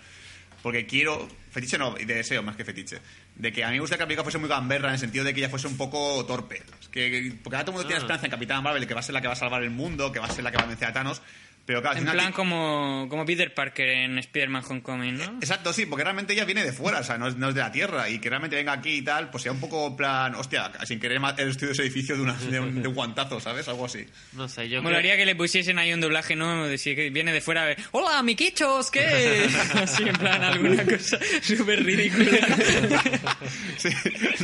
Porque 0.63 0.87
quiero. 0.87 1.29
Fetiche 1.51 1.77
no, 1.77 1.95
de 1.95 2.05
deseo 2.07 2.43
más 2.43 2.57
que 2.57 2.65
fetiche. 2.65 2.99
De 3.35 3.53
que 3.53 3.63
a 3.65 3.69
mí 3.69 3.75
me 3.75 3.81
gusta 3.81 3.99
que 3.99 4.05
película 4.05 4.23
fuese 4.23 4.39
muy 4.39 4.49
gamberra 4.49 4.89
en 4.89 4.95
el 4.95 5.01
sentido 5.01 5.25
de 5.25 5.35
que 5.35 5.41
ella 5.41 5.51
fuese 5.51 5.67
un 5.67 5.77
poco 5.77 6.25
torpe. 6.25 6.63
Es 6.81 6.89
que, 6.89 7.35
porque 7.43 7.57
ahora 7.57 7.65
todo 7.67 7.73
el 7.73 7.77
mundo 7.79 7.87
tiene 7.89 7.97
Ah. 7.97 8.05
esperanza 8.05 8.27
en 8.27 8.31
Capitán 8.31 8.63
Marvel, 8.63 8.87
que 8.87 8.95
va 8.95 9.01
a 9.01 9.03
ser 9.03 9.13
la 9.13 9.21
que 9.21 9.27
va 9.27 9.35
a 9.35 9.37
salvar 9.37 9.63
el 9.63 9.71
mundo, 9.71 10.13
que 10.13 10.19
va 10.21 10.27
a 10.27 10.31
ser 10.31 10.45
la 10.45 10.51
que 10.51 10.57
va 10.59 10.65
a 10.65 10.67
vencer 10.67 10.89
a 10.89 10.93
Thanos. 10.93 11.21
Pero 11.65 11.81
claro, 11.81 11.99
En 11.99 12.05
si 12.07 12.11
plan 12.11 12.33
como, 12.33 13.07
como 13.09 13.25
Peter 13.25 13.55
Parker 13.55 13.89
en 13.89 14.19
Spider-Man 14.19 14.65
Homecoming, 14.69 15.17
¿no? 15.17 15.25
Exacto, 15.41 15.73
sí, 15.73 15.87
porque 15.87 16.03
realmente 16.03 16.33
ella 16.33 16.45
viene 16.45 16.65
de 16.65 16.73
fuera, 16.73 16.99
o 17.01 17.05
sea, 17.05 17.19
no 17.19 17.29
es, 17.29 17.37
no 17.37 17.51
es 17.51 17.55
de 17.55 17.61
la 17.61 17.71
Tierra. 17.71 18.11
Y 18.11 18.19
que 18.19 18.29
realmente 18.29 18.57
venga 18.57 18.73
aquí 18.73 18.95
y 18.97 19.03
tal, 19.03 19.31
pues 19.31 19.45
sea 19.45 19.53
un 19.53 19.61
poco 19.61 19.87
en 19.87 19.97
plan, 19.97 20.35
hostia, 20.35 20.73
sin 20.85 20.99
querer 20.99 21.21
el 21.39 21.49
estudio 21.51 21.69
de 21.69 21.73
ese 21.75 21.83
edificio 21.83 22.17
de, 22.17 22.23
una- 22.23 22.35
de 22.35 22.59
un, 22.59 22.83
de 22.83 22.89
un 22.89 22.95
guantazo, 22.95 23.39
¿sabes? 23.41 23.69
Algo 23.69 23.85
así. 23.87 24.05
No 24.33 24.49
sé, 24.49 24.69
yo 24.69 24.83
Molaría 24.83 25.17
que 25.17 25.25
le 25.25 25.37
pusiesen 25.37 25.79
ahí 25.79 25.93
un 25.93 26.01
doblaje, 26.01 26.35
¿no? 26.35 26.67
De 26.67 26.79
si 26.79 26.97
que 26.97 27.11
viene 27.11 27.33
de 27.33 27.41
fuera 27.41 27.63
a 27.63 27.67
ver, 27.67 27.79
¡Hola, 27.93 28.21
miquichos! 28.25 28.91
¿Qué? 28.91 29.47
Así, 29.75 30.03
en 30.03 30.17
plan, 30.17 30.43
alguna 30.43 30.85
cosa 30.85 31.19
súper 31.43 31.85
ridícula. 31.85 32.39
Sí, 33.77 33.89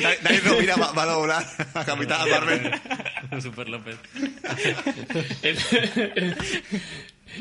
Da- 0.01 0.17
David 0.23 0.41
Rovira 0.45 0.77
va, 0.77 0.93
va 0.93 1.03
a 1.03 1.07
doblar 1.07 1.47
a 1.75 1.85
Capitán 1.85 2.29
Marvel. 2.31 2.71
creo... 3.29 3.41
Super 3.41 3.69
López. 3.69 3.97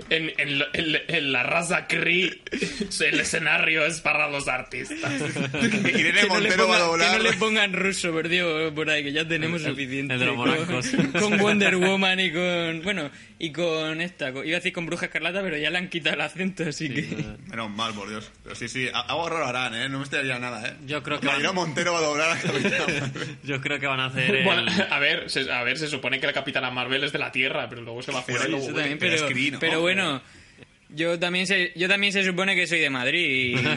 En, 0.10 0.30
en, 0.38 0.39
en 0.39 0.60
lo- 0.60 0.66
en- 1.08 1.32
la 1.32 1.43
raza 1.43 1.88
Kree, 1.88 2.41
el 3.06 3.20
escenario 3.20 3.86
es 3.86 4.02
para 4.02 4.30
los 4.30 4.48
artistas. 4.48 5.12
Irene 5.86 6.22
Que 6.22 6.28
no, 6.28 6.39
le 6.39 6.50
Montero 6.50 6.68
va 6.68 6.78
a 6.78 6.80
pongan, 6.80 7.00
que 7.00 7.06
doblar. 7.06 7.18
no 7.18 7.24
le 7.24 7.34
pongan 7.34 7.74
ruso, 7.74 8.12
por 8.12 8.28
Dios, 8.30 8.74
por 8.74 8.89
ahí, 8.89 9.04
que 9.04 9.12
ya 9.14 9.28
tenemos 9.28 9.62
suficiente. 9.62 10.14
el 10.16 10.20
de 10.22 10.26
los 10.26 10.36
con-. 10.36 11.12
Con, 11.12 11.38
Wonder 11.39 11.76
Woman 11.78 12.20
y 12.20 12.32
con... 12.32 12.82
Bueno, 12.84 13.10
y 13.40 13.52
con 13.52 14.02
esta. 14.02 14.32
con- 14.34 14.46
iba 14.48 14.58
a 14.58 14.60
decir 14.60 14.74
con 14.74 14.86
Bruja 14.88 15.06
Escarlata, 15.08 15.42
pero 15.42 15.58
ya 15.58 15.70
le 15.70 15.78
han 15.78 15.90
quitado 15.90 16.16
el 16.16 16.22
acento, 16.22 16.64
así 16.68 16.90
que... 16.90 17.08
Menos 17.48 17.70
mal, 17.70 17.94
por 17.94 18.10
Dios. 18.10 18.32
Pero 18.44 18.56
sí, 18.56 18.68
sí, 18.68 18.88
algo 18.94 19.30
raro 19.30 19.46
harán, 19.46 19.76
¿eh? 19.76 19.88
No 19.90 20.00
me 20.00 20.04
extrañaría 20.06 20.40
nada, 20.40 20.68
¿eh? 20.68 20.74
Yo 20.88 21.04
creo 21.04 21.20
que 21.20 21.28
van, 21.28 21.54
Montero 21.56 21.94
va 21.94 22.00
a 22.00 22.02
doblar 22.02 22.32
a 22.32 22.40
Capitán 22.42 22.72
Marvel. 23.02 23.38
yo 23.44 23.62
creo 23.62 23.80
que 23.80 23.86
van 23.88 24.00
a 24.00 24.06
hacer 24.08 24.36
el... 24.38 24.44
Bueno, 24.44 24.64
a 24.90 25.00
ver, 25.00 25.30
se, 25.30 25.52
a 25.52 25.62
ver, 25.64 25.78
se 25.78 25.88
supone 25.88 26.20
que 26.20 26.26
la 26.28 26.34
Capitana 26.34 26.72
Marvel 26.72 27.04
es 27.04 27.12
de 27.12 27.20
la 27.20 27.32
Tierra, 27.32 27.70
pero 27.70 27.82
luego 27.84 28.02
se 28.02 28.12
va 28.12 28.24
fuera 28.24 28.42
y 28.42 28.46
Sí, 28.46 28.52
luego 28.52 28.66
también, 28.74 28.98
pero 28.98 29.14
pero, 29.14 29.28
es 29.28 29.32
Kree, 29.34 29.52
¿no? 29.52 29.60
pero 29.60 29.82
bueno, 29.82 30.22
yo 30.90 31.20
también, 31.20 31.46
se, 31.46 31.74
yo 31.76 31.88
también 31.88 32.14
se 32.14 32.26
supone 32.26 32.56
que 32.56 32.66
soy 32.66 32.80
de 32.80 32.90
Madrid. 32.90 33.60
y- 33.60 33.62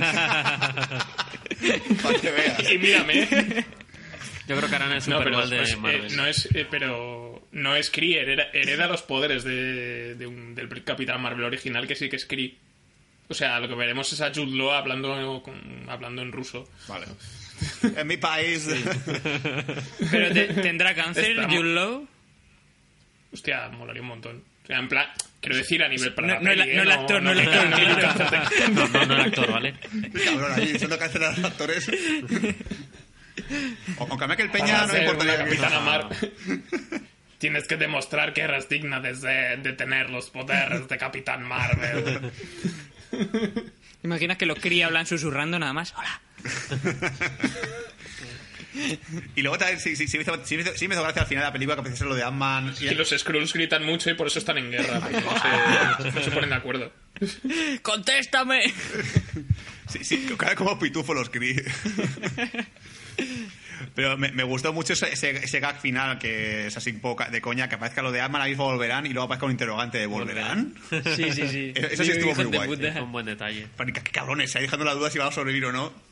Para 2.03 2.19
que 2.21 2.31
veas. 2.31 2.73
Y 2.73 2.79
mírame. 2.79 3.29
Yo 4.49 4.57
creo 4.57 4.69
que 4.69 4.77
harán 4.77 4.91
el 4.93 4.99
No, 4.99 5.03
Super 5.03 5.25
pero, 5.25 5.37
Bowl 5.39 5.51
de 5.51 5.57
pues, 5.59 5.73
eh, 5.73 5.77
Marvel. 5.77 6.17
no 6.17 6.27
es, 6.27 6.49
eh, 6.55 6.67
pero 6.71 7.20
no 7.53 7.77
es 7.77 7.91
Kree, 7.91 8.21
hereda, 8.21 8.49
hereda 8.53 8.87
los 8.87 9.03
poderes 9.03 9.45
de, 9.45 10.15
de 10.15 10.27
un- 10.27 10.55
del 10.55 10.69
Capitán 10.85 11.21
Marvel 11.21 11.45
original, 11.45 11.87
que 11.87 11.97
sí 11.97 12.09
que 12.09 12.17
es 12.17 12.27
Kree. 12.27 12.57
O 13.29 13.35
sea, 13.35 13.61
lo 13.61 13.69
que 13.69 13.75
veremos 13.75 14.13
es 14.13 14.21
a 14.21 14.33
Jude 14.35 14.57
Law 14.57 14.71
hablando, 14.73 15.43
con- 15.45 15.89
hablando 15.89 16.23
en 16.23 16.33
ruso. 16.33 16.69
Vale. 16.89 17.07
En 17.97 18.07
mi 18.07 18.17
país. 18.17 18.67
pero 20.11 20.33
te- 20.33 20.47
tendrá 20.63 20.95
cáncer, 20.95 21.33
Estamos- 21.33 21.55
Jude 21.57 21.75
Law. 21.75 22.09
Hostia, 23.33 23.69
molaría 23.69 24.03
un 24.03 24.09
montón. 24.09 24.43
O 24.65 24.67
sea, 24.67 24.79
en 24.79 24.89
plan, 24.89 25.07
quiero 25.41 25.57
decir 25.57 25.83
a 25.83 25.89
nivel 25.89 26.15
para 26.15 26.27
No- 26.29 26.35
la 26.35 26.41
no 26.41 26.51
el- 26.53 26.59
peli, 26.59 26.71
¿eh? 26.71 26.77
no 26.77 26.83
el 26.83 26.91
actor, 26.91 27.23
no 27.23 27.31
el 27.33 27.39
actor, 27.41 27.69
no 27.69 27.79
no. 27.79 28.01
cáncer 28.01 28.31
de- 28.31 28.69
No, 28.75 28.89
no, 28.89 29.07
no 29.07 29.15
el 29.15 29.21
actor, 29.21 29.53
¿vale? 29.53 29.75
Qué 30.13 30.25
cabrón, 30.25 30.53
allí, 30.53 30.79
siendo 30.79 30.99
cancelar 30.99 31.33
a 31.35 31.37
los 31.37 31.45
actores. 31.45 31.91
O- 33.99 34.07
Aunque 34.09 34.25
a 34.25 34.29
mí 34.29 34.37
que 34.37 34.43
el 34.43 34.51
Peña 34.51 34.87
no 34.87 34.93
una 34.93 35.17
que 35.19 35.37
Capitana 35.37 35.81
Marvel. 35.81 36.33
Tienes 37.41 37.67
que 37.67 37.77
demostrar 37.77 38.33
que 38.33 38.43
eres 38.43 38.69
digna 38.69 39.01
de, 39.01 39.15
tener 39.77 40.11
los 40.11 40.31
poderes 40.31 40.87
de 40.87 40.97
Capitán 40.99 41.43
Marvel. 41.43 42.31
¿Imaginas 44.05 44.37
que 44.39 44.47
los 44.47 44.59
Kree 44.61 44.85
hablan 44.85 45.07
susurrando 45.07 45.59
nada 45.59 45.73
más? 45.73 45.93
Hola. 45.97 46.21
Y 49.35 49.43
luego 49.43 49.59
también 49.59 49.81
sí, 49.81 49.97
sí, 49.97 50.07
sí 50.07 50.17
me 50.17 50.23
hizo, 50.23 50.45
sí 50.47 50.57
me 50.57 50.63
hizo- 50.63 50.77
sí 50.77 50.87
me 50.87 50.95
hizo 50.95 51.03
gracia 51.03 51.23
al 51.23 51.29
final 51.29 51.43
de 51.43 51.49
la 51.49 51.53
película 51.53 51.75
que 51.75 51.81
aparece 51.81 52.05
lo 52.05 52.15
de 52.15 52.23
Ant-Man. 52.23 52.73
y- 52.81 52.91
los 52.95 53.11
Skrulls 53.11 53.53
gritan 53.53 53.85
mucho 53.85 54.09
y 54.11 54.15
por 54.15 54.29
eso 54.29 54.39
están 54.39 54.59
en 54.59 54.71
guerra, 54.71 55.01
no 55.01 55.09
se, 56.05 56.11
no 56.13 56.23
se 56.23 56.31
ponen 56.31 56.51
de 56.51 56.55
acuerdo. 56.57 56.93
¡Contéstame! 57.83 58.73
Sí, 59.89 60.05
sí, 60.05 60.29
como 60.57 60.79
pitufo 60.79 61.13
los 61.15 61.29
Kree. 61.31 61.65
Pero 63.95 64.17
me, 64.17 64.31
me 64.33 64.43
gustó 64.43 64.73
mucho 64.73 64.93
ese, 64.93 65.13
ese, 65.13 65.31
ese 65.31 65.61
gag 65.61 65.81
final 65.81 66.19
que 66.19 66.67
es 66.67 66.77
así 66.77 66.91
un 66.91 67.01
poco 67.01 67.25
de 67.25 67.41
coña, 67.41 67.69
que 67.69 67.77
aparezca 67.77 68.03
lo 68.03 68.13
de 68.13 68.21
Ant-Man, 68.21 68.43
ahí 68.43 68.55
volverán 68.55 69.07
y 69.07 69.11
luego 69.11 69.27
aparezca 69.27 69.47
un 69.47 69.53
interrogante 69.53 69.99
de 69.99 70.07
¿volverán? 70.07 70.75
Sí, 71.17 71.33
sí, 71.33 71.49
sí. 71.49 71.73
Eso 71.75 72.05
sí 72.05 72.11
estuvo 72.11 72.31
Hijos 72.33 72.47
muy 72.47 72.57
guay. 72.57 72.87
Es 72.87 72.97
un 72.97 73.13
buen 73.13 73.27
detalle. 73.27 73.67
Pero 73.77 73.93
qué, 73.93 74.01
qué 74.03 74.13
cabrones, 74.13 74.55
ahí 74.57 74.63
dejando 74.63 74.85
la 74.85 74.95
duda 74.95 75.11
si 75.11 75.19
van 75.19 75.29
a 75.29 75.33
sobrevivir 75.33 75.67
o 75.67 75.73
no. 75.73 76.10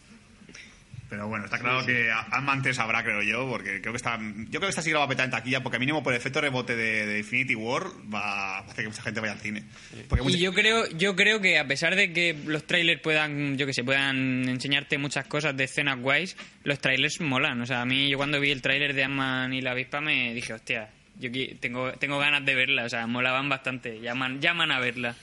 Pero 1.08 1.26
bueno, 1.26 1.46
está 1.46 1.58
claro 1.58 1.86
que 1.86 2.10
Ant-Man 2.10 2.60
3 2.62 2.78
habrá, 2.80 3.02
creo 3.02 3.22
yo, 3.22 3.48
porque 3.48 3.80
creo 3.80 3.94
que 3.94 3.96
está. 3.96 4.18
Yo 4.18 4.60
creo 4.60 4.60
que 4.62 4.68
esta 4.68 4.82
sí 4.82 4.90
lo 4.90 4.98
va 4.98 5.06
a 5.06 5.08
petar 5.08 5.24
en 5.24 5.30
taquilla, 5.30 5.62
porque 5.62 5.78
mínimo 5.78 6.02
por 6.02 6.12
el 6.12 6.18
efecto 6.18 6.40
rebote 6.42 6.76
de, 6.76 7.06
de 7.06 7.18
Infinity 7.20 7.54
War 7.54 7.84
va 8.12 8.58
a 8.58 8.58
hacer 8.58 8.84
que 8.84 8.88
mucha 8.90 9.02
gente 9.02 9.20
vaya 9.20 9.32
al 9.32 9.38
cine. 9.38 9.62
Porque 10.08 10.22
mucha- 10.22 10.36
Y 10.36 10.40
yo 10.40 10.52
creo, 10.52 10.86
yo 10.90 11.16
creo 11.16 11.40
que 11.40 11.58
a 11.58 11.66
pesar 11.66 11.96
de 11.96 12.12
que 12.12 12.36
los 12.44 12.66
trailers 12.66 13.00
puedan, 13.00 13.56
yo 13.56 13.64
que 13.66 13.72
sé, 13.72 13.84
puedan 13.84 14.46
enseñarte 14.50 14.98
muchas 14.98 15.26
cosas 15.26 15.56
de 15.56 15.64
escenas 15.64 15.98
guays, 15.98 16.36
los 16.64 16.78
trailers 16.78 17.20
molan. 17.22 17.62
O 17.62 17.66
sea, 17.66 17.80
a 17.80 17.86
mí 17.86 18.10
yo 18.10 18.18
cuando 18.18 18.38
vi 18.38 18.50
el 18.50 18.60
trailer 18.60 18.92
de 18.92 19.04
Ant-Man 19.04 19.54
y 19.54 19.62
la 19.62 19.70
avispa 19.70 20.02
me 20.02 20.34
dije, 20.34 20.52
hostia, 20.52 20.90
yo 21.18 21.30
tengo, 21.58 21.90
tengo 21.94 22.18
ganas 22.18 22.44
de 22.44 22.54
verla. 22.54 22.84
O 22.84 22.88
sea, 22.90 23.06
molaban 23.06 23.48
bastante. 23.48 23.98
Llaman, 24.00 24.40
llaman 24.42 24.70
a 24.72 24.78
verla. 24.78 25.16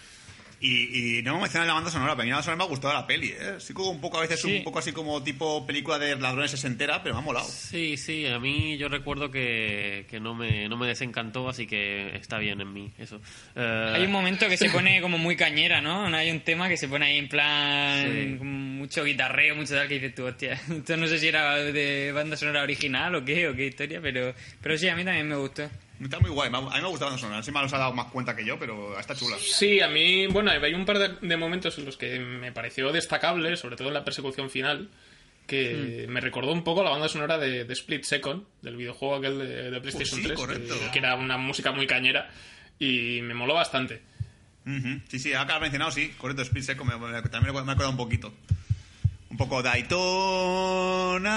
Y, 0.61 1.17
y 1.19 1.21
no 1.21 1.35
me 1.35 1.41
mencionas 1.41 1.67
la 1.67 1.73
banda 1.73 1.91
sonora, 1.91 2.13
pero 2.13 2.21
a 2.21 2.25
mí 2.25 2.29
la 2.29 2.35
banda 2.37 2.43
sonora 2.45 2.57
me 2.57 2.63
ha 2.63 2.67
gustado 2.69 2.93
la 2.93 3.05
peli, 3.05 3.27
¿eh? 3.29 3.55
Sí, 3.59 3.73
como 3.73 3.89
un 3.91 4.01
poco, 4.01 4.17
a 4.17 4.21
veces 4.21 4.41
Sí. 4.41 4.57
un 4.57 4.63
poco 4.63 4.79
así 4.79 4.91
como 4.93 5.21
tipo 5.21 5.65
película 5.67 5.99
de 5.99 6.15
ladrones 6.15 6.51
sesentera, 6.51 7.03
pero 7.03 7.15
me 7.15 7.21
ha 7.21 7.23
molado. 7.23 7.47
Sí, 7.47 7.97
sí, 7.97 8.25
a 8.25 8.39
mí 8.39 8.77
yo 8.77 8.87
recuerdo 8.87 9.29
que, 9.31 10.05
que 10.09 10.19
no, 10.19 10.33
me, 10.33 10.67
no 10.69 10.77
me 10.77 10.87
desencantó, 10.87 11.49
así 11.49 11.67
que 11.67 12.15
está 12.15 12.37
bien 12.39 12.61
en 12.61 12.71
mí 12.73 12.91
eso. 12.97 13.21
Eh, 13.55 13.91
Hay 13.95 14.03
un 14.05 14.11
momento 14.11 14.47
que 14.49 14.57
se 14.57 14.69
pone 14.69 15.01
como 15.01 15.17
muy 15.17 15.35
cañera, 15.35 15.81
¿no? 15.81 16.05
Hay 16.15 16.31
un 16.31 16.39
tema 16.41 16.69
que 16.69 16.77
se 16.77 16.87
pone 16.87 17.05
ahí 17.07 17.17
en 17.17 17.27
plan 17.29 18.05
Sí. 18.05 18.43
mucho 18.43 19.03
guitarreo, 19.03 19.55
mucho 19.55 19.75
tal, 19.75 19.87
que 19.87 19.95
dices 19.95 20.15
tú, 20.15 20.25
hostia, 20.25 20.53
esto 20.71 20.97
no 20.97 21.07
sé 21.07 21.19
si 21.19 21.27
era 21.27 21.55
de 21.57 22.11
banda 22.13 22.37
sonora 22.37 22.63
original 22.63 23.13
o 23.15 23.25
qué, 23.25 23.47
o 23.47 23.55
qué 23.55 23.67
historia, 23.67 23.99
pero, 24.01 24.33
pero 24.61 24.77
sí, 24.77 24.87
a 24.87 24.95
mí 24.95 25.03
también 25.03 25.27
me 25.27 25.35
gustó. 25.35 25.69
Está 26.01 26.19
muy 26.19 26.29
guay, 26.29 26.49
a 26.53 26.59
mí 26.59 26.67
me 26.71 26.77
ha 26.77 26.81
gustado 26.87 27.05
la 27.11 27.15
banda 27.15 27.17
sonora. 27.17 27.43
Sí 27.43 27.51
me 27.51 27.61
los 27.61 27.71
ha 27.73 27.77
dado 27.77 27.93
más 27.93 28.07
cuenta 28.11 28.35
que 28.35 28.43
yo, 28.45 28.59
pero 28.59 28.99
está 28.99 29.15
chula. 29.15 29.37
Sí, 29.39 29.79
a 29.81 29.87
mí, 29.87 30.27
bueno, 30.27 30.51
hay 30.51 30.73
un 30.73 30.85
par 30.85 30.99
de, 30.99 31.09
de 31.27 31.37
momentos 31.37 31.77
en 31.77 31.85
los 31.85 31.95
que 31.97 32.19
me 32.19 32.51
pareció 32.51 32.91
destacable, 32.91 33.55
sobre 33.57 33.75
todo 33.77 33.87
en 33.87 33.93
la 33.93 34.03
persecución 34.03 34.49
final, 34.49 34.89
que 35.47 36.05
me 36.09 36.19
recordó 36.21 36.51
un 36.51 36.63
poco 36.63 36.83
la 36.83 36.89
banda 36.89 37.07
sonora 37.07 37.37
de, 37.37 37.63
de 37.65 37.73
Split 37.73 38.03
Second, 38.03 38.43
del 38.61 38.75
videojuego 38.75 39.15
aquel 39.15 39.37
de, 39.39 39.71
de 39.71 39.79
PlayStation 39.81 40.19
sí, 40.19 40.25
3, 40.25 40.37
correcto. 40.37 40.73
que, 40.85 40.91
que 40.91 40.99
era 40.99 41.15
una 41.15 41.37
música 41.37 41.71
muy 41.71 41.87
cañera 41.87 42.29
y 42.79 43.21
me 43.21 43.33
moló 43.33 43.53
bastante. 43.53 44.01
Ujú. 44.65 44.99
Sí, 45.07 45.19
sí, 45.19 45.33
acá 45.33 45.59
mencionado, 45.59 45.91
sí, 45.91 46.09
correcto, 46.17 46.41
Split 46.41 46.63
Second, 46.63 46.91
me- 46.91 46.97
me- 46.97 47.21
también 47.29 47.53
me 47.53 47.59
ha 47.59 47.61
acordado 47.61 47.91
un 47.91 47.97
poquito. 47.97 48.33
Un 49.29 49.37
poco 49.37 49.61
Daytona. 49.61 51.29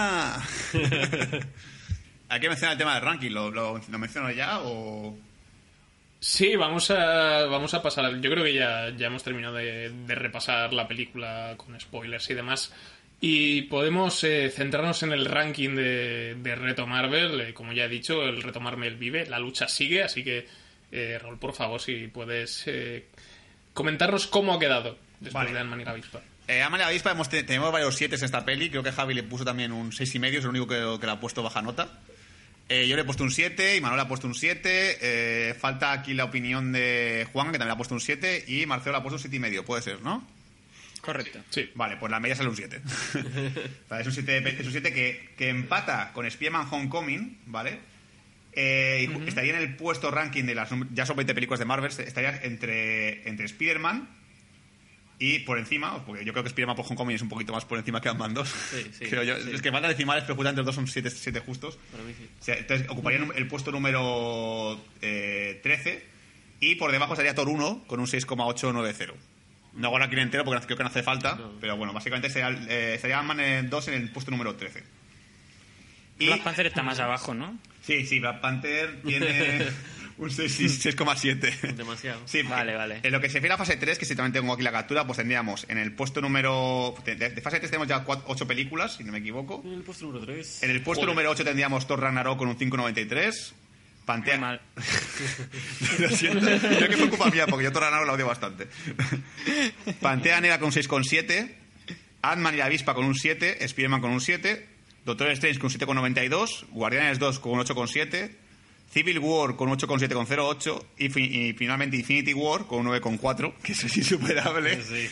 Hay 2.29 2.41
que 2.41 2.49
mencionar 2.49 2.73
el 2.73 2.79
tema 2.79 2.95
del 2.95 3.03
ranking, 3.03 3.31
¿lo, 3.31 3.51
lo, 3.51 3.81
lo 3.89 3.99
menciono 3.99 4.31
ya 4.31 4.61
o...? 4.61 5.17
Sí, 6.21 6.57
vamos 6.57 6.91
a, 6.91 7.47
vamos 7.47 7.75
a 7.75 7.83
pasar. 7.83 8.21
Yo 8.21 8.31
creo 8.31 8.43
que 8.43 8.53
ya, 8.53 8.91
ya 8.97 9.07
hemos 9.07 9.23
terminado 9.23 9.55
de, 9.55 9.91
de 9.91 10.15
repasar 10.17 10.73
la 10.73 10.89
película 10.89 11.55
con 11.57 11.79
spoilers 11.81 12.29
y 12.31 12.35
demás. 12.35 12.75
Y 13.21 13.63
podemos 13.63 14.25
eh, 14.25 14.51
centrarnos 14.51 15.03
en 15.05 15.13
el 15.13 15.25
ranking 15.25 15.77
de, 15.77 16.35
de 16.35 16.55
Reto 16.57 16.87
Marvel. 16.89 17.41
Eh, 17.41 17.55
como 17.55 17.73
ya 17.73 17.85
he 17.85 17.89
dicho, 17.89 18.23
el 18.25 18.43
Reto 18.43 18.59
Marvel 18.61 18.97
vive, 18.97 19.27
la 19.27 19.39
lucha 19.39 19.69
sigue. 19.69 20.03
Así 20.03 20.25
que, 20.25 20.47
eh, 20.91 21.19
Raúl, 21.23 21.39
por 21.39 21.55
favor, 21.55 21.81
si 21.81 22.09
puedes 22.09 22.65
eh, 22.67 23.07
comentarnos 23.73 24.27
cómo 24.27 24.55
ha 24.55 24.59
quedado 24.59 24.99
después 25.21 25.35
Vale. 25.45 25.53
de 25.53 25.61
Ant-Man 25.61 25.81
y 25.83 25.85
la 25.85 25.91
avispa. 25.93 26.21
Eh, 26.49 26.63
Avispa 26.63 27.13
hemos, 27.13 27.29
tenemos 27.29 27.71
varios 27.71 27.95
7 27.95 28.17
en 28.17 28.25
esta 28.25 28.45
peli. 28.45 28.71
Creo 28.71 28.83
que 28.83 28.91
Javi 28.91 29.15
le 29.15 29.23
puso 29.23 29.45
también 29.45 29.71
un 29.71 29.93
seis 29.93 30.13
y 30.15 30.19
medio, 30.19 30.39
es 30.41 30.45
el 30.45 30.51
único 30.51 30.67
que, 30.67 30.97
que 30.99 31.07
le 31.07 31.13
ha 31.13 31.21
puesto 31.21 31.43
baja 31.45 31.63
nota. 31.63 32.01
Eh, 32.71 32.87
yo 32.87 32.97
le 32.97 33.03
he 33.03 33.05
puesto 33.05 33.25
un 33.25 33.31
7 33.31 33.77
y 33.77 33.81
Manuel 33.81 34.01
ha 34.01 34.09
puesto 34.09 34.27
un 34.27 34.35
7. 34.35 34.99
Eh, 35.01 35.55
falta 35.55 35.93
aquí 35.93 36.13
la 36.15 36.25
opinión 36.25 36.71
de 36.73 37.27
Juan, 37.33 37.47
que 37.47 37.53
también 37.53 37.69
le 37.69 37.73
ha 37.73 37.77
puesto 37.77 37.95
un 37.95 38.01
7. 38.01 38.45
Y 38.49 38.67
Marcelo 38.67 38.93
le 38.93 38.99
ha 38.99 39.03
puesto 39.03 39.17
un 39.17 39.21
7 39.21 39.35
y 39.37 39.39
medio, 39.39 39.65
puede 39.65 39.83
ser, 39.83 40.03
¿no? 40.03 40.27
Correcto. 41.01 41.39
Sí. 41.49 41.71
Vale, 41.75 41.97
pues 41.97 42.11
la 42.11 42.21
media 42.21 42.37
sale 42.37 42.51
un 42.51 42.57
7. 42.57 42.81
Vale, 43.89 44.01
es 44.03 44.07
un 44.07 44.13
7, 44.13 44.41
de- 44.43 44.51
es 44.51 44.67
un 44.67 44.73
7 44.73 44.93
que, 44.93 45.31
que 45.39 45.49
empata 45.49 46.11
con 46.13 46.27
Spider-Man 46.27 46.67
Homecoming, 46.71 47.39
¿vale? 47.47 47.79
Eh, 48.53 49.09
Estaría 49.27 49.55
en 49.55 49.61
el 49.63 49.77
puesto 49.77 50.11
ranking 50.11 50.45
de 50.45 50.55
las... 50.55 50.69
Ya 50.93 51.07
son 51.07 51.17
20 51.17 51.33
películas 51.35 51.61
de 51.61 51.65
Marvel, 51.65 51.91
estaría 51.91 52.41
entre, 52.43 53.27
entre 53.29 53.47
Spider-Man 53.47 54.09
y 55.21 55.41
por 55.41 55.59
encima, 55.59 56.05
porque 56.07 56.25
yo 56.25 56.33
creo 56.33 56.45
que 56.45 56.49
Spider-Man 56.49 56.77
por 56.77 56.85
Homecoming 56.87 57.17
es 57.17 57.23
un 57.23 57.29
poquito 57.29 57.53
más 57.53 57.65
por 57.65 57.79
encima 57.79 58.01
que 58.01 58.09
Ant-Man 58.09 58.35
2. 58.35 58.49
Sí, 58.49 58.87
sí, 58.99 59.05
creo 59.11 59.25
yo. 59.25 59.37
sí. 59.41 59.51
Es 59.53 59.63
que 59.63 59.73
faltan 59.73 59.91
decimales, 59.91 60.23
pero 60.25 60.37
justamente 60.37 60.59
los 60.61 60.67
dos 60.67 60.75
son 60.77 60.87
7 60.87 61.11
siete 61.11 61.41
justos. 61.41 61.79
Para 61.91 62.05
mí 62.05 62.15
sí. 62.17 62.29
O 62.41 62.45
sea, 62.45 62.57
entonces 62.57 62.89
ocuparían 62.89 63.33
el 63.35 63.49
puesto 63.49 63.73
número 63.73 64.81
eh, 65.03 65.59
13 65.63 66.05
y 66.61 66.75
por 66.77 66.93
debajo 66.93 67.15
estaría 67.15 67.35
Thor 67.35 67.49
1 67.49 67.85
con 67.87 67.99
un 68.01 68.07
6,890. 68.07 69.15
No 69.75 69.89
hago 69.89 69.99
aquí 70.03 70.15
en 70.15 70.21
entero 70.21 70.45
porque 70.45 70.65
creo 70.67 70.77
que 70.77 70.83
no 70.85 70.89
hace 70.89 71.03
falta, 71.03 71.35
No. 71.37 71.53
pero 71.61 71.77
bueno, 71.77 71.93
básicamente 71.93 72.31
sería, 72.31 72.51
eh, 72.69 72.95
estaría 72.95 73.19
Ant-Man 73.19 73.69
2 73.71 73.89
en 73.89 73.95
el 73.95 74.11
puesto 74.11 74.31
número 74.31 74.55
13. 74.57 74.83
Y, 76.21 76.27
Black 76.27 76.43
Panther 76.43 76.67
está 76.67 76.83
más 76.83 76.99
abajo, 77.01 77.35
¿no? 77.35 77.59
sí, 77.83 78.05
sí, 78.07 78.19
Black 78.21 78.41
Panther 78.41 79.03
tiene 79.03 79.67
un 80.19 80.31
6 80.31 80.85
6,7. 80.85 81.73
Demasiado. 81.77 82.21
Sí, 82.27 82.43
Vale, 82.43 82.75
vale. 82.75 83.01
En 83.03 83.13
lo 83.13 83.21
que 83.21 83.29
se 83.29 83.35
refiere 83.35 83.55
a 83.55 83.59
fase 83.59 83.77
3, 83.77 83.99
que 83.99 84.05
si 84.05 84.15
también 84.15 84.33
tengo 84.33 84.53
aquí 84.53 84.63
la 84.63 84.73
captura, 84.73 85.07
pues 85.07 85.17
tendríamos 85.19 85.65
en 85.69 85.79
el 85.79 85.93
puesto 85.93 86.21
número... 86.21 86.95
De, 87.05 87.15
de 87.17 87.41
fase 87.41 87.59
3 87.59 87.71
tenemos 87.71 87.89
ya 87.89 88.05
8 88.07 88.47
películas, 88.47 88.97
si 88.97 89.05
no 89.05 89.13
me 89.13 89.19
equivoco. 89.19 89.63
En 89.65 89.73
el 89.75 89.83
puesto 89.83 90.07
número 90.07 90.25
3. 90.27 90.63
En 90.65 90.71
el 90.71 90.83
puesto 90.83 91.03
Joder. 91.03 91.15
número 91.15 91.31
8 91.31 91.45
tendríamos 91.45 91.87
Thor 91.87 92.01
Ragnarok 92.01 92.39
con 92.39 92.49
un 92.49 92.59
5,93. 92.59 93.53
Muy 93.53 93.69
Pantea... 94.05 94.39
mal. 94.39 94.61
Lo 95.99 96.09
siento. 96.11 96.49
Yo 96.49 96.89
que 96.89 96.97
me 96.97 97.05
ocupa 97.05 97.31
mía, 97.31 97.47
porque 97.47 97.65
yo 97.65 97.73
Thor 97.73 97.83
Ragnarok 97.83 98.07
la 98.07 98.13
odio 98.15 98.27
bastante. 98.27 98.67
Pantea 100.01 100.41
Negra 100.41 100.59
con 100.59 100.69
un 100.69 100.73
6,7. 100.73 101.55
Ant-Man 102.23 102.55
y 102.55 102.57
la 102.57 102.65
avispa 102.67 102.95
con 102.95 103.05
un 103.05 103.15
7. 103.15 103.65
Spider-Man 103.65 104.01
con 104.01 104.11
un 104.11 104.21
7. 104.21 104.67
Doctor 105.05 105.31
Strange 105.31 105.59
con 105.61 105.71
un 105.71 105.79
7,92. 106.15 106.67
Guardianes 106.71 107.19
2 107.19 107.39
con 107.39 107.53
un 107.53 107.61
8,7. 107.61 108.31
Civil 108.91 109.19
War 109.19 109.55
con 109.57 109.69
un 109.69 109.77
8,7 109.79 110.13
con 110.15 110.27
0,8. 110.27 110.85
Y, 110.99 111.09
fi- 111.11 111.49
y 111.49 111.53
finalmente 111.53 111.97
Infinity 111.97 112.35
War 112.35 112.67
con 112.67 112.87
un 112.87 112.93
9,4, 112.95 113.55
que 113.63 113.73
eso 113.73 113.87
es 113.87 113.97
insuperable. 113.97 114.83
Sí. 114.83 115.09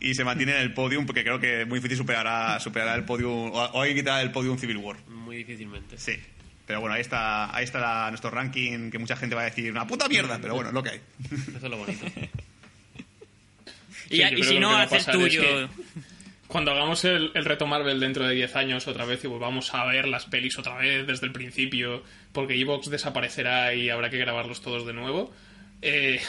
Y 0.00 0.14
se 0.14 0.24
mantiene 0.24 0.52
en 0.56 0.62
el 0.62 0.72
podium, 0.74 1.04
porque 1.06 1.22
creo 1.22 1.38
que 1.38 1.64
muy 1.66 1.78
difícil 1.78 1.98
superará, 1.98 2.58
superará 2.60 2.94
el 2.94 3.04
podium. 3.04 3.50
O, 3.52 3.64
o 3.64 3.80
alguien 3.80 3.98
quitará 3.98 4.22
el 4.22 4.30
podium 4.32 4.58
Civil 4.58 4.78
War. 4.78 4.96
Muy 5.08 5.36
difícilmente. 5.36 5.98
Sí. 5.98 6.12
Pero 6.66 6.80
bueno, 6.80 6.94
ahí 6.94 7.00
está, 7.00 7.54
ahí 7.54 7.64
está 7.64 7.80
la- 7.80 8.08
nuestro 8.10 8.30
ranking, 8.30 8.90
que 8.90 8.98
mucha 8.98 9.16
gente 9.16 9.34
va 9.34 9.42
a 9.42 9.44
decir 9.46 9.70
una 9.70 9.86
puta 9.86 10.08
mierda, 10.08 10.38
pero 10.40 10.54
bueno, 10.54 10.68
es 10.70 10.74
lo 10.74 10.82
que 10.82 10.90
hay. 10.90 11.00
Eso 11.30 11.56
es 11.56 11.62
lo 11.70 11.76
bonito. 11.78 12.06
Y, 14.12 14.16
Sí, 14.16 14.42
si 14.42 14.54
que 14.54 14.60
no, 14.60 14.70
lo 14.70 14.70
que 14.70 14.74
va 14.74 14.80
a 14.80 14.82
haz 14.82 14.92
el 14.92 14.98
pasar 14.98 15.14
es 15.14 15.20
tuyo. 15.20 15.40
que- 15.42 15.68
Cuando 16.50 16.72
hagamos 16.72 17.04
el, 17.04 17.30
el 17.34 17.44
reto 17.44 17.66
Marvel 17.66 18.00
dentro 18.00 18.26
de 18.26 18.34
10 18.34 18.56
años 18.56 18.86
otra 18.88 19.04
vez 19.04 19.22
y 19.24 19.28
volvamos 19.28 19.72
a 19.74 19.84
ver 19.86 20.06
las 20.08 20.26
pelis 20.26 20.58
otra 20.58 20.76
vez 20.76 21.06
desde 21.06 21.26
el 21.26 21.32
principio, 21.32 22.02
porque 22.32 22.60
Evox 22.60 22.90
desaparecerá 22.90 23.72
y 23.74 23.88
habrá 23.88 24.10
que 24.10 24.18
grabarlos 24.18 24.60
todos 24.60 24.84
de 24.86 24.92
nuevo, 24.92 25.32
eh, 25.80 26.20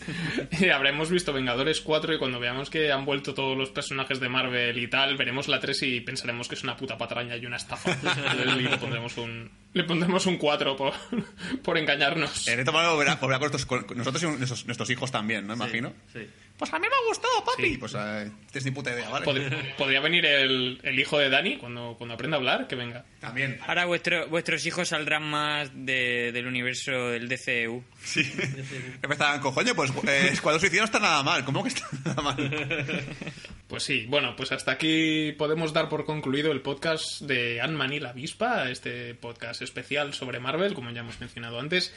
habremos 0.74 1.10
visto 1.10 1.32
Vengadores 1.32 1.80
4 1.80 2.14
y 2.14 2.18
cuando 2.18 2.40
veamos 2.40 2.70
que 2.70 2.90
han 2.92 3.04
vuelto 3.04 3.34
todos 3.34 3.56
los 3.56 3.70
personajes 3.70 4.20
de 4.20 4.28
Marvel 4.28 4.78
y 4.78 4.88
tal, 4.88 5.16
veremos 5.16 5.48
la 5.48 5.60
3 5.60 5.82
y 5.82 6.00
pensaremos 6.00 6.48
que 6.48 6.54
es 6.54 6.62
una 6.62 6.76
puta 6.76 6.96
patraña 6.96 7.36
y 7.36 7.44
una 7.46 7.56
estafa. 7.56 7.90
y 8.58 8.62
le 8.62 8.76
pondremos 8.78 9.16
un, 9.18 9.50
le 9.74 9.84
pondremos 9.84 10.26
un 10.26 10.36
4 10.38 10.76
por, 10.76 10.94
por 11.62 11.76
engañarnos. 11.78 12.48
El 12.48 12.56
reto 12.58 12.72
Marvel 12.72 12.92
volverá, 12.92 13.16
volverá 13.16 13.38
con, 13.38 13.46
estos- 13.46 13.66
con- 13.66 13.84
con 13.84 13.98
nosotros 13.98 14.22
y 14.22 14.26
nuestros, 14.26 14.66
nuestros 14.66 14.90
hijos 14.90 15.10
también, 15.10 15.46
¿no? 15.46 15.54
Imagino. 15.54 15.92
Sí. 16.12 16.20
Pues 16.58 16.72
a 16.74 16.78
mí 16.78 16.86
me 16.88 17.08
gustó, 17.08 17.28
papi. 17.46 17.62
Sí. 17.70 17.76
Pues 17.78 17.94
eh, 17.96 18.30
tienes 18.50 18.64
ni 18.64 18.70
puta 18.72 18.92
idea, 18.92 19.08
¿vale? 19.08 19.24
Pod- 19.24 19.76
Podría 19.76 20.00
venir 20.00 20.26
el, 20.26 20.80
el 20.82 20.98
hijo 20.98 21.16
de 21.18 21.30
Dani 21.30 21.56
cuando, 21.56 21.94
cuando 21.96 22.14
aprenda 22.14 22.36
a 22.36 22.40
hablar, 22.40 22.66
que 22.66 22.74
venga. 22.74 23.04
También. 23.20 23.58
Ahora 23.66 23.84
vuestro- 23.86 24.26
vuestros 24.28 24.66
hijos 24.66 24.88
saldrán 24.88 25.22
más 25.22 25.70
de- 25.72 26.32
del 26.32 26.46
universo 26.46 26.90
del 27.10 27.28
DCU. 27.28 27.84
Sí. 28.02 28.22
Empezaban, 29.02 29.40
cojoño, 29.40 29.74
pues 29.74 29.92
eh, 30.06 30.30
Escuadrón 30.32 30.60
Suicida 30.60 30.80
no 30.80 30.86
está 30.86 30.98
nada 30.98 31.22
mal. 31.22 31.44
¿Cómo 31.44 31.62
que 31.62 31.68
está 31.68 31.86
nada 32.04 32.22
mal? 32.22 33.04
Pues 33.68 33.82
sí, 33.82 34.06
bueno, 34.08 34.34
pues 34.34 34.50
hasta 34.50 34.72
aquí 34.72 35.32
podemos 35.32 35.72
dar 35.74 35.88
por 35.90 36.04
concluido 36.06 36.50
el 36.52 36.62
podcast 36.62 37.20
de 37.20 37.60
Ant-Man 37.60 37.92
y 37.92 38.00
la 38.00 38.10
avispa, 38.10 38.70
este 38.70 39.14
podcast 39.14 39.60
especial 39.62 40.14
sobre 40.14 40.40
Marvel, 40.40 40.72
como 40.74 40.90
ya 40.90 41.00
hemos 41.00 41.20
mencionado 41.20 41.60
antes. 41.60 41.92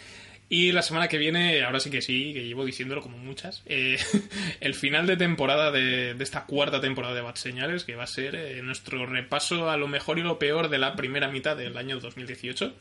Y 0.53 0.73
la 0.73 0.81
semana 0.81 1.07
que 1.07 1.17
viene, 1.17 1.63
ahora 1.63 1.79
sí 1.79 1.89
que 1.89 2.01
sí, 2.01 2.33
que 2.33 2.43
llevo 2.43 2.65
diciéndolo 2.65 3.01
como 3.01 3.17
muchas, 3.17 3.63
eh, 3.67 3.97
el 4.59 4.75
final 4.75 5.07
de 5.07 5.15
temporada 5.15 5.71
de, 5.71 6.13
esta 6.19 6.45
cuarta 6.45 6.81
temporada 6.81 7.15
de 7.15 7.21
Bad 7.21 7.35
Señales, 7.35 7.85
que 7.85 7.95
va 7.95 8.03
a 8.03 8.07
ser 8.07 8.35
eh, 8.35 8.61
nuestro 8.61 9.05
repaso 9.05 9.69
a 9.69 9.77
lo 9.77 9.87
mejor 9.87 10.19
y 10.19 10.23
lo 10.23 10.39
peor 10.39 10.67
de 10.67 10.77
la 10.77 10.97
primera 10.97 11.29
mitad 11.29 11.55
del 11.55 11.77
año 11.77 12.01
2018. 12.01 12.75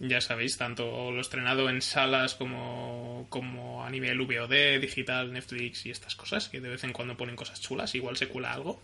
Ya 0.00 0.20
sabéis, 0.20 0.56
tanto 0.56 1.12
lo 1.12 1.20
estrenado 1.20 1.70
en 1.70 1.80
salas 1.80 2.34
como, 2.34 3.28
como 3.28 3.84
a 3.84 3.90
nivel 3.90 4.20
VOD, 4.22 4.80
digital, 4.80 5.32
Netflix 5.32 5.86
y 5.86 5.92
estas 5.92 6.16
cosas, 6.16 6.48
que 6.48 6.60
de 6.60 6.70
vez 6.70 6.82
en 6.82 6.92
cuando 6.92 7.16
ponen 7.16 7.36
cosas 7.36 7.60
chulas, 7.60 7.94
igual 7.94 8.16
se 8.16 8.26
cuela 8.26 8.52
algo. 8.52 8.82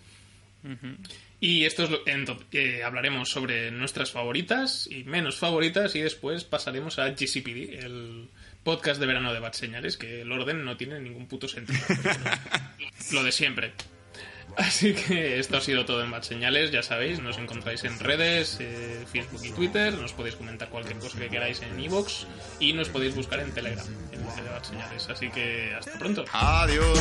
Y 1.41 1.65
esto 1.65 1.85
es 1.85 1.91
lo 1.91 2.03
eh, 2.07 2.85
hablaremos 2.85 3.29
sobre 3.29 3.71
nuestras 3.73 4.13
favoritas 4.13 4.89
y 4.91 5.03
menos 5.05 5.37
favoritas 5.37 5.97
y 5.97 6.01
después 6.01 6.45
pasaremos 6.45 7.01
a 7.01 7.09
GCPD, 7.11 7.85
el 7.85 8.29
podcast 8.63 9.01
de 9.01 9.07
verano 9.07 9.33
de 9.33 9.41
Bad 9.41 9.55
Señales, 9.55 9.97
que 9.97 10.23
el 10.23 10.31
orden 10.31 10.65
no 10.65 10.77
tiene 10.77 11.01
ningún 11.01 11.27
puto 11.27 11.49
sentido. 11.49 11.81
lo 13.13 13.25
de 13.25 13.33
siempre. 13.33 13.73
Así 14.57 14.93
que 14.93 15.39
esto 15.39 15.57
ha 15.57 15.61
sido 15.61 15.85
todo 15.85 16.05
en 16.05 16.11
Bad 16.11 16.23
Señales, 16.23 16.71
ya 16.71 16.83
sabéis, 16.83 17.21
nos 17.21 17.39
encontráis 17.39 17.85
en 17.85 17.99
redes, 17.99 18.59
eh, 18.61 19.05
Facebook 19.11 19.41
y 19.45 19.51
Twitter, 19.51 19.95
nos 19.95 20.13
podéis 20.13 20.37
comentar 20.37 20.69
cualquier 20.69 20.99
cosa 20.99 21.19
que 21.19 21.29
queráis 21.29 21.63
en 21.63 21.81
iVoox 21.81 22.25
e 22.61 22.67
y 22.67 22.73
nos 22.73 22.89
podéis 22.89 23.15
buscar 23.15 23.41
en 23.41 23.53
Telegram, 23.53 23.87
en 24.13 24.25
Bad 24.25 24.63
Señales. 24.63 25.09
Así 25.09 25.31
que 25.31 25.75
hasta 25.75 25.99
pronto. 25.99 26.25
Adiós. 26.33 27.01